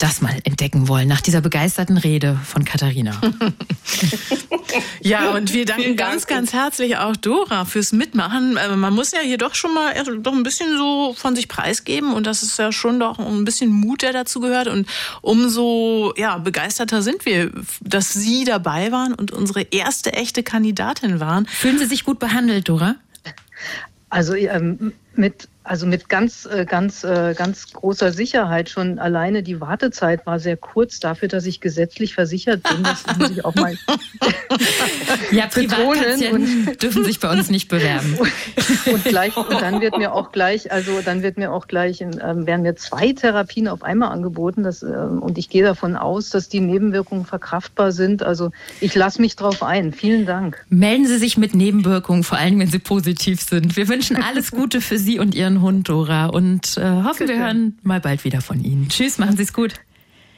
das 0.00 0.22
mal 0.22 0.34
entdecken 0.44 0.88
wollen, 0.88 1.06
nach 1.06 1.20
dieser 1.20 1.42
begeisterten 1.42 1.98
Rede 1.98 2.38
von 2.44 2.64
Katharina. 2.64 3.20
ja, 5.00 5.30
und 5.30 5.52
wir 5.52 5.66
danken 5.66 5.94
ganz, 5.94 6.26
ganz 6.26 6.54
herzlich 6.54 6.96
auch 6.96 7.16
Dora 7.16 7.66
fürs 7.66 7.92
Mitmachen. 7.92 8.56
Äh, 8.56 8.76
man 8.76 8.94
muss 8.94 9.12
ja 9.12 9.20
hier 9.20 9.36
doch 9.36 9.54
schon 9.54 9.74
mal 9.74 9.92
doch 10.22 10.32
ein 10.32 10.42
bisschen 10.42 10.76
so 10.78 11.14
von 11.16 11.36
sich 11.36 11.48
preisgeben 11.48 12.14
und 12.14 12.26
das 12.26 12.42
ist 12.42 12.58
ja 12.58 12.72
schon 12.72 12.98
doch 12.98 13.18
ein 13.18 13.44
bisschen 13.44 13.70
Mut, 13.70 14.00
der 14.00 14.12
dazu 14.12 14.40
gehört. 14.40 14.68
Und 14.68 14.88
umso 15.20 16.14
ja, 16.16 16.38
begeisterter 16.38 17.02
sind 17.02 17.26
wir, 17.26 17.50
dass 17.82 18.14
Sie 18.14 18.44
dabei 18.44 18.92
waren 18.92 19.12
und 19.12 19.32
unsere 19.32 19.62
erste 19.62 20.14
echte 20.14 20.42
Kandidatin 20.42 21.20
waren. 21.20 21.46
Fühlen 21.46 21.78
Sie 21.78 21.86
sich 21.86 22.04
gut 22.04 22.18
behandelt, 22.18 22.70
Dora? 22.70 22.96
Also 24.08 24.34
ähm, 24.34 24.92
mit 25.14 25.48
also 25.70 25.86
mit 25.86 26.08
ganz, 26.08 26.46
äh, 26.46 26.64
ganz, 26.64 27.04
äh, 27.04 27.32
ganz 27.38 27.72
großer 27.72 28.12
Sicherheit. 28.12 28.68
Schon 28.68 28.98
alleine 28.98 29.44
die 29.44 29.60
Wartezeit 29.60 30.26
war 30.26 30.40
sehr 30.40 30.56
kurz 30.56 30.98
dafür, 30.98 31.28
dass 31.28 31.46
ich 31.46 31.60
gesetzlich 31.60 32.14
versichert 32.14 32.64
bin. 32.64 32.82
Das 32.82 33.04
muss 33.16 33.30
ich 33.30 33.44
auch 33.44 33.54
mal 33.54 33.78
Ja, 35.30 35.46
Privatpatienten 35.46 36.76
dürfen 36.82 37.04
sich 37.04 37.20
bei 37.20 37.30
uns 37.30 37.50
nicht 37.50 37.68
bewerben. 37.68 38.18
Und, 38.92 39.04
gleich, 39.04 39.36
und 39.36 39.60
dann 39.60 39.80
wird 39.80 39.96
mir 39.98 40.12
auch 40.12 40.32
gleich, 40.32 40.72
also 40.72 41.00
dann 41.04 41.22
wird 41.22 41.36
mir 41.36 41.52
auch 41.52 41.68
gleich, 41.68 42.00
ähm, 42.00 42.46
werden 42.46 42.62
mir 42.62 42.74
zwei 42.76 43.12
Therapien 43.12 43.68
auf 43.68 43.82
einmal 43.82 44.10
angeboten. 44.10 44.62
Das, 44.62 44.82
ähm, 44.82 45.20
und 45.20 45.38
ich 45.38 45.48
gehe 45.48 45.62
davon 45.62 45.96
aus, 45.96 46.30
dass 46.30 46.48
die 46.48 46.60
Nebenwirkungen 46.60 47.24
verkraftbar 47.24 47.92
sind. 47.92 48.22
Also 48.22 48.50
ich 48.80 48.94
lasse 48.94 49.20
mich 49.20 49.36
drauf 49.36 49.62
ein. 49.62 49.92
Vielen 49.92 50.26
Dank. 50.26 50.64
Melden 50.68 51.06
Sie 51.06 51.18
sich 51.18 51.36
mit 51.36 51.54
Nebenwirkungen, 51.54 52.24
vor 52.24 52.38
allem 52.38 52.58
wenn 52.58 52.70
sie 52.70 52.78
positiv 52.78 53.40
sind. 53.42 53.76
Wir 53.76 53.88
wünschen 53.88 54.16
alles 54.16 54.50
Gute 54.50 54.80
für 54.80 54.98
Sie 54.98 55.18
und 55.18 55.34
Ihren 55.34 55.59
Hund, 55.60 55.88
Dora. 55.88 56.26
Und 56.26 56.76
äh, 56.76 57.02
hoffen, 57.02 57.28
wir 57.28 57.38
hören 57.38 57.78
mal 57.82 58.00
bald 58.00 58.24
wieder 58.24 58.40
von 58.40 58.62
Ihnen. 58.62 58.88
Tschüss, 58.88 59.18
machen 59.18 59.36
Sie 59.36 59.42
es 59.42 59.52
gut. 59.52 59.74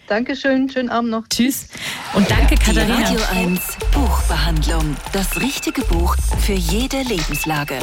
Dankeschön, 0.09 0.68
schönen 0.68 0.91
Abend 0.91 1.11
noch. 1.11 1.27
Tschüss. 1.29 1.68
Und 2.12 2.31
danke, 2.31 2.57
Katharina. 2.57 2.97
Die 2.97 3.16
Radio 3.16 3.20
1 3.33 3.61
Buchbehandlung. 3.93 4.97
Das 5.12 5.41
richtige 5.41 5.83
Buch 5.83 6.16
für 6.41 6.53
jede 6.53 7.03
Lebenslage. 7.03 7.79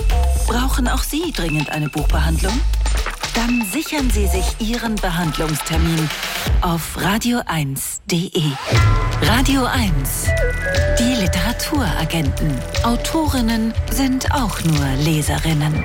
Brauchen 0.47 0.87
auch 0.87 1.01
Sie 1.01 1.31
dringend 1.31 1.69
eine 1.69 1.89
Buchbehandlung? 1.89 2.53
Dann 3.33 3.65
sichern 3.71 4.09
Sie 4.09 4.27
sich 4.27 4.45
Ihren 4.59 4.95
Behandlungstermin 4.95 6.09
auf 6.61 6.97
radio1.de. 6.97 8.43
Radio 9.21 9.65
1. 9.65 10.27
Die 10.99 11.21
Literaturagenten. 11.21 12.53
Autorinnen 12.83 13.73
sind 13.91 14.31
auch 14.33 14.61
nur 14.63 14.85
Leserinnen. 15.03 15.83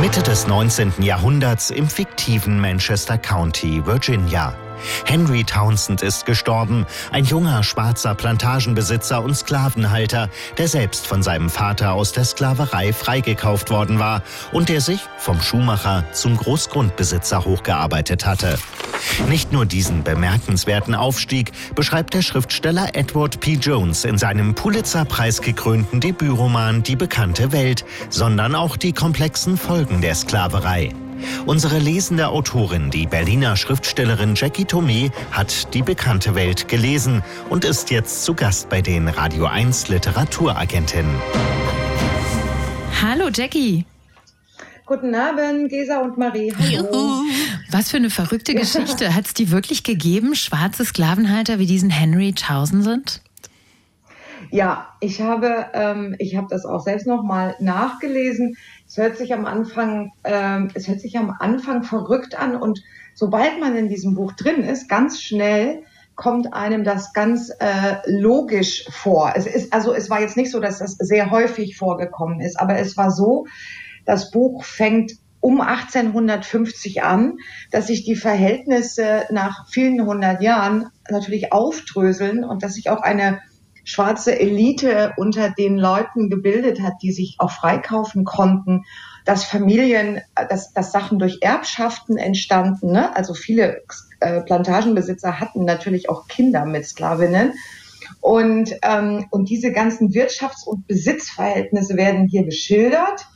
Mitte 0.00 0.22
des 0.22 0.46
19. 0.46 0.94
Jahrhunderts 1.00 1.70
im 1.70 1.86
fiktiven 1.86 2.58
Manchester 2.58 3.18
County, 3.18 3.84
Virginia. 3.84 4.54
Henry 5.04 5.44
Townsend 5.44 6.02
ist 6.02 6.26
gestorben, 6.26 6.86
ein 7.12 7.24
junger 7.24 7.62
schwarzer 7.62 8.14
Plantagenbesitzer 8.14 9.22
und 9.22 9.34
Sklavenhalter, 9.34 10.28
der 10.58 10.68
selbst 10.68 11.06
von 11.06 11.22
seinem 11.22 11.50
Vater 11.50 11.92
aus 11.92 12.12
der 12.12 12.24
Sklaverei 12.24 12.92
freigekauft 12.92 13.70
worden 13.70 13.98
war 13.98 14.22
und 14.52 14.68
der 14.68 14.80
sich 14.80 15.00
vom 15.18 15.40
Schuhmacher 15.40 16.04
zum 16.12 16.36
Großgrundbesitzer 16.36 17.44
hochgearbeitet 17.44 18.26
hatte. 18.26 18.58
Nicht 19.28 19.52
nur 19.52 19.66
diesen 19.66 20.02
bemerkenswerten 20.02 20.94
Aufstieg 20.94 21.52
beschreibt 21.74 22.14
der 22.14 22.22
Schriftsteller 22.22 22.90
Edward 22.94 23.40
P. 23.40 23.54
Jones 23.54 24.04
in 24.04 24.18
seinem 24.18 24.54
Pulitzer-Preis 24.54 25.40
gekrönten 25.40 26.00
Debütroman 26.00 26.82
Die 26.82 26.96
bekannte 26.96 27.52
Welt, 27.52 27.84
sondern 28.08 28.54
auch 28.54 28.76
die 28.76 28.92
komplexen 28.92 29.56
Folgen 29.56 30.00
der 30.00 30.14
Sklaverei. 30.14 30.90
Unsere 31.46 31.78
lesende 31.78 32.28
Autorin, 32.28 32.90
die 32.90 33.06
Berliner 33.06 33.56
Schriftstellerin 33.56 34.34
Jackie 34.34 34.64
Thomé, 34.64 35.10
hat 35.30 35.72
die 35.74 35.82
bekannte 35.82 36.34
Welt 36.34 36.68
gelesen 36.68 37.22
und 37.48 37.64
ist 37.64 37.90
jetzt 37.90 38.24
zu 38.24 38.34
Gast 38.34 38.68
bei 38.68 38.82
den 38.82 39.08
Radio 39.08 39.46
1 39.46 39.88
Literaturagentinnen. 39.88 41.14
Hallo 43.02 43.28
Jackie. 43.32 43.84
Guten 44.86 45.14
Abend, 45.14 45.70
Gesa 45.70 46.00
und 46.00 46.18
Marie. 46.18 46.52
Hallo. 46.58 47.22
Was 47.70 47.90
für 47.90 47.98
eine 47.98 48.10
verrückte 48.10 48.54
Geschichte. 48.54 49.14
Hat 49.14 49.26
es 49.26 49.34
die 49.34 49.50
wirklich 49.50 49.84
gegeben, 49.84 50.34
schwarze 50.34 50.84
Sklavenhalter 50.84 51.58
wie 51.58 51.66
diesen 51.66 51.90
Henry 51.90 52.32
Townsend? 52.32 53.22
Ja, 54.50 54.88
ich 55.00 55.20
habe, 55.20 55.66
ähm, 55.74 56.16
ich 56.18 56.36
habe 56.36 56.48
das 56.50 56.64
auch 56.64 56.80
selbst 56.80 57.06
noch 57.06 57.22
mal 57.22 57.54
nachgelesen. 57.60 58.56
Es 58.86 58.96
hört 58.96 59.16
sich 59.16 59.32
am 59.32 59.46
Anfang, 59.46 60.12
ähm, 60.24 60.70
es 60.74 60.88
hört 60.88 61.00
sich 61.00 61.16
am 61.16 61.30
Anfang 61.38 61.84
verrückt 61.84 62.36
an 62.36 62.56
und 62.56 62.82
sobald 63.14 63.60
man 63.60 63.76
in 63.76 63.88
diesem 63.88 64.14
Buch 64.14 64.32
drin 64.32 64.62
ist, 64.62 64.88
ganz 64.88 65.22
schnell 65.22 65.84
kommt 66.16 66.52
einem 66.52 66.84
das 66.84 67.12
ganz 67.12 67.50
äh, 67.60 67.96
logisch 68.06 68.86
vor. 68.90 69.32
Es 69.36 69.46
ist 69.46 69.72
also, 69.72 69.94
es 69.94 70.10
war 70.10 70.20
jetzt 70.20 70.36
nicht 70.36 70.50
so, 70.50 70.60
dass 70.60 70.80
das 70.80 70.92
sehr 70.92 71.30
häufig 71.30 71.76
vorgekommen 71.76 72.40
ist, 72.40 72.58
aber 72.58 72.76
es 72.76 72.96
war 72.96 73.10
so, 73.10 73.46
das 74.04 74.30
Buch 74.30 74.64
fängt 74.64 75.12
um 75.40 75.60
1850 75.60 77.02
an, 77.02 77.38
dass 77.70 77.86
sich 77.86 78.04
die 78.04 78.16
Verhältnisse 78.16 79.24
nach 79.30 79.68
vielen 79.70 80.04
hundert 80.04 80.42
Jahren 80.42 80.88
natürlich 81.08 81.52
aufdröseln 81.52 82.44
und 82.44 82.62
dass 82.62 82.74
sich 82.74 82.90
auch 82.90 83.00
eine 83.00 83.40
schwarze 83.84 84.38
Elite 84.38 85.12
unter 85.16 85.50
den 85.50 85.76
Leuten 85.76 86.30
gebildet 86.30 86.80
hat, 86.80 86.94
die 87.02 87.12
sich 87.12 87.36
auch 87.38 87.50
freikaufen 87.50 88.24
konnten, 88.24 88.84
dass 89.24 89.44
Familien, 89.44 90.20
dass, 90.48 90.72
dass 90.72 90.92
Sachen 90.92 91.18
durch 91.18 91.38
Erbschaften 91.40 92.16
entstanden, 92.16 92.92
ne? 92.92 93.14
also 93.14 93.34
viele 93.34 93.82
äh, 94.20 94.40
Plantagenbesitzer 94.42 95.40
hatten 95.40 95.64
natürlich 95.64 96.08
auch 96.08 96.26
Kinder 96.26 96.64
mit 96.64 96.86
Sklavinnen. 96.86 97.52
Und, 98.20 98.74
ähm, 98.82 99.26
und 99.30 99.48
diese 99.48 99.72
ganzen 99.72 100.10
Wirtschafts- 100.10 100.66
und 100.66 100.86
Besitzverhältnisse 100.86 101.96
werden 101.96 102.26
hier 102.26 102.44
geschildert. 102.44 103.26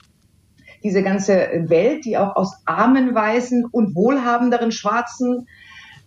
Diese 0.83 1.03
ganze 1.03 1.65
Welt, 1.69 2.05
die 2.05 2.19
auch 2.19 2.37
aus 2.37 2.57
armen 2.67 3.15
Weißen 3.15 3.65
und 3.65 3.95
wohlhabenderen 3.95 4.73
Schwarzen 4.73 5.47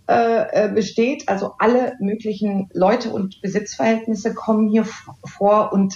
äh, 0.07 0.65
äh 0.65 0.71
besteht. 0.73 1.27
Also 1.27 1.53
alle 1.59 1.93
möglichen 1.99 2.69
Leute 2.73 3.09
und 3.09 3.41
Besitzverhältnisse 3.41 4.33
kommen 4.33 4.69
hier 4.69 4.85
vor 5.25 5.73
und 5.73 5.95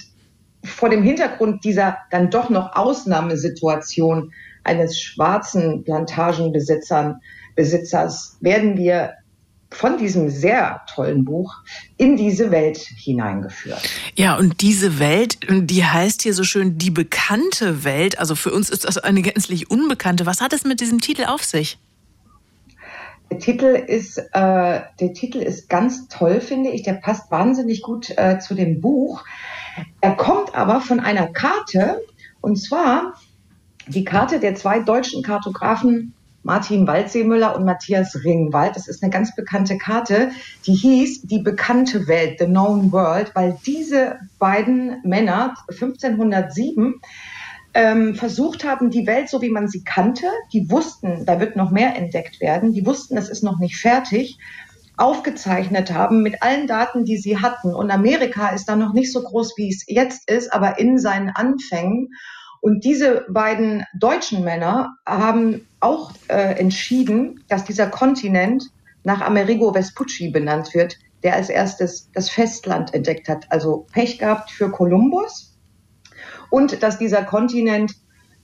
vor 0.64 0.88
dem 0.88 1.02
Hintergrund 1.02 1.64
dieser 1.64 1.98
dann 2.10 2.30
doch 2.30 2.48
noch 2.48 2.76
Ausnahmesituation 2.76 4.32
eines 4.64 5.00
schwarzen 5.00 5.82
Plantagenbesitzern 5.84 7.20
Besitzers 7.54 8.36
werden 8.40 8.76
wir 8.76 9.14
von 9.70 9.96
diesem 9.96 10.28
sehr 10.28 10.82
tollen 10.94 11.24
Buch 11.24 11.54
in 11.96 12.16
diese 12.16 12.50
Welt 12.50 12.76
hineingeführt. 12.76 13.88
Ja, 14.14 14.36
und 14.36 14.60
diese 14.60 14.98
Welt, 14.98 15.38
die 15.48 15.84
heißt 15.84 16.22
hier 16.22 16.34
so 16.34 16.44
schön 16.44 16.76
die 16.76 16.90
bekannte 16.90 17.84
Welt. 17.84 18.18
Also 18.18 18.34
für 18.34 18.52
uns 18.52 18.68
ist 18.68 18.84
das 18.84 18.98
eine 18.98 19.22
gänzlich 19.22 19.70
unbekannte. 19.70 20.26
Was 20.26 20.40
hat 20.40 20.52
es 20.52 20.64
mit 20.64 20.80
diesem 20.80 21.00
Titel 21.00 21.24
auf 21.24 21.42
sich? 21.42 21.78
Der 23.32 23.38
Titel 23.38 23.64
ist, 23.64 24.18
äh, 24.18 24.80
der 25.00 25.14
Titel 25.14 25.38
ist 25.38 25.70
ganz 25.70 26.06
toll, 26.08 26.42
finde 26.42 26.68
ich. 26.68 26.82
Der 26.82 26.92
passt 26.92 27.30
wahnsinnig 27.30 27.80
gut 27.80 28.12
äh, 28.18 28.38
zu 28.40 28.54
dem 28.54 28.82
Buch. 28.82 29.24
Er 30.02 30.16
kommt 30.16 30.54
aber 30.54 30.82
von 30.82 31.00
einer 31.00 31.28
Karte, 31.28 32.02
und 32.42 32.56
zwar 32.56 33.14
die 33.86 34.04
Karte 34.04 34.38
der 34.38 34.54
zwei 34.54 34.80
deutschen 34.80 35.22
Kartografen 35.22 36.12
Martin 36.42 36.86
Waldseemüller 36.86 37.56
und 37.56 37.64
Matthias 37.64 38.22
Ringwald. 38.22 38.76
Das 38.76 38.86
ist 38.86 39.02
eine 39.02 39.10
ganz 39.10 39.34
bekannte 39.34 39.78
Karte, 39.78 40.32
die 40.66 40.74
hieß 40.74 41.22
Die 41.22 41.38
bekannte 41.38 42.06
Welt, 42.08 42.38
The 42.38 42.44
Known 42.44 42.92
World, 42.92 43.34
weil 43.34 43.56
diese 43.64 44.18
beiden 44.38 45.00
Männer 45.04 45.54
1507 45.70 47.00
ähm, 47.74 48.14
versucht 48.14 48.64
haben, 48.64 48.90
die 48.90 49.06
Welt 49.06 49.28
so 49.28 49.40
wie 49.42 49.50
man 49.50 49.68
sie 49.68 49.84
kannte, 49.84 50.26
die 50.52 50.70
wussten, 50.70 51.24
da 51.24 51.40
wird 51.40 51.56
noch 51.56 51.70
mehr 51.70 51.96
entdeckt 51.96 52.40
werden, 52.40 52.72
die 52.72 52.84
wussten, 52.86 53.16
es 53.16 53.28
ist 53.28 53.42
noch 53.42 53.58
nicht 53.58 53.76
fertig, 53.76 54.38
aufgezeichnet 54.96 55.92
haben 55.92 56.22
mit 56.22 56.42
allen 56.42 56.66
Daten, 56.66 57.04
die 57.04 57.16
sie 57.16 57.38
hatten. 57.38 57.74
Und 57.74 57.90
Amerika 57.90 58.48
ist 58.48 58.66
da 58.68 58.76
noch 58.76 58.92
nicht 58.92 59.12
so 59.12 59.22
groß, 59.22 59.54
wie 59.56 59.68
es 59.68 59.84
jetzt 59.86 60.30
ist, 60.30 60.52
aber 60.52 60.78
in 60.78 60.98
seinen 60.98 61.30
Anfängen. 61.30 62.10
Und 62.60 62.84
diese 62.84 63.26
beiden 63.28 63.84
deutschen 63.98 64.44
Männer 64.44 64.96
haben 65.06 65.66
auch 65.80 66.12
äh, 66.28 66.58
entschieden, 66.58 67.42
dass 67.48 67.64
dieser 67.64 67.88
Kontinent 67.88 68.70
nach 69.02 69.20
Amerigo 69.20 69.72
Vespucci 69.72 70.30
benannt 70.30 70.72
wird, 70.74 70.96
der 71.24 71.34
als 71.34 71.48
erstes 71.48 72.10
das 72.12 72.30
Festland 72.30 72.94
entdeckt 72.94 73.28
hat. 73.28 73.50
Also 73.50 73.86
Pech 73.92 74.18
gehabt 74.18 74.50
für 74.50 74.70
Kolumbus. 74.70 75.51
Und 76.52 76.82
dass 76.82 76.98
dieser 76.98 77.24
Kontinent 77.24 77.94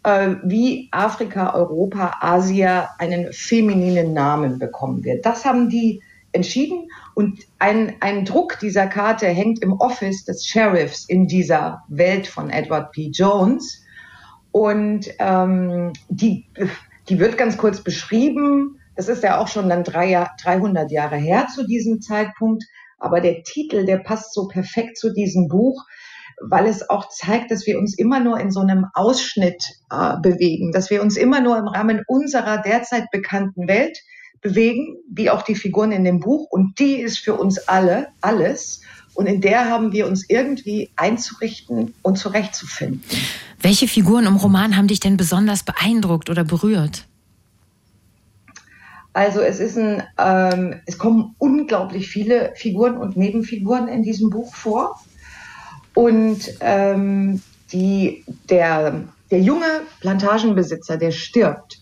äh, 0.03 0.37
wie 0.43 0.89
Afrika, 0.93 1.53
Europa, 1.53 2.17
Asia 2.23 2.89
einen 2.99 3.35
femininen 3.35 4.15
Namen 4.15 4.59
bekommen 4.59 5.05
wird. 5.05 5.27
Das 5.27 5.45
haben 5.45 5.69
die 5.69 6.01
entschieden. 6.33 6.89
Und 7.15 7.41
ein, 7.59 7.97
ein 8.01 8.25
Druck 8.25 8.59
dieser 8.61 8.87
Karte 8.87 9.27
hängt 9.27 9.63
im 9.63 9.75
Office 9.75 10.25
des 10.25 10.47
Sheriffs 10.47 11.05
in 11.07 11.27
dieser 11.27 11.83
Welt 11.89 12.27
von 12.27 12.49
Edward 12.49 12.93
P. 12.93 13.11
Jones. 13.13 13.85
Und 14.53 15.09
ähm, 15.19 15.93
die, 16.09 16.47
die 17.11 17.19
wird 17.19 17.37
ganz 17.37 17.59
kurz 17.59 17.83
beschrieben. 17.85 18.81
Das 18.97 19.09
ist 19.09 19.23
ja 19.23 19.39
auch 19.39 19.49
schon 19.49 19.69
dann 19.69 19.85
drei, 19.85 20.27
300 20.43 20.91
Jahre 20.91 21.17
her 21.17 21.47
zu 21.55 21.67
diesem 21.67 22.01
Zeitpunkt. 22.01 22.65
Aber 22.99 23.21
der 23.21 23.43
Titel, 23.43 23.85
der 23.85 23.99
passt 23.99 24.33
so 24.33 24.49
perfekt 24.49 24.97
zu 24.97 25.13
diesem 25.13 25.49
Buch, 25.49 25.85
weil 26.41 26.67
es 26.67 26.89
auch 26.89 27.09
zeigt, 27.09 27.51
dass 27.51 27.67
wir 27.67 27.79
uns 27.79 27.97
immer 27.97 28.21
nur 28.21 28.39
in 28.39 28.51
so 28.51 28.61
einem 28.61 28.87
Ausschnitt 28.95 29.63
äh, 29.91 30.17
bewegen, 30.21 30.73
dass 30.73 30.91
wir 30.91 31.03
uns 31.03 31.17
immer 31.17 31.41
nur 31.41 31.59
im 31.59 31.69
Rahmen 31.69 32.03
unserer 32.07 32.59
derzeit 32.59 33.11
bekannten 33.11 33.69
Welt 33.69 33.99
bewegen, 34.41 34.97
wie 35.11 35.31
auch 35.31 35.43
die 35.43 35.55
Figuren 35.55 35.93
in 35.93 36.05
dem 36.05 36.21
Buch. 36.21 36.47
Und 36.51 36.79
die 36.79 36.97
ist 36.97 37.19
für 37.19 37.35
uns 37.35 37.59
alle 37.69 38.09
alles. 38.21 38.81
Und 39.15 39.27
in 39.27 39.41
der 39.41 39.69
haben 39.69 39.93
wir 39.93 40.07
uns 40.07 40.25
irgendwie 40.29 40.91
einzurichten 40.97 41.95
und 42.03 42.19
zurechtzufinden. 42.19 43.03
Welche 43.61 43.89
Figuren 43.89 44.27
im 44.27 44.37
Roman 44.37 44.77
haben 44.77 44.87
dich 44.87 45.01
denn 45.01 45.17
besonders 45.17 45.65
beeindruckt 45.65 46.31
oder 46.31 46.45
berührt? 46.45 47.09
Also 49.13 49.41
es 49.41 49.59
ist 49.59 49.77
ein, 49.77 50.05
ähm, 50.17 50.81
es 50.87 50.99
kommen 50.99 51.35
unglaublich 51.39 52.07
viele 52.07 52.53
Figuren 52.55 52.97
und 52.97 53.17
Nebenfiguren 53.17 53.89
in 53.89 54.05
diesem 54.05 54.31
Buch 54.31 54.55
vor. 54.55 55.01
Und 55.99 56.39
ähm, 56.61 57.43
die, 57.73 58.25
der, 58.49 59.03
der 59.33 59.41
junge 59.41 59.81
Plantagenbesitzer, 59.99 60.97
der 60.97 61.11
stirbt, 61.11 61.81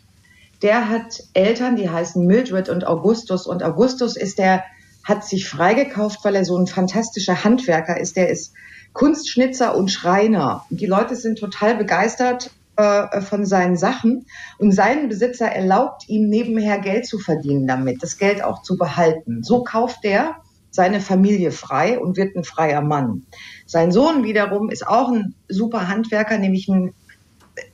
der 0.63 0.89
hat 0.89 1.23
Eltern, 1.35 1.77
die 1.77 1.91
heißen 1.91 2.27
Mildred 2.27 2.71
und 2.71 2.87
Augustus. 2.87 3.47
Und 3.47 3.63
Augustus 3.63 4.17
ist 4.17 4.39
der, 4.39 4.65
hat 5.05 5.27
sich 5.27 5.47
freigekauft, 5.47 6.21
weil 6.25 6.35
er 6.35 6.47
so 6.47 6.57
ein 6.57 6.67
fantastischer 6.67 7.45
Handwerker 7.45 8.01
ist. 8.01 8.17
Der 8.17 8.31
ist 8.31 8.55
Kunstschnitzer 8.95 9.77
und 9.77 9.93
Schreiner. 9.93 10.65
Die 10.71 10.87
Leute 10.87 11.15
sind 11.15 11.39
total 11.39 11.77
begeistert 11.77 12.53
äh, 12.77 13.21
von 13.21 13.45
seinen 13.45 13.77
Sachen 13.77 14.25
und 14.57 14.73
sein 14.73 15.11
Besitzer 15.11 15.49
erlaubt 15.49 16.09
ihm 16.09 16.31
nebenher 16.31 16.79
Geld 16.79 17.05
zu 17.05 17.19
verdienen 17.19 17.67
damit, 17.67 18.03
das 18.03 18.17
Geld 18.17 18.43
auch 18.43 18.63
zu 18.63 18.79
behalten. 18.79 19.43
So 19.43 19.63
kauft 19.63 20.07
er 20.07 20.37
seine 20.77 21.01
Familie 21.01 21.51
frei 21.51 21.99
und 21.99 22.17
wird 22.17 22.37
ein 22.37 22.45
freier 22.45 22.83
Mann. 22.83 23.27
Sein 23.67 23.91
Sohn 23.91 24.23
wiederum 24.23 24.71
ist 24.71 24.87
auch 24.87 25.11
ein 25.11 25.35
super 25.49 25.89
Handwerker, 25.89 26.39
nämlich 26.39 26.69
ein 26.69 26.95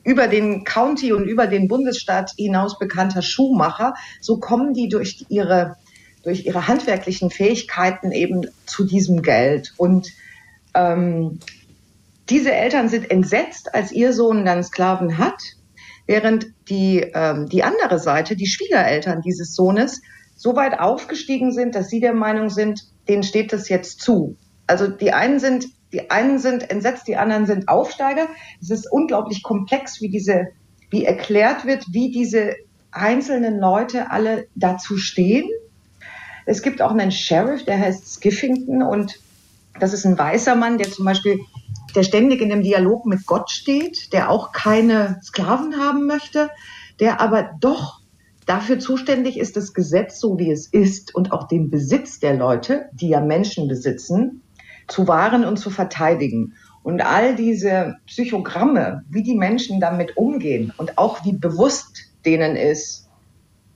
über 0.03 0.27
den 0.27 0.63
County 0.63 1.11
und 1.13 1.25
über 1.25 1.47
den 1.47 1.67
Bundesstaat 1.67 2.31
hinaus 2.37 2.79
bekannter 2.79 3.21
Schuhmacher. 3.21 3.93
So 4.21 4.39
kommen 4.39 4.73
die 4.73 4.87
durch 4.87 5.25
ihre, 5.29 5.75
durch 6.23 6.45
ihre 6.45 6.67
handwerklichen 6.67 7.29
Fähigkeiten 7.29 8.11
eben 8.11 8.47
zu 8.65 8.85
diesem 8.85 9.21
Geld. 9.21 9.73
Und 9.77 10.09
ähm, 10.73 11.39
diese 12.29 12.53
Eltern 12.53 12.89
sind 12.89 13.11
entsetzt, 13.11 13.75
als 13.75 13.91
ihr 13.91 14.13
Sohn 14.13 14.45
dann 14.45 14.63
Sklaven 14.63 15.17
hat, 15.17 15.41
während 16.07 16.47
die, 16.69 16.99
ähm, 17.13 17.49
die 17.49 17.63
andere 17.63 17.99
Seite, 17.99 18.35
die 18.35 18.47
Schwiegereltern 18.47 19.21
dieses 19.21 19.53
Sohnes, 19.53 20.01
so 20.35 20.55
weit 20.55 20.79
aufgestiegen 20.79 21.51
sind, 21.51 21.75
dass 21.75 21.89
sie 21.89 21.99
der 21.99 22.13
Meinung 22.13 22.49
sind, 22.49 22.85
denen 23.07 23.23
steht 23.23 23.53
das 23.53 23.69
jetzt 23.69 24.01
zu. 24.01 24.37
Also 24.67 24.87
die 24.87 25.13
einen 25.13 25.39
sind, 25.39 25.67
die 25.91 26.09
einen 26.09 26.39
sind 26.39 26.69
entsetzt, 26.69 27.07
die 27.07 27.17
anderen 27.17 27.45
sind 27.45 27.67
Aufsteiger. 27.67 28.27
Es 28.61 28.69
ist 28.69 28.91
unglaublich 28.91 29.43
komplex, 29.43 30.01
wie 30.01 30.09
diese, 30.09 30.47
wie 30.89 31.05
erklärt 31.05 31.65
wird, 31.65 31.85
wie 31.91 32.11
diese 32.11 32.55
einzelnen 32.91 33.59
Leute 33.59 34.11
alle 34.11 34.47
dazu 34.55 34.97
stehen. 34.97 35.49
Es 36.45 36.61
gibt 36.61 36.81
auch 36.81 36.91
einen 36.91 37.11
Sheriff, 37.11 37.65
der 37.65 37.79
heißt 37.79 38.15
Skiffington 38.15 38.83
und 38.83 39.19
das 39.79 39.93
ist 39.93 40.05
ein 40.05 40.17
weißer 40.17 40.55
Mann, 40.55 40.77
der 40.77 40.91
zum 40.91 41.05
Beispiel, 41.05 41.39
der 41.95 42.03
ständig 42.03 42.41
in 42.41 42.49
dem 42.49 42.63
Dialog 42.63 43.05
mit 43.05 43.25
Gott 43.25 43.49
steht, 43.49 44.13
der 44.13 44.29
auch 44.29 44.51
keine 44.51 45.19
Sklaven 45.23 45.77
haben 45.79 46.05
möchte, 46.05 46.49
der 46.99 47.19
aber 47.21 47.51
doch 47.59 48.02
dafür 48.45 48.79
zuständig 48.79 49.37
ist, 49.39 49.55
das 49.55 49.73
Gesetz 49.73 50.19
so 50.19 50.37
wie 50.39 50.51
es 50.51 50.67
ist 50.67 51.13
und 51.13 51.31
auch 51.31 51.47
den 51.47 51.69
Besitz 51.69 52.19
der 52.19 52.35
Leute, 52.35 52.85
die 52.93 53.09
ja 53.09 53.21
Menschen 53.21 53.67
besitzen, 53.67 54.41
zu 54.87 55.07
wahren 55.07 55.45
und 55.45 55.57
zu 55.57 55.69
verteidigen. 55.69 56.53
Und 56.83 57.01
all 57.01 57.35
diese 57.35 57.95
Psychogramme, 58.05 59.03
wie 59.09 59.23
die 59.23 59.35
Menschen 59.35 59.79
damit 59.79 60.17
umgehen 60.17 60.73
und 60.77 60.97
auch 60.97 61.23
wie 61.23 61.33
bewusst 61.33 62.11
denen 62.25 62.55
ist, 62.55 63.07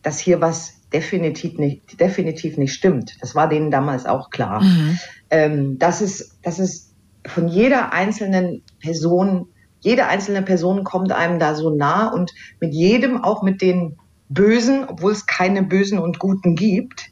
dass 0.03 0.19
hier 0.19 0.41
was 0.41 0.73
definitiv 0.93 1.57
nicht, 1.57 1.99
definitiv 1.99 2.57
nicht 2.57 2.73
stimmt. 2.73 3.17
Das 3.21 3.35
war 3.35 3.49
denen 3.49 3.71
damals 3.71 4.05
auch 4.05 4.29
klar. 4.29 4.61
Mhm. 4.61 4.99
Ähm, 5.29 5.79
das 5.79 6.01
ist, 6.01 6.37
das 6.43 6.59
ist 6.59 6.93
von 7.25 7.47
jeder 7.47 7.93
einzelnen 7.93 8.63
Person, 8.81 9.47
jede 9.81 10.07
einzelne 10.07 10.41
Person 10.41 10.83
kommt 10.83 11.11
einem 11.11 11.39
da 11.39 11.55
so 11.55 11.69
nah 11.69 12.11
und 12.11 12.33
mit 12.59 12.73
jedem, 12.73 13.23
auch 13.23 13.43
mit 13.43 13.61
den 13.61 13.97
Bösen, 14.29 14.85
obwohl 14.87 15.11
es 15.11 15.25
keine 15.25 15.63
Bösen 15.63 15.99
und 15.99 16.19
Guten 16.19 16.55
gibt 16.55 17.11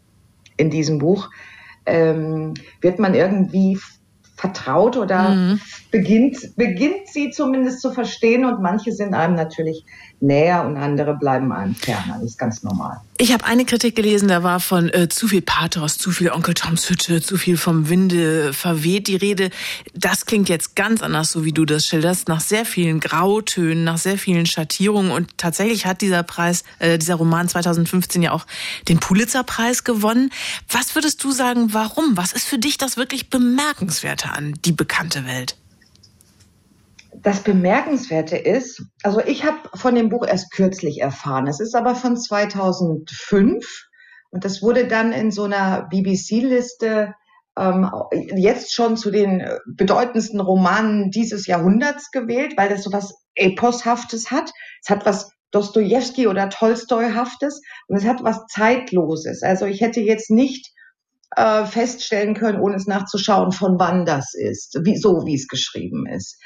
in 0.57 0.70
diesem 0.70 0.99
Buch, 0.99 1.30
ähm, 1.86 2.53
wird 2.82 2.99
man 2.99 3.13
irgendwie 3.13 3.80
vertraut 4.36 4.97
oder 4.97 5.30
mhm. 5.30 5.61
beginnt, 5.91 6.55
beginnt 6.57 7.07
sie 7.07 7.32
zumindest 7.32 7.82
zu 7.82 7.91
verstehen 7.91 8.45
und 8.45 8.61
manche 8.61 8.91
sind 8.91 9.13
einem 9.13 9.36
natürlich 9.36 9.86
näher 10.20 10.66
und 10.66 10.78
andere 10.78 11.16
bleiben 11.16 11.51
einem 11.51 11.74
ferner. 11.74 12.16
Das 12.16 12.32
ist 12.32 12.38
ganz 12.38 12.63
normal. 12.63 12.99
Ich 13.18 13.32
habe 13.32 13.45
eine 13.45 13.63
Kritik 13.63 13.95
gelesen, 13.95 14.28
da 14.28 14.43
war 14.43 14.59
von 14.59 14.89
äh, 14.89 15.07
zu 15.07 15.30
viel 15.30 15.41
Pathos, 15.41 15.97
zu 15.97 16.11
viel 16.11 16.32
Onkel 16.32 16.53
Toms 16.53 16.89
Hütte, 16.89 17.22
zu 17.22 17.38
viel 17.38 17.55
vom 17.55 17.88
Winde 17.88 18.51
verweht 18.51 19.07
die 19.07 19.16
Rede. 19.16 19.51
Das 19.93 20.26
klingt 20.26 20.49
jetzt 20.49 20.76
ganz 20.76 21.01
anders, 21.01 21.32
so 21.32 21.45
wie 21.45 21.53
du 21.53 21.63
das 21.63 21.86
schilderst, 21.86 22.28
nach 22.28 22.41
sehr 22.41 22.66
vielen 22.66 22.99
Grautönen, 22.99 23.86
nach 23.86 23.97
sehr 23.97 24.18
vielen 24.18 24.45
Schattierungen. 24.45 25.11
Und 25.11 25.38
tatsächlich 25.38 25.86
hat 25.86 26.01
dieser 26.01 26.24
Preis, 26.24 26.66
äh, 26.80 26.97
dieser 26.97 27.16
Roman 27.16 27.47
2015 27.47 28.22
ja 28.22 28.32
auch 28.34 28.45
den 28.89 28.99
Pulitzerpreis 28.99 29.86
gewonnen. 29.86 30.30
Was 30.68 30.93
würdest 30.93 31.24
du 31.24 31.32
sagen, 31.32 31.74
warum? 31.74 32.18
Was 32.18 32.34
ist 32.34 32.45
für 32.45 32.59
dich 32.59 32.78
das 32.78 32.97
wirklich 32.97 33.30
Bemerkenswerte 33.30 34.32
an 34.32 34.55
die 34.66 34.74
bekannte 34.74 35.26
Welt? 35.26 35.55
Das 37.26 37.39
Bemerkenswerte 37.39 38.38
ist, 38.38 38.84
also 39.01 39.19
ich 39.19 39.43
habe 39.43 39.57
von 39.73 39.95
dem 39.95 40.09
Buch 40.09 40.28
erst 40.28 40.51
kürzlich 40.51 41.01
erfahren. 41.01 41.47
Es 41.47 41.59
ist 41.59 41.73
aber 41.73 41.95
von 41.95 42.15
2005 42.15 43.65
und 44.30 44.45
das 44.45 44.61
wurde 44.61 44.88
dann 44.88 45.11
in 45.11 45.32
so 45.32 45.45
einer 45.45 45.88
BBC-Liste 45.89 47.15
ähm, 47.57 47.89
jetzt 48.36 48.76
schon 48.76 48.95
zu 48.95 49.09
den 49.09 49.43
bedeutendsten 49.65 50.39
Romanen 50.39 51.09
dieses 51.09 51.47
Jahrhunderts 51.47 52.11
gewählt, 52.11 52.53
weil 52.57 52.69
das 52.69 52.84
so 52.84 52.93
was 52.93 53.15
Eposhaftes 53.34 54.30
hat. 54.30 54.51
Es 54.84 54.91
hat 54.91 55.07
was 55.07 55.32
Dostoevsky 55.49 56.28
oder 56.28 56.49
Tolstoi-haftes 56.49 57.59
und 57.88 57.97
es 57.97 58.05
hat 58.05 58.23
was 58.23 58.45
Zeitloses. 58.53 59.41
Also 59.41 59.65
ich 59.65 59.82
hätte 59.82 59.99
jetzt 59.99 60.30
nicht 60.30 60.71
äh, 61.36 61.65
feststellen 61.65 62.36
können, 62.36 62.59
ohne 62.59 62.76
es 62.76 62.86
nachzuschauen, 62.86 63.51
von 63.51 63.80
wann 63.80 64.05
das 64.05 64.36
ist, 64.36 64.80
wie, 64.84 64.95
so 64.95 65.26
wie 65.26 65.36
es 65.36 65.47
geschrieben 65.47 66.05
ist. 66.05 66.38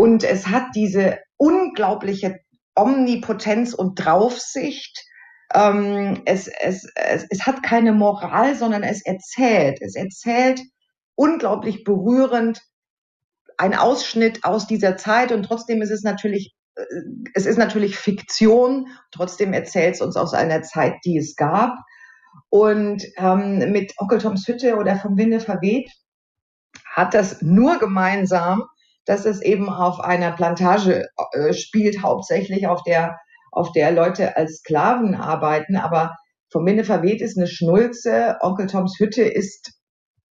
Und 0.00 0.24
es 0.24 0.46
hat 0.46 0.68
diese 0.74 1.18
unglaubliche 1.36 2.40
Omnipotenz 2.74 3.74
und 3.74 3.96
Draufsicht. 3.96 5.04
Ähm, 5.52 6.22
es, 6.24 6.48
es, 6.48 6.90
es, 6.94 7.26
es 7.28 7.46
hat 7.46 7.62
keine 7.62 7.92
Moral, 7.92 8.54
sondern 8.54 8.82
es 8.82 9.04
erzählt. 9.04 9.76
Es 9.82 9.96
erzählt 9.96 10.62
unglaublich 11.16 11.84
berührend 11.84 12.62
ein 13.58 13.74
Ausschnitt 13.74 14.42
aus 14.42 14.66
dieser 14.66 14.96
Zeit 14.96 15.32
und 15.32 15.42
trotzdem 15.42 15.82
ist 15.82 15.90
es 15.90 16.02
natürlich 16.02 16.54
äh, 16.76 16.82
es 17.34 17.44
ist 17.44 17.58
natürlich 17.58 17.98
Fiktion, 17.98 18.88
trotzdem 19.12 19.52
erzählt 19.52 19.96
es 19.96 20.00
uns 20.00 20.16
aus 20.16 20.32
einer 20.32 20.62
Zeit, 20.62 20.94
die 21.04 21.18
es 21.18 21.36
gab. 21.36 21.76
Und 22.48 23.04
ähm, 23.18 23.70
mit 23.70 23.92
Onkel 23.98 24.18
Toms 24.18 24.48
Hütte 24.48 24.76
oder 24.76 24.96
vom 24.96 25.18
Winde 25.18 25.40
verweht 25.40 25.90
hat 26.86 27.12
das 27.12 27.42
nur 27.42 27.78
gemeinsam, 27.78 28.64
dass 29.10 29.24
es 29.24 29.42
eben 29.42 29.68
auf 29.68 29.98
einer 29.98 30.30
Plantage 30.30 31.08
äh, 31.32 31.52
spielt, 31.52 32.00
hauptsächlich 32.00 32.68
auf 32.68 32.84
der, 32.84 33.18
auf 33.50 33.72
der 33.72 33.90
Leute 33.90 34.36
als 34.36 34.58
Sklaven 34.58 35.16
arbeiten. 35.16 35.74
Aber 35.74 36.14
vom 36.48 36.62
Minde 36.62 36.84
verweht 36.84 37.20
ist 37.20 37.36
eine 37.36 37.48
Schnulze. 37.48 38.36
Onkel 38.40 38.68
Toms 38.68 39.00
Hütte 39.00 39.22
ist 39.22 39.72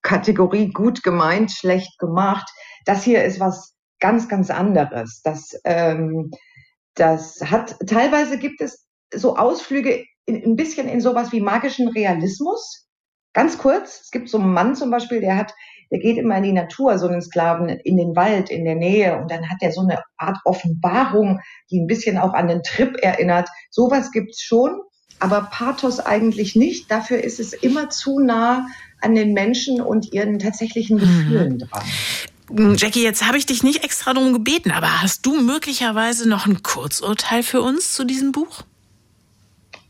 Kategorie 0.02 0.70
gut 0.70 1.02
gemeint, 1.02 1.50
schlecht 1.50 1.98
gemacht. 1.98 2.48
Das 2.84 3.02
hier 3.02 3.24
ist 3.24 3.40
was 3.40 3.74
ganz, 3.98 4.28
ganz 4.28 4.48
anderes. 4.48 5.22
Das, 5.24 5.60
ähm, 5.64 6.30
das 6.94 7.40
hat, 7.44 7.74
teilweise 7.84 8.38
gibt 8.38 8.60
es 8.60 8.86
so 9.12 9.36
Ausflüge 9.36 10.04
in, 10.24 10.52
ein 10.52 10.54
bisschen 10.54 10.88
in 10.88 11.00
sowas 11.00 11.32
wie 11.32 11.40
magischen 11.40 11.88
Realismus. 11.88 12.86
Ganz 13.32 13.58
kurz, 13.58 14.02
es 14.02 14.10
gibt 14.12 14.28
so 14.28 14.38
einen 14.38 14.52
Mann 14.52 14.76
zum 14.76 14.92
Beispiel, 14.92 15.20
der 15.20 15.34
hat 15.34 15.52
der 15.90 16.00
geht 16.00 16.18
immer 16.18 16.36
in 16.36 16.42
die 16.42 16.52
Natur, 16.52 16.98
so 16.98 17.08
einen 17.08 17.22
Sklaven 17.22 17.68
in 17.68 17.96
den 17.96 18.14
Wald 18.14 18.50
in 18.50 18.64
der 18.64 18.74
Nähe 18.74 19.18
und 19.18 19.30
dann 19.30 19.48
hat 19.48 19.58
er 19.60 19.72
so 19.72 19.80
eine 19.80 20.02
Art 20.16 20.38
Offenbarung, 20.44 21.40
die 21.70 21.80
ein 21.80 21.86
bisschen 21.86 22.18
auch 22.18 22.34
an 22.34 22.48
den 22.48 22.62
Trip 22.62 22.96
erinnert. 23.00 23.48
Sowas 23.70 24.12
gibt's 24.12 24.42
schon, 24.42 24.80
aber 25.18 25.48
Pathos 25.50 26.00
eigentlich 26.00 26.56
nicht. 26.56 26.90
Dafür 26.90 27.22
ist 27.22 27.40
es 27.40 27.52
immer 27.52 27.90
zu 27.90 28.20
nah 28.20 28.66
an 29.00 29.14
den 29.14 29.32
Menschen 29.32 29.80
und 29.80 30.12
ihren 30.12 30.38
tatsächlichen 30.38 30.96
mhm. 30.96 31.00
Gefühlen 31.00 31.52
mhm. 31.54 31.58
dran. 31.58 31.82
Mm, 32.50 32.74
Jackie, 32.76 33.02
jetzt 33.02 33.26
habe 33.26 33.38
ich 33.38 33.46
dich 33.46 33.62
nicht 33.62 33.84
extra 33.84 34.12
darum 34.14 34.32
gebeten, 34.32 34.70
aber 34.70 35.02
hast 35.02 35.24
du 35.26 35.40
möglicherweise 35.40 36.28
noch 36.28 36.46
ein 36.46 36.62
Kurzurteil 36.62 37.42
für 37.42 37.62
uns 37.62 37.92
zu 37.92 38.04
diesem 38.04 38.32
Buch? 38.32 38.62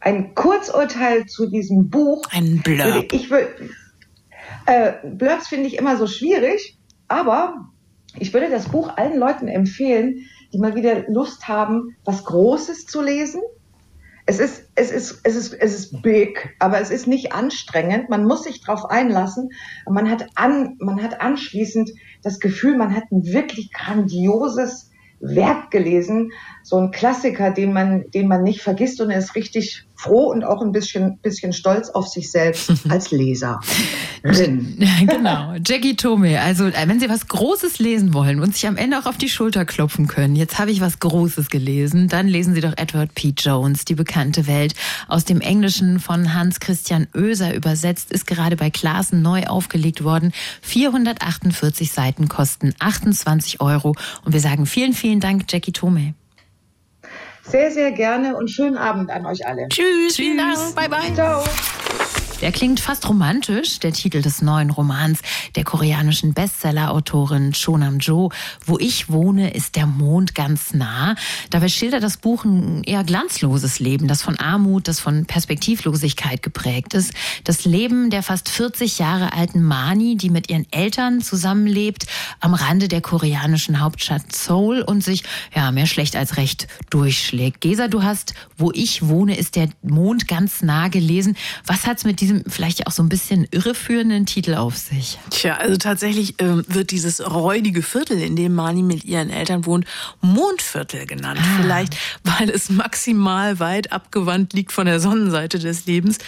Ein 0.01 0.35
Kurzurteil 0.35 1.27
zu 1.27 1.47
diesem 1.47 1.91
Buch. 1.91 2.23
Ein 2.31 2.61
Blurb. 2.63 3.13
Ich 3.13 3.31
würde 3.31 3.71
äh, 4.69 4.93
Blurbs 5.03 5.49
finde 5.49 5.67
ich 5.67 5.79
immer 5.79 5.97
so 5.97 6.07
schwierig, 6.07 6.79
aber 7.09 7.71
ich 8.19 8.33
würde 8.35 8.51
das 8.51 8.69
Buch 8.69 8.97
allen 8.97 9.19
Leuten 9.19 9.49
empfehlen, 9.49 10.27
die 10.53 10.59
mal 10.59 10.75
wieder 10.75 11.09
Lust 11.09 11.49
haben, 11.49 11.97
was 12.05 12.25
Großes 12.25 12.87
zu 12.87 13.01
lesen. 13.01 13.41
Es 14.27 14.41
ist, 14.41 14.69
es 14.75 14.91
ist, 14.91 15.21
es 15.25 15.37
ist, 15.37 15.55
es 15.55 15.75
ist 15.75 16.03
big, 16.03 16.55
aber 16.59 16.81
es 16.81 16.91
ist 16.91 17.07
nicht 17.07 17.33
anstrengend. 17.33 18.11
Man 18.11 18.27
muss 18.27 18.45
sich 18.45 18.61
darauf 18.61 18.85
einlassen. 18.91 19.51
Man 19.89 20.11
hat 20.11 20.27
an, 20.35 20.77
man 20.81 21.03
hat 21.03 21.23
anschließend 21.23 21.91
das 22.23 22.39
Gefühl, 22.39 22.77
man 22.77 22.95
hat 22.95 23.05
ein 23.11 23.25
wirklich 23.25 23.73
grandioses 23.73 24.91
Werk 25.21 25.71
gelesen, 25.71 26.33
so 26.63 26.77
ein 26.77 26.91
Klassiker, 26.91 27.53
den 27.53 27.73
man, 27.73 28.11
den 28.11 28.29
man 28.29 28.43
nicht 28.43 28.61
vergisst 28.61 29.01
und 29.01 29.11
er 29.11 29.19
ist 29.19 29.35
richtig 29.35 29.88
froh 29.99 30.31
und 30.31 30.45
auch 30.45 30.63
ein 30.63 30.73
bisschen, 30.73 31.19
bisschen 31.19 31.53
stolz 31.53 31.91
auf 31.91 32.09
sich 32.09 32.31
selbst 32.31 32.71
als 32.89 33.11
Leser. 33.11 33.61
genau. 34.23 35.55
Jackie 35.67 35.97
Tome, 35.97 36.41
also 36.41 36.67
äh, 36.67 36.87
wenn 36.87 37.01
Sie 37.01 37.09
was 37.09 37.27
Großes 37.27 37.81
lesen 37.81 38.15
wollen 38.15 38.41
und 38.41 38.55
sich 38.55 38.67
am 38.67 38.77
Ende 38.77 38.99
auch 38.99 39.07
auf 39.07 39.19
die 39.19 39.29
Schulter 39.29 39.65
klopfen 39.65 40.07
können, 40.07 40.37
jetzt 40.37 40.59
habe 40.59 40.71
ich 40.71 40.81
was 40.81 41.01
Großes 41.01 41.51
gelesen, 41.51 42.09
dann 42.09 42.29
lesen 42.29 42.55
Sie 42.55 42.61
doch 42.61 42.75
Edward 42.77 43.15
P. 43.15 43.35
Jones, 43.37 43.85
die 43.85 43.97
bekannte 43.97 44.47
Welt, 44.47 44.75
aus 45.09 45.25
dem 45.25 45.41
Englischen 45.41 45.99
von 45.99 46.33
Hans 46.33 46.61
Christian 46.61 47.09
Oeser 47.15 47.55
übersetzt, 47.55 48.13
ist 48.13 48.27
gerade 48.27 48.57
bei 48.57 48.71
Klassen 48.71 49.21
neu 49.21 49.45
aufgelegt 49.47 50.05
worden. 50.05 50.33
448 50.63 51.93
Seiten 51.93 52.29
kosten 52.29 52.73
28 52.79 53.61
Euro 53.61 53.95
und 54.25 54.33
wir 54.33 54.41
sagen 54.41 54.67
vielen, 54.67 54.93
vielen 54.93 55.19
Dank, 55.21 55.45
Jackie 55.49 55.73
Tome. 55.73 56.15
Sehr, 57.51 57.71
sehr 57.71 57.93
gerne 57.93 58.37
und 58.37 58.51
schönen 58.51 58.77
Abend 58.77 59.11
an 59.11 59.25
euch 59.25 59.47
alle. 59.47 59.69
Tschüss, 59.69 60.17
vielen 60.17 60.37
Dank. 60.37 60.75
Bye, 60.75 60.89
bye. 60.89 61.15
Ciao. 61.15 61.43
Der 62.41 62.53
klingt 62.53 62.79
fast 62.79 63.09
romantisch, 63.09 63.81
der 63.81 63.93
Titel 63.93 64.23
des 64.23 64.43
neuen 64.43 64.71
Romans 64.71 65.23
der 65.57 65.65
koreanischen 65.65 66.35
Bestseller-Autorin 66.35 67.53
Chonam 67.53 67.99
Jo. 67.99 68.31
Wo 68.65 68.79
ich 68.79 69.11
wohne, 69.11 69.53
ist 69.55 69.75
der 69.75 69.87
Mond 69.87 70.37
ganz 70.37 70.73
nah. 70.73 71.17
Dabei 71.51 71.69
schildert 71.69 72.05
das 72.05 72.17
Buch 72.17 72.45
ein 72.45 72.85
eher 72.85 73.03
glanzloses 73.03 73.81
Leben, 73.81 74.07
das 74.07 74.23
von 74.23 74.39
Armut, 74.39 74.87
das 74.87 75.01
von 75.01 75.27
Perspektivlosigkeit 75.27 76.41
geprägt 76.41 76.95
ist. 76.95 77.13
Das 77.43 77.65
Leben 77.65 78.09
der 78.09 78.23
fast 78.23 78.49
40 78.49 79.01
Jahre 79.01 79.33
alten 79.33 79.61
Mani, 79.61 80.17
die 80.17 80.31
mit 80.31 80.49
ihren 80.49 80.67
Eltern 80.71 81.21
zusammenlebt, 81.21 82.07
am 82.39 82.55
Rande 82.55 82.87
der 82.87 83.01
koreanischen 83.01 83.81
Hauptstadt 83.81 84.33
Seoul 84.33 84.83
und 84.83 85.03
sich, 85.03 85.25
ja, 85.57 85.73
mehr 85.73 85.87
schlecht 85.87 86.15
als 86.15 86.37
recht 86.37 86.69
durchschlägt. 86.89 87.61
Gesa, 87.61 87.89
du 87.89 88.05
hast 88.05 88.35
Wo 88.57 88.71
ich 88.73 89.09
wohne, 89.09 89.37
ist 89.37 89.57
der 89.57 89.71
Mond 89.83 90.29
ganz 90.29 90.63
nah 90.63 90.87
gelesen. 90.87 91.37
Was 91.67 91.85
hat's 91.87 92.05
mit 92.05 92.21
diesem 92.21 92.28
diesem 92.29 92.45
vielleicht 92.47 92.87
auch 92.87 92.93
so 92.93 93.03
ein 93.03 93.09
bisschen 93.09 93.47
irreführenden 93.51 94.27
Titel 94.27 94.55
auf 94.55 94.77
sich? 94.77 95.19
Tja, 95.31 95.57
also 95.57 95.77
tatsächlich 95.77 96.41
äh, 96.41 96.63
wird 96.69 96.91
dieses 96.91 97.21
räudige 97.21 97.83
Viertel, 97.83 98.21
in 98.21 98.37
dem 98.37 98.55
Mani 98.55 98.83
mit 98.83 99.05
ihren 99.05 99.31
Eltern 99.31 99.67
wohnt, 99.67 99.87
Mondviertel 100.21 101.07
genannt. 101.07 101.41
Ah. 101.43 101.63
Vielleicht, 101.63 101.97
weil 102.25 102.51
es 102.51 102.71
maximal 102.71 103.59
weit 103.59 103.93
abgewandt 103.93 104.53
liegt 104.53 104.73
von 104.73 104.87
der 104.87 105.01
Sonnenseite 105.01 105.59
des 105.59 105.87
Lebens. 105.87 106.19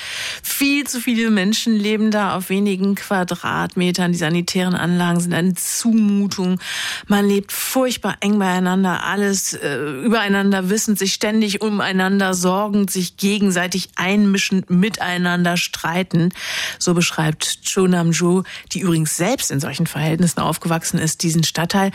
Viel 0.42 0.86
zu 0.86 1.00
viele 1.00 1.30
Menschen 1.30 1.76
leben 1.76 2.10
da 2.10 2.36
auf 2.36 2.48
wenigen 2.48 2.94
Quadratmetern. 2.94 4.12
Die 4.12 4.18
sanitären 4.18 4.74
Anlagen 4.74 5.20
sind 5.20 5.34
eine 5.34 5.54
Zumutung. 5.54 6.60
Man 7.06 7.28
lebt 7.28 7.52
furchtbar 7.52 8.16
eng 8.20 8.38
beieinander, 8.38 9.04
alles 9.04 9.54
äh, 9.54 9.76
übereinander 10.04 10.70
wissend, 10.70 10.98
sich 10.98 11.12
ständig 11.12 11.60
umeinander 11.60 12.34
sorgend, 12.34 12.90
sich 12.90 13.16
gegenseitig 13.16 13.90
einmischend, 13.96 14.70
miteinander 14.70 15.56
streiten 15.56 15.89
streiten. 15.90 16.30
So 16.78 16.94
beschreibt 16.94 17.60
Cho 17.64 17.86
Nam-ju, 17.86 18.42
die 18.72 18.80
übrigens 18.80 19.16
selbst 19.16 19.50
in 19.50 19.60
solchen 19.60 19.86
Verhältnissen 19.86 20.40
aufgewachsen 20.40 20.98
ist, 20.98 21.22
diesen 21.22 21.44
Stadtteil. 21.44 21.90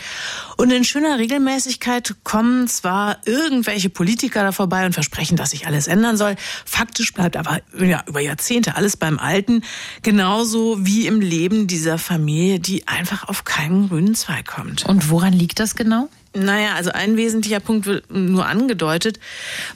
Und 0.56 0.70
in 0.70 0.84
schöner 0.84 1.18
Regelmäßigkeit 1.18 2.16
kommen 2.24 2.68
zwar 2.68 3.18
irgendwelche 3.24 3.88
Politiker 3.90 4.42
da 4.42 4.52
vorbei 4.52 4.86
und 4.86 4.92
versprechen, 4.92 5.36
dass 5.36 5.50
sich 5.50 5.66
alles 5.66 5.86
ändern 5.86 6.16
soll. 6.16 6.36
Faktisch 6.64 7.12
bleibt 7.12 7.36
aber 7.36 7.60
ja, 7.78 8.04
über 8.06 8.20
Jahrzehnte 8.20 8.76
alles 8.76 8.96
beim 8.96 9.18
Alten. 9.18 9.62
Genauso 10.02 10.84
wie 10.84 11.06
im 11.06 11.20
Leben 11.20 11.66
dieser 11.66 11.98
Familie, 11.98 12.60
die 12.60 12.86
einfach 12.86 13.28
auf 13.28 13.44
keinen 13.44 13.88
grünen 13.88 14.14
Zweig 14.14 14.46
kommt. 14.46 14.84
Und 14.86 15.10
woran 15.10 15.32
liegt 15.32 15.58
das 15.58 15.74
genau? 15.74 16.08
Naja, 16.36 16.74
also 16.74 16.90
ein 16.90 17.16
wesentlicher 17.16 17.60
Punkt 17.60 17.86
wird 17.86 18.10
nur 18.10 18.44
angedeutet. 18.44 19.18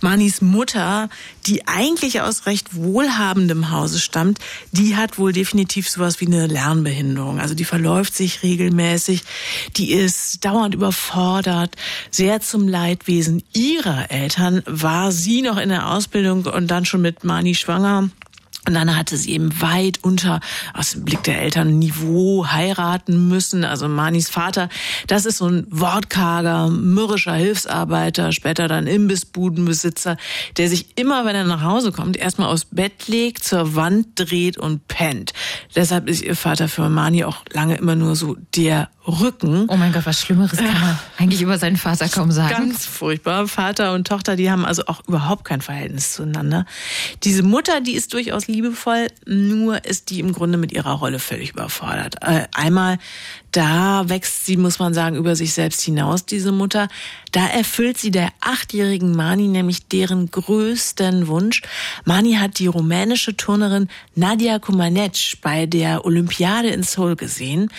Manis 0.03 0.43
Mutter, 0.43 1.09
die 1.47 1.67
eigentlich 1.67 2.21
aus 2.21 2.45
recht 2.45 2.75
wohlhabendem 2.75 3.71
Hause 3.71 3.99
stammt, 3.99 4.39
die 4.71 4.95
hat 4.95 5.19
wohl 5.19 5.33
definitiv 5.33 5.89
sowas 5.89 6.21
wie 6.21 6.27
eine 6.27 6.47
Lernbehinderung. 6.47 7.41
Also 7.41 7.55
die 7.55 7.65
verläuft 7.65 8.15
sich 8.15 8.43
regelmäßig, 8.43 9.23
die 9.79 9.93
ist 9.93 10.45
dauernd 10.45 10.75
überfordert, 10.75 11.77
sehr 12.11 12.41
zum 12.41 12.69
Leidwesen 12.69 13.43
ihrer 13.55 14.11
Eltern 14.11 14.63
war 14.67 15.13
sie 15.13 15.41
noch 15.41 15.57
in 15.57 15.71
der 15.71 15.91
Ausbildung 15.91 16.45
und 16.45 16.71
dann 16.71 16.85
schon 16.85 17.01
mit 17.01 17.25
Mani 17.25 17.55
schwanger. 17.55 18.11
Und 18.67 18.75
dann 18.75 18.97
hatte 18.97 19.17
sie 19.17 19.33
eben 19.33 19.61
weit 19.61 19.99
unter, 20.03 20.41
aus 20.75 20.93
dem 20.93 21.05
Blick 21.05 21.23
der 21.23 21.41
Eltern, 21.41 21.79
Niveau 21.79 22.47
heiraten 22.47 23.29
müssen. 23.29 23.65
Also 23.65 23.89
Manis 23.89 24.29
Vater, 24.29 24.69
das 25.07 25.25
ist 25.25 25.39
so 25.39 25.47
ein 25.47 25.67
wortkarger, 25.71 26.69
mürrischer 26.69 27.35
Hilfsarbeiter, 27.35 28.33
später 28.33 28.69
dann 28.69 28.87
Imbissbudenbesitzer, 28.87 30.17
der 30.59 30.69
sich 30.69 30.99
immer, 30.99 31.25
wenn 31.25 31.37
er 31.37 31.45
nach 31.45 31.63
Hause 31.63 31.91
kommt, 31.91 32.17
erstmal 32.17 32.49
aufs 32.49 32.67
Bett 32.67 33.09
legt, 33.09 33.45
zur 33.45 33.75
Wand 33.75 34.09
dreht 34.17 34.59
und 34.59 34.87
pennt. 34.89 35.33
Deshalb 35.75 36.09
ist 36.09 36.23
ihr 36.23 36.37
Vater 36.37 36.69
für 36.69 36.89
Mani 36.89 37.25
auch 37.25 37.45
lange 37.53 37.77
immer 37.77 37.95
nur 37.95 38.15
so 38.15 38.37
der 38.55 38.91
Rücken. 39.07 39.67
Oh 39.69 39.77
mein 39.77 39.93
Gott, 39.93 40.05
was 40.05 40.21
Schlimmeres 40.21 40.59
kann 40.59 40.81
man 40.81 40.99
eigentlich 41.17 41.41
über 41.41 41.59
seinen 41.59 41.77
Vater 41.77 42.09
kaum 42.09 42.31
sagen. 42.31 42.55
Ganz 42.55 42.85
furchtbar. 42.85 43.49
Vater 43.49 43.95
und 43.95 44.07
Tochter, 44.07 44.37
die 44.37 44.51
haben 44.51 44.65
also 44.65 44.85
auch 44.87 45.01
überhaupt 45.09 45.45
kein 45.45 45.63
Verhältnis 45.63 46.13
zueinander. 46.13 46.67
Diese 47.25 47.43
Mutter, 47.43 47.81
die 47.81 47.95
ist 47.95 48.13
durchaus 48.13 48.47
liebevoll, 48.51 49.09
nur 49.27 49.85
ist 49.85 50.11
die 50.11 50.21
im 50.21 50.33
Grunde 50.33 50.59
mit 50.59 50.73
ihrer 50.73 50.93
Rolle 50.93 51.19
völlig 51.19 51.53
überfordert. 51.53 52.17
Äh, 52.23 52.47
einmal 52.55 52.99
da 53.53 54.09
wächst 54.09 54.47
sie, 54.47 54.57
muss 54.57 54.79
man 54.79 54.95
sagen, 54.95 55.17
über 55.17 55.35
sich 55.37 55.53
selbst 55.53 55.81
hinaus, 55.81 56.25
diese 56.25 56.53
Mutter. 56.53 56.89
Da 57.33 57.47
erfüllt 57.47 57.99
sie 57.99 58.11
der 58.11 58.31
achtjährigen 58.41 59.15
Mani 59.15 59.47
nämlich 59.47 59.87
deren 59.87 60.31
größten 60.31 61.29
Wunsch. 61.29 61.63
Mani 62.05 62.35
hat 62.35 62.59
die 62.59 62.67
rumänische 62.67 63.37
Turnerin 63.37 63.89
Nadia 64.15 64.59
Kumanec 64.59 65.39
bei 65.43 65.67
der 65.67 66.05
Olympiade 66.05 66.69
in 66.69 66.83
Seoul 66.83 67.17
gesehen. 67.17 67.71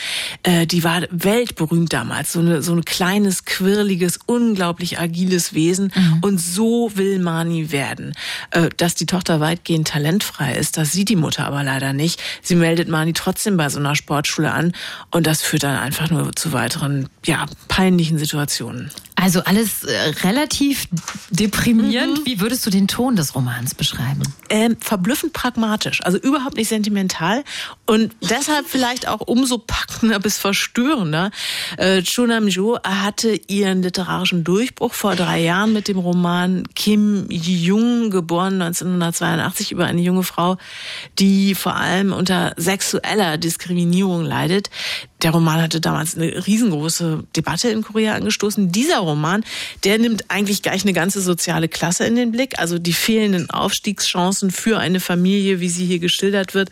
Äh, 0.44 0.68
die 0.68 0.84
war 0.84 1.02
weltberühmt 1.10 1.92
damals. 1.92 2.34
So, 2.34 2.40
eine, 2.40 2.62
so 2.62 2.74
ein 2.74 2.86
kleines, 2.86 3.46
quirliges, 3.46 4.20
unglaublich 4.26 5.00
agiles 5.00 5.54
Wesen. 5.54 5.92
Mhm. 5.94 6.20
Und 6.22 6.38
so 6.40 6.92
will 6.96 7.20
Mani 7.20 7.72
werden. 7.72 8.14
Äh, 8.52 8.70
dass 8.78 8.96
die 8.96 9.06
Tochter 9.06 9.40
weitgehend 9.40 9.90
talentfrei 9.90 10.56
ist, 10.56 10.78
das 10.78 10.92
sieht 10.92 11.10
die 11.10 11.16
Mutter 11.16 11.46
aber 11.46 11.64
leider 11.64 11.94
nicht. 11.94 12.22
Sie 12.42 12.56
meldet 12.56 12.88
Mani 12.88 13.14
trotzdem 13.14 13.58
bei 13.58 13.70
so 13.70 13.80
einer 13.80 13.96
Sportschule 13.96 14.52
an. 14.52 14.74
Und 15.12 15.28
das 15.28 15.42
führt 15.42 15.61
dann 15.64 15.78
einfach 15.78 16.10
nur 16.10 16.34
zu 16.36 16.54
weiteren, 16.54 17.10
ja, 17.26 17.46
peinlichen 17.68 18.18
Situationen. 18.18 18.92
Also 19.22 19.44
alles 19.44 19.84
äh, 19.84 19.96
relativ 20.24 20.88
deprimierend. 21.30 22.22
Mhm. 22.22 22.26
Wie 22.26 22.40
würdest 22.40 22.66
du 22.66 22.72
den 22.72 22.88
Ton 22.88 23.16
des 23.16 23.36
Romans 23.36 23.76
beschreiben? 23.76 24.24
Ähm, 24.50 24.78
verblüffend 24.80 25.32
pragmatisch, 25.32 26.04
also 26.04 26.18
überhaupt 26.18 26.58
nicht 26.58 26.70
sentimental 26.70 27.44
und 27.86 28.16
deshalb 28.28 28.66
vielleicht 28.68 29.08
auch 29.08 29.22
umso 29.22 29.60
packender 29.60 30.20
bis 30.20 30.40
verstörender. 30.40 31.30
Äh, 31.78 32.02
Chonam 32.02 32.48
Jo 32.48 32.80
hatte 32.84 33.40
ihren 33.48 33.84
literarischen 33.84 34.44
Durchbruch 34.44 34.96
vor 34.96 35.16
drei 35.16 35.40
Jahren 35.40 35.72
mit 35.72 35.88
dem 35.88 36.00
Roman 36.00 36.64
Kim 36.74 37.28
Jung, 37.30 38.10
geboren 38.10 38.60
1982, 38.60 39.72
über 39.72 39.86
eine 39.86 40.02
junge 40.02 40.24
Frau, 40.24 40.58
die 41.20 41.54
vor 41.54 41.76
allem 41.76 42.12
unter 42.12 42.54
sexueller 42.58 43.38
Diskriminierung 43.38 44.24
leidet. 44.24 44.72
Der 45.22 45.32
Roman 45.32 45.62
hatte 45.62 45.80
damals 45.80 46.16
eine 46.16 46.48
riesengroße 46.48 47.26
Debatte 47.36 47.70
in 47.70 47.84
Korea 47.84 48.16
angestoßen. 48.16 48.72
Dieser 48.72 48.98
Roman, 48.98 49.11
der 49.84 50.00
nimmt 50.00 50.26
eigentlich 50.30 50.62
gleich 50.62 50.84
eine 50.84 50.94
ganze 50.94 51.22
soziale 51.22 51.68
Klasse 51.68 52.06
in 52.06 52.16
den 52.16 52.32
Blick. 52.32 52.60
Also 52.60 52.80
die 52.80 52.94
fehlenden 52.94 53.50
Aufstiegschancen 53.50 54.52
für 54.52 54.80
eine 54.80 55.00
Familie, 55.00 55.60
wie 55.60 55.70
sie 55.70 55.86
hier 55.86 56.00
geschildert 56.00 56.54
wird. 56.54 56.70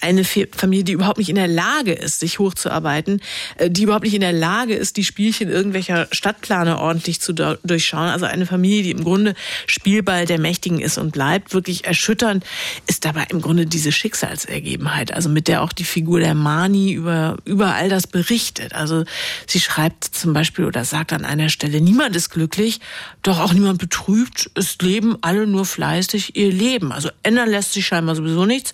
Eine 0.00 0.24
Familie, 0.24 0.84
die 0.84 0.92
überhaupt 0.92 1.18
nicht 1.18 1.28
in 1.28 1.36
der 1.36 1.48
Lage 1.48 1.92
ist, 1.92 2.20
sich 2.20 2.38
hochzuarbeiten, 2.38 3.20
äh, 3.56 3.70
die 3.70 3.82
überhaupt 3.82 4.04
nicht 4.04 4.14
in 4.14 4.20
der 4.20 4.32
Lage 4.32 4.74
ist, 4.74 4.96
die 4.96 5.04
Spielchen 5.04 5.48
irgendwelcher 5.48 6.08
Stadtplaner 6.10 6.78
ordentlich 6.78 7.20
zu 7.20 7.32
durchschauen. 7.32 8.08
Also 8.08 8.26
eine 8.26 8.46
Familie, 8.46 8.82
die 8.82 8.90
im 8.90 9.04
Grunde 9.04 9.34
Spielball 9.66 10.26
der 10.26 10.38
Mächtigen 10.38 10.80
ist 10.80 10.98
und 10.98 11.12
bleibt. 11.12 11.54
Wirklich 11.54 11.84
erschütternd 11.84 12.44
ist 12.86 13.04
dabei 13.04 13.26
im 13.30 13.40
Grunde 13.40 13.66
diese 13.66 13.92
Schicksalsergebenheit. 13.92 15.12
Also 15.12 15.28
mit 15.28 15.48
der 15.48 15.62
auch 15.62 15.72
die 15.72 15.84
Figur 15.84 16.20
der 16.20 16.34
Mani 16.34 16.92
über, 16.92 17.36
überall 17.44 17.88
das 17.88 18.06
berichtet. 18.06 18.74
Also 18.74 19.04
sie 19.46 19.60
schreibt 19.60 20.04
zum 20.04 20.32
Beispiel 20.32 20.64
oder 20.64 20.84
sagt 20.84 21.12
an 21.12 21.24
einer 21.24 21.48
Stelle, 21.48 21.80
niemand 21.82 22.16
ist 22.16 22.30
glücklich, 22.30 22.80
doch 23.22 23.40
auch 23.40 23.52
niemand 23.52 23.78
betrübt. 23.78 24.50
Es 24.54 24.78
leben 24.78 25.16
alle 25.20 25.46
nur 25.46 25.64
fleißig 25.64 26.36
ihr 26.36 26.52
Leben. 26.52 26.92
Also 26.92 27.10
ändern 27.22 27.48
lässt 27.48 27.72
sich 27.72 27.86
scheinbar 27.86 28.16
sowieso 28.16 28.46
nichts. 28.46 28.72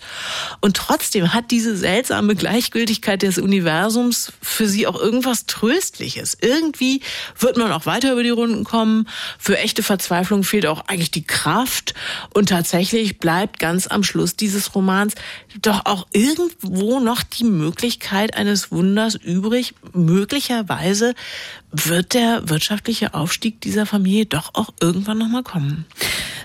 Und 0.61 0.77
trotzdem 0.77 1.33
hat 1.33 1.51
diese 1.51 1.75
seltsame 1.75 2.35
Gleichgültigkeit 2.35 3.21
des 3.21 3.37
Universums 3.37 4.33
für 4.41 4.67
sie 4.67 4.87
auch 4.87 4.99
irgendwas 4.99 5.45
Tröstliches. 5.45 6.37
Irgendwie 6.41 7.01
wird 7.37 7.57
man 7.57 7.71
auch 7.71 7.85
weiter 7.85 8.11
über 8.13 8.23
die 8.23 8.29
Runden 8.29 8.63
kommen. 8.63 9.07
Für 9.37 9.57
echte 9.57 9.83
Verzweiflung 9.83 10.43
fehlt 10.43 10.65
auch 10.65 10.87
eigentlich 10.87 11.11
die 11.11 11.25
Kraft. 11.25 11.93
Und 12.33 12.49
tatsächlich 12.49 13.19
bleibt 13.19 13.59
ganz 13.59 13.87
am 13.87 14.03
Schluss 14.03 14.35
dieses 14.35 14.75
Romans 14.75 15.15
doch 15.61 15.85
auch 15.85 16.07
irgendwo 16.13 16.99
noch 16.99 17.23
die 17.23 17.43
Möglichkeit 17.43 18.35
eines 18.35 18.71
Wunders 18.71 19.15
übrig. 19.15 19.73
Möglicherweise 19.93 21.15
wird 21.71 22.13
der 22.13 22.49
wirtschaftliche 22.49 23.13
Aufstieg 23.13 23.61
dieser 23.61 23.85
Familie 23.85 24.25
doch 24.25 24.51
auch 24.53 24.69
irgendwann 24.79 25.17
nochmal 25.17 25.43
kommen. 25.43 25.85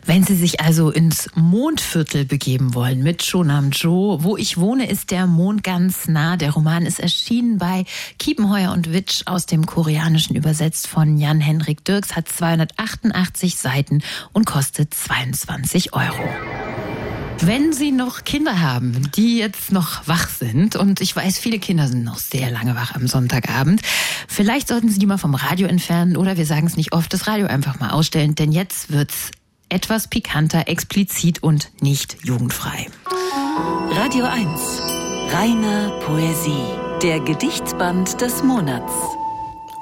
Wenn 0.06 0.24
Sie 0.24 0.34
sich 0.34 0.60
also 0.60 0.90
ins 0.90 1.30
Mondviertel 1.34 2.26
begeben 2.26 2.74
wollen 2.74 3.02
mit 3.02 3.22
Shonam 3.22 3.70
Jo, 3.70 4.18
wo 4.20 4.36
ich 4.36 4.58
wohne, 4.58 4.88
ist 4.90 5.10
der 5.10 5.26
Mond 5.26 5.64
ganz 5.64 6.08
nah. 6.08 6.36
Der 6.36 6.50
Roman 6.50 6.84
ist 6.84 7.00
erschienen 7.00 7.56
bei 7.56 7.84
Kiepenheuer 8.18 8.72
und 8.72 8.92
Witsch 8.92 9.22
aus 9.26 9.46
dem 9.46 9.64
Koreanischen 9.64 10.36
übersetzt 10.36 10.86
von 10.88 11.16
Jan-Henrik 11.16 11.84
Dirks, 11.84 12.16
hat 12.16 12.28
288 12.28 13.56
Seiten 13.56 14.02
und 14.32 14.44
kostet 14.44 14.92
22 14.92 15.94
Euro. 15.94 16.83
Wenn 17.40 17.72
Sie 17.72 17.92
noch 17.92 18.24
Kinder 18.24 18.60
haben, 18.60 19.10
die 19.14 19.38
jetzt 19.38 19.72
noch 19.72 20.06
wach 20.06 20.28
sind, 20.28 20.76
und 20.76 21.00
ich 21.00 21.14
weiß, 21.14 21.38
viele 21.38 21.58
Kinder 21.58 21.88
sind 21.88 22.04
noch 22.04 22.18
sehr 22.18 22.50
lange 22.50 22.74
wach 22.74 22.94
am 22.94 23.06
Sonntagabend, 23.06 23.82
vielleicht 24.28 24.68
sollten 24.68 24.88
Sie 24.88 24.98
die 24.98 25.06
mal 25.06 25.18
vom 25.18 25.34
Radio 25.34 25.66
entfernen 25.66 26.16
oder 26.16 26.36
wir 26.36 26.46
sagen 26.46 26.66
es 26.66 26.76
nicht 26.76 26.92
oft, 26.92 27.12
das 27.12 27.26
Radio 27.26 27.46
einfach 27.46 27.80
mal 27.80 27.90
ausstellen, 27.90 28.34
denn 28.34 28.52
jetzt 28.52 28.90
wird's 28.90 29.30
etwas 29.68 30.08
pikanter, 30.08 30.68
explizit 30.68 31.42
und 31.42 31.70
nicht 31.80 32.16
jugendfrei. 32.22 32.86
Radio 33.90 34.24
1. 34.24 34.46
Reine 35.32 35.92
Poesie. 36.04 36.52
Der 37.02 37.20
Gedichtsband 37.20 38.20
des 38.20 38.42
Monats. 38.42 38.92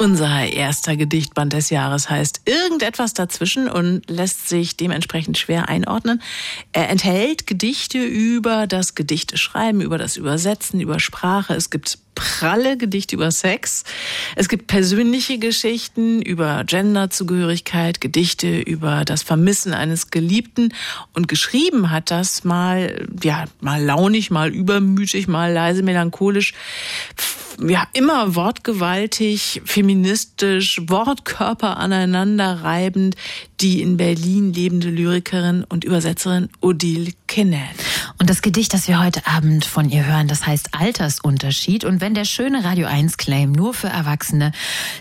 Unser 0.03 0.53
erster 0.53 0.97
Gedichtband 0.97 1.53
des 1.53 1.71
Jahres 1.71 2.11
heißt 2.11 2.41
Irgendetwas 2.45 3.15
dazwischen 3.15 3.69
und 3.69 4.03
lässt 4.11 4.49
sich 4.49 4.77
dementsprechend 4.77 5.39
schwer 5.39 5.69
einordnen. 5.69 6.21
Er 6.73 6.91
enthält 6.91 7.47
Gedichte 7.47 8.03
über 8.03 8.67
das 8.67 8.97
Gedichteschreiben, 8.97 9.81
über 9.81 9.99
das 9.99 10.17
Übersetzen, 10.17 10.81
über 10.81 10.99
Sprache. 10.99 11.55
Es 11.55 11.71
gibt 11.71 12.01
pralle 12.23 12.77
Gedichte 12.77 13.17
über 13.17 13.33
Sex. 13.33 13.83
Es 14.37 14.49
gibt 14.49 14.69
persönliche 14.69 15.39
Geschichten 15.39 16.23
über 16.23 16.63
Genderzugehörigkeit, 16.65 18.01
Gedichte 18.01 18.61
über 18.61 19.05
das 19.05 19.25
Vermissen 19.25 19.75
eines 19.75 20.13
Geliebten 20.13 20.73
und 21.15 21.27
geschrieben 21.27 21.91
hat 21.91 22.13
das 22.13 22.45
mal, 22.45 23.09
ja, 23.25 23.47
mal 23.61 23.83
launig, 23.83 24.31
mal 24.31 24.51
übermütig, 24.51 25.27
mal 25.27 25.53
leise 25.53 25.83
melancholisch 25.83 26.55
ja, 27.61 27.87
immer 27.93 28.35
wortgewaltig, 28.35 29.63
feministisch, 29.65 30.81
Wortkörper 30.87 31.77
aneinander 31.77 32.63
reibend, 32.63 33.17
die 33.61 33.83
in 33.83 33.97
Berlin 33.97 34.53
lebende 34.53 34.89
Lyrikerin 34.89 35.65
und 35.69 35.85
Übersetzerin 35.85 36.49
Odile 36.61 37.13
Kennel. 37.33 37.63
Und 38.19 38.29
das 38.29 38.43
Gedicht, 38.43 38.75
das 38.75 38.89
wir 38.89 39.03
heute 39.03 39.27
Abend 39.27 39.65
von 39.65 39.89
ihr 39.89 40.05
hören, 40.05 40.29
das 40.29 40.47
heißt 40.47 40.75
Altersunterschied. 40.79 41.83
Und 41.83 42.03
wenn 42.03 42.13
der 42.13 42.27
schöne 42.27 42.63
Radio 42.63 42.87
1 42.87 43.17
Claim 43.17 43.53
nur 43.53 43.73
für 43.73 43.87
Erwachsene 43.87 44.53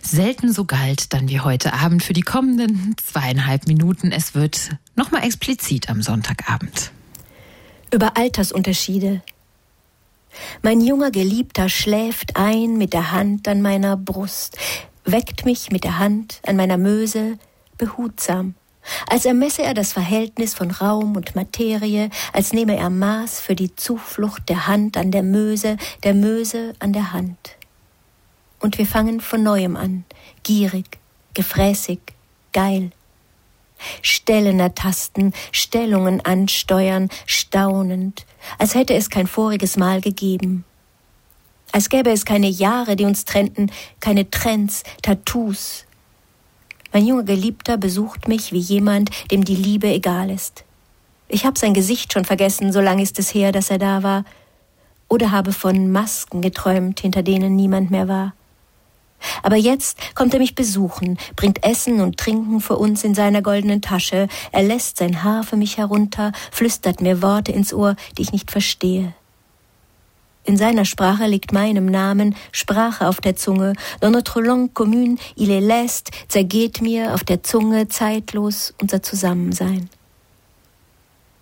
selten 0.01 0.53
so 0.53 0.63
galt, 0.63 1.11
dann 1.11 1.27
wie 1.27 1.41
heute 1.41 1.73
Abend 1.73 2.03
für 2.03 2.13
die 2.13 2.21
kommenden 2.21 2.95
zweieinhalb 3.05 3.67
Minuten. 3.67 4.13
Es 4.13 4.33
wird 4.33 4.69
nochmal 4.95 5.25
explizit 5.25 5.89
am 5.89 6.01
Sonntagabend. 6.01 6.91
Über 7.93 8.15
Altersunterschiede 8.15 9.21
mein 10.61 10.79
junger 10.79 11.11
Geliebter 11.11 11.67
schläft 11.67 12.37
ein 12.37 12.77
mit 12.77 12.93
der 12.93 13.11
Hand 13.11 13.49
an 13.49 13.61
meiner 13.61 13.97
Brust, 13.97 14.57
weckt 15.03 15.43
mich 15.43 15.69
mit 15.69 15.83
der 15.83 15.99
Hand 15.99 16.39
an 16.47 16.55
meiner 16.55 16.77
Möse 16.77 17.37
behutsam, 17.77 18.55
als 19.07 19.25
ermesse 19.25 19.63
er 19.63 19.73
das 19.73 19.93
Verhältnis 19.93 20.53
von 20.53 20.71
Raum 20.71 21.15
und 21.15 21.35
Materie, 21.35 22.09
als 22.33 22.53
nehme 22.53 22.77
er 22.77 22.89
Maß 22.89 23.39
für 23.39 23.55
die 23.55 23.75
Zuflucht 23.75 24.49
der 24.49 24.67
Hand 24.67 24.97
an 24.97 25.11
der 25.11 25.23
Möse, 25.23 25.77
der 26.03 26.13
Möse 26.13 26.73
an 26.79 26.93
der 26.93 27.13
Hand. 27.13 27.57
Und 28.59 28.77
wir 28.77 28.85
fangen 28.85 29.21
von 29.21 29.43
neuem 29.43 29.75
an, 29.75 30.05
gierig, 30.43 30.99
gefräßig, 31.33 31.99
geil. 32.53 32.91
Stellen 34.03 34.59
ertasten, 34.59 35.33
Stellungen 35.51 36.21
ansteuern, 36.21 37.09
staunend, 37.25 38.25
als 38.59 38.75
hätte 38.75 38.93
es 38.93 39.09
kein 39.09 39.25
voriges 39.25 39.77
Mal 39.77 40.01
gegeben. 40.01 40.63
Als 41.71 41.89
gäbe 41.89 42.11
es 42.11 42.25
keine 42.25 42.49
Jahre, 42.49 42.95
die 42.95 43.05
uns 43.05 43.25
trennten, 43.25 43.71
keine 43.99 44.29
Trends, 44.29 44.83
Tattoos. 45.01 45.85
Mein 46.93 47.07
junger 47.07 47.23
Geliebter 47.23 47.77
besucht 47.77 48.27
mich 48.27 48.51
wie 48.51 48.59
jemand, 48.59 49.09
dem 49.31 49.45
die 49.45 49.55
Liebe 49.55 49.87
egal 49.87 50.29
ist. 50.29 50.65
Ich 51.29 51.45
habe 51.45 51.57
sein 51.57 51.73
Gesicht 51.73 52.11
schon 52.11 52.25
vergessen, 52.25 52.73
so 52.73 52.81
lange 52.81 53.01
ist 53.01 53.17
es 53.17 53.33
her, 53.33 53.53
dass 53.53 53.69
er 53.69 53.77
da 53.77 54.03
war, 54.03 54.25
oder 55.07 55.31
habe 55.31 55.53
von 55.53 55.91
Masken 55.91 56.41
geträumt, 56.41 56.99
hinter 56.99 57.23
denen 57.23 57.55
niemand 57.55 57.91
mehr 57.91 58.09
war. 58.09 58.33
Aber 59.43 59.55
jetzt 59.55 60.15
kommt 60.15 60.33
er 60.33 60.39
mich 60.39 60.55
besuchen, 60.55 61.17
bringt 61.35 61.63
Essen 61.63 62.01
und 62.01 62.17
Trinken 62.17 62.59
für 62.59 62.75
uns 62.75 63.03
in 63.03 63.15
seiner 63.15 63.41
goldenen 63.41 63.81
Tasche, 63.81 64.27
er 64.51 64.63
lässt 64.63 64.97
sein 64.97 65.23
Haar 65.23 65.43
für 65.43 65.57
mich 65.57 65.77
herunter, 65.77 66.31
flüstert 66.51 67.01
mir 67.01 67.21
Worte 67.21 67.51
ins 67.51 67.73
Ohr, 67.73 67.95
die 68.17 68.23
ich 68.23 68.33
nicht 68.33 68.51
verstehe. 68.51 69.13
In 70.43 70.57
seiner 70.57 70.85
Sprache 70.85 71.27
liegt 71.27 71.53
meinem 71.53 71.85
Namen 71.85 72.35
Sprache 72.51 73.07
auf 73.07 73.21
der 73.21 73.35
Zunge. 73.35 73.73
Dans 73.99 74.11
notre 74.11 74.41
langue 74.41 74.73
commune, 74.73 75.17
il 75.35 75.51
est 75.51 75.65
lest, 75.65 76.11
zergeht 76.27 76.81
mir 76.81 77.13
auf 77.13 77.23
der 77.23 77.43
Zunge 77.43 77.87
zeitlos 77.87 78.73
unser 78.81 79.03
Zusammensein. 79.03 79.89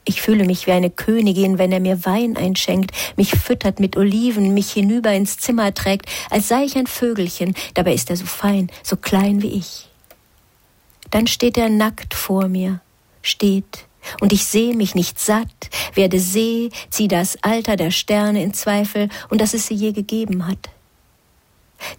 Ich 0.03 0.21
fühle 0.21 0.43
mich 0.43 0.65
wie 0.65 0.71
eine 0.71 0.89
Königin, 0.89 1.59
wenn 1.59 1.71
er 1.71 1.79
mir 1.79 2.03
Wein 2.03 2.35
einschenkt, 2.35 2.91
mich 3.15 3.31
füttert 3.31 3.79
mit 3.79 3.95
Oliven, 3.95 4.53
mich 4.53 4.71
hinüber 4.71 5.13
ins 5.13 5.37
Zimmer 5.37 5.73
trägt, 5.73 6.07
als 6.31 6.47
sei 6.47 6.63
ich 6.63 6.75
ein 6.77 6.87
Vögelchen, 6.87 7.53
dabei 7.75 7.93
ist 7.93 8.09
er 8.09 8.17
so 8.17 8.25
fein, 8.25 8.71
so 8.83 8.95
klein 8.95 9.43
wie 9.43 9.53
ich. 9.53 9.87
Dann 11.11 11.27
steht 11.27 11.57
er 11.57 11.69
nackt 11.69 12.15
vor 12.15 12.47
mir, 12.47 12.81
steht, 13.21 13.85
und 14.21 14.33
ich 14.33 14.45
seh 14.45 14.73
mich 14.73 14.95
nicht 14.95 15.19
satt, 15.19 15.69
werde 15.93 16.19
seh, 16.19 16.69
zieh 16.89 17.07
das 17.07 17.41
Alter 17.43 17.75
der 17.75 17.91
Sterne 17.91 18.43
in 18.43 18.53
Zweifel 18.53 19.09
und 19.29 19.41
dass 19.41 19.53
es 19.53 19.67
sie 19.67 19.75
je 19.75 19.91
gegeben 19.91 20.47
hat. 20.47 20.69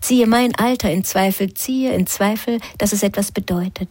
Ziehe 0.00 0.26
mein 0.26 0.54
Alter 0.54 0.90
in 0.90 1.04
Zweifel, 1.04 1.54
ziehe 1.54 1.92
in 1.92 2.06
Zweifel, 2.06 2.60
dass 2.78 2.92
es 2.92 3.02
etwas 3.02 3.32
bedeutet. 3.32 3.88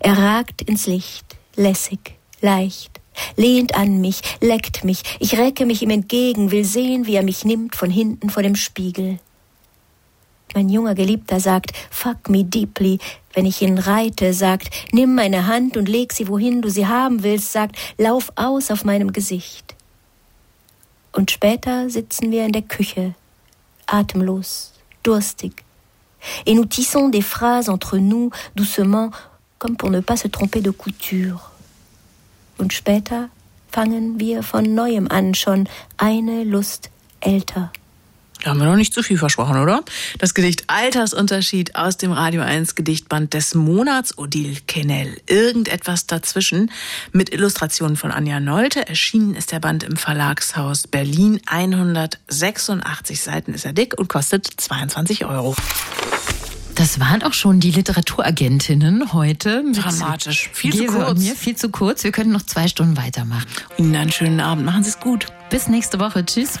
Er 0.00 0.16
ragt 0.16 0.62
ins 0.62 0.86
Licht, 0.86 1.36
lässig, 1.56 2.14
leicht, 2.40 3.00
lehnt 3.36 3.74
an 3.74 4.00
mich, 4.00 4.22
leckt 4.40 4.84
mich, 4.84 5.02
ich 5.20 5.36
recke 5.38 5.66
mich 5.66 5.82
ihm 5.82 5.90
entgegen, 5.90 6.50
will 6.50 6.64
sehen, 6.64 7.06
wie 7.06 7.16
er 7.16 7.22
mich 7.22 7.44
nimmt 7.44 7.76
von 7.76 7.90
hinten 7.90 8.30
vor 8.30 8.42
dem 8.42 8.56
Spiegel. 8.56 9.18
Mein 10.54 10.68
junger 10.68 10.94
Geliebter 10.94 11.40
sagt, 11.40 11.72
fuck 11.90 12.28
me 12.28 12.44
deeply, 12.44 12.98
wenn 13.34 13.46
ich 13.46 13.62
ihn 13.62 13.78
reite, 13.78 14.32
sagt, 14.32 14.70
nimm 14.92 15.14
meine 15.14 15.46
Hand 15.46 15.76
und 15.76 15.88
leg 15.88 16.12
sie 16.12 16.28
wohin 16.28 16.62
du 16.62 16.70
sie 16.70 16.86
haben 16.86 17.22
willst, 17.22 17.52
sagt, 17.52 17.76
lauf 17.98 18.32
aus 18.36 18.70
auf 18.70 18.84
meinem 18.84 19.12
Gesicht. 19.12 19.74
Und 21.12 21.30
später 21.30 21.90
sitzen 21.90 22.30
wir 22.30 22.44
in 22.44 22.52
der 22.52 22.62
Küche, 22.62 23.14
atemlos, 23.86 24.72
durstig, 25.02 25.64
et 26.46 26.54
nous 26.54 26.64
tissons 26.64 27.08
des 27.08 27.22
phrases 27.22 27.68
entre 27.68 27.98
nous, 27.98 28.30
doucement, 28.54 29.10
comme 29.58 29.76
pour 29.76 29.90
ne 29.90 30.00
pas 30.00 30.16
se 30.16 30.28
tromper 30.28 30.60
de 30.60 30.70
couture. 30.70 31.50
Und 32.58 32.72
später 32.72 33.28
fangen 33.70 34.18
wir 34.18 34.42
von 34.42 34.74
neuem 34.74 35.08
an, 35.08 35.34
schon 35.34 35.68
eine 35.96 36.44
Lust 36.44 36.90
älter. 37.20 37.70
Da 38.42 38.50
haben 38.50 38.58
wir 38.58 38.66
noch 38.66 38.76
nicht 38.76 38.94
zu 38.94 39.02
viel 39.02 39.18
versprochen, 39.18 39.58
oder? 39.58 39.82
Das 40.18 40.34
Gedicht 40.34 40.64
Altersunterschied 40.68 41.74
aus 41.74 41.96
dem 41.96 42.12
Radio 42.12 42.42
1 42.42 42.76
Gedichtband 42.76 43.34
des 43.34 43.54
Monats 43.54 44.16
Odile 44.16 44.56
Kennel. 44.66 45.20
Irgendetwas 45.26 46.06
dazwischen 46.06 46.70
mit 47.12 47.32
Illustrationen 47.32 47.96
von 47.96 48.12
Anja 48.12 48.38
Nolte. 48.38 48.88
Erschienen 48.88 49.34
ist 49.34 49.50
der 49.52 49.60
Band 49.60 49.82
im 49.82 49.96
Verlagshaus 49.96 50.86
Berlin. 50.86 51.40
186 51.46 53.20
Seiten 53.20 53.54
ist 53.54 53.64
er 53.64 53.72
dick 53.72 53.98
und 53.98 54.08
kostet 54.08 54.46
22 54.46 55.24
Euro. 55.24 55.56
Das 56.76 57.00
waren 57.00 57.24
auch 57.24 57.32
schon 57.32 57.58
die 57.58 57.72
Literaturagentinnen 57.72 59.12
heute. 59.12 59.64
Dramatisch. 59.72 60.48
Viel 60.52 60.72
zu 60.72 60.78
Gese 60.78 60.92
kurz. 60.92 61.18
Mir 61.18 61.34
viel 61.34 61.56
zu 61.56 61.70
kurz. 61.70 62.04
Wir 62.04 62.12
könnten 62.12 62.32
noch 62.32 62.42
zwei 62.42 62.68
Stunden 62.68 62.96
weitermachen. 62.96 63.46
Ihnen 63.78 63.96
einen 63.96 64.12
schönen 64.12 64.38
Abend. 64.38 64.64
Machen 64.64 64.84
Sie 64.84 64.90
es 64.90 65.00
gut. 65.00 65.26
Bis 65.50 65.66
nächste 65.66 65.98
Woche. 65.98 66.24
Tschüss. 66.24 66.60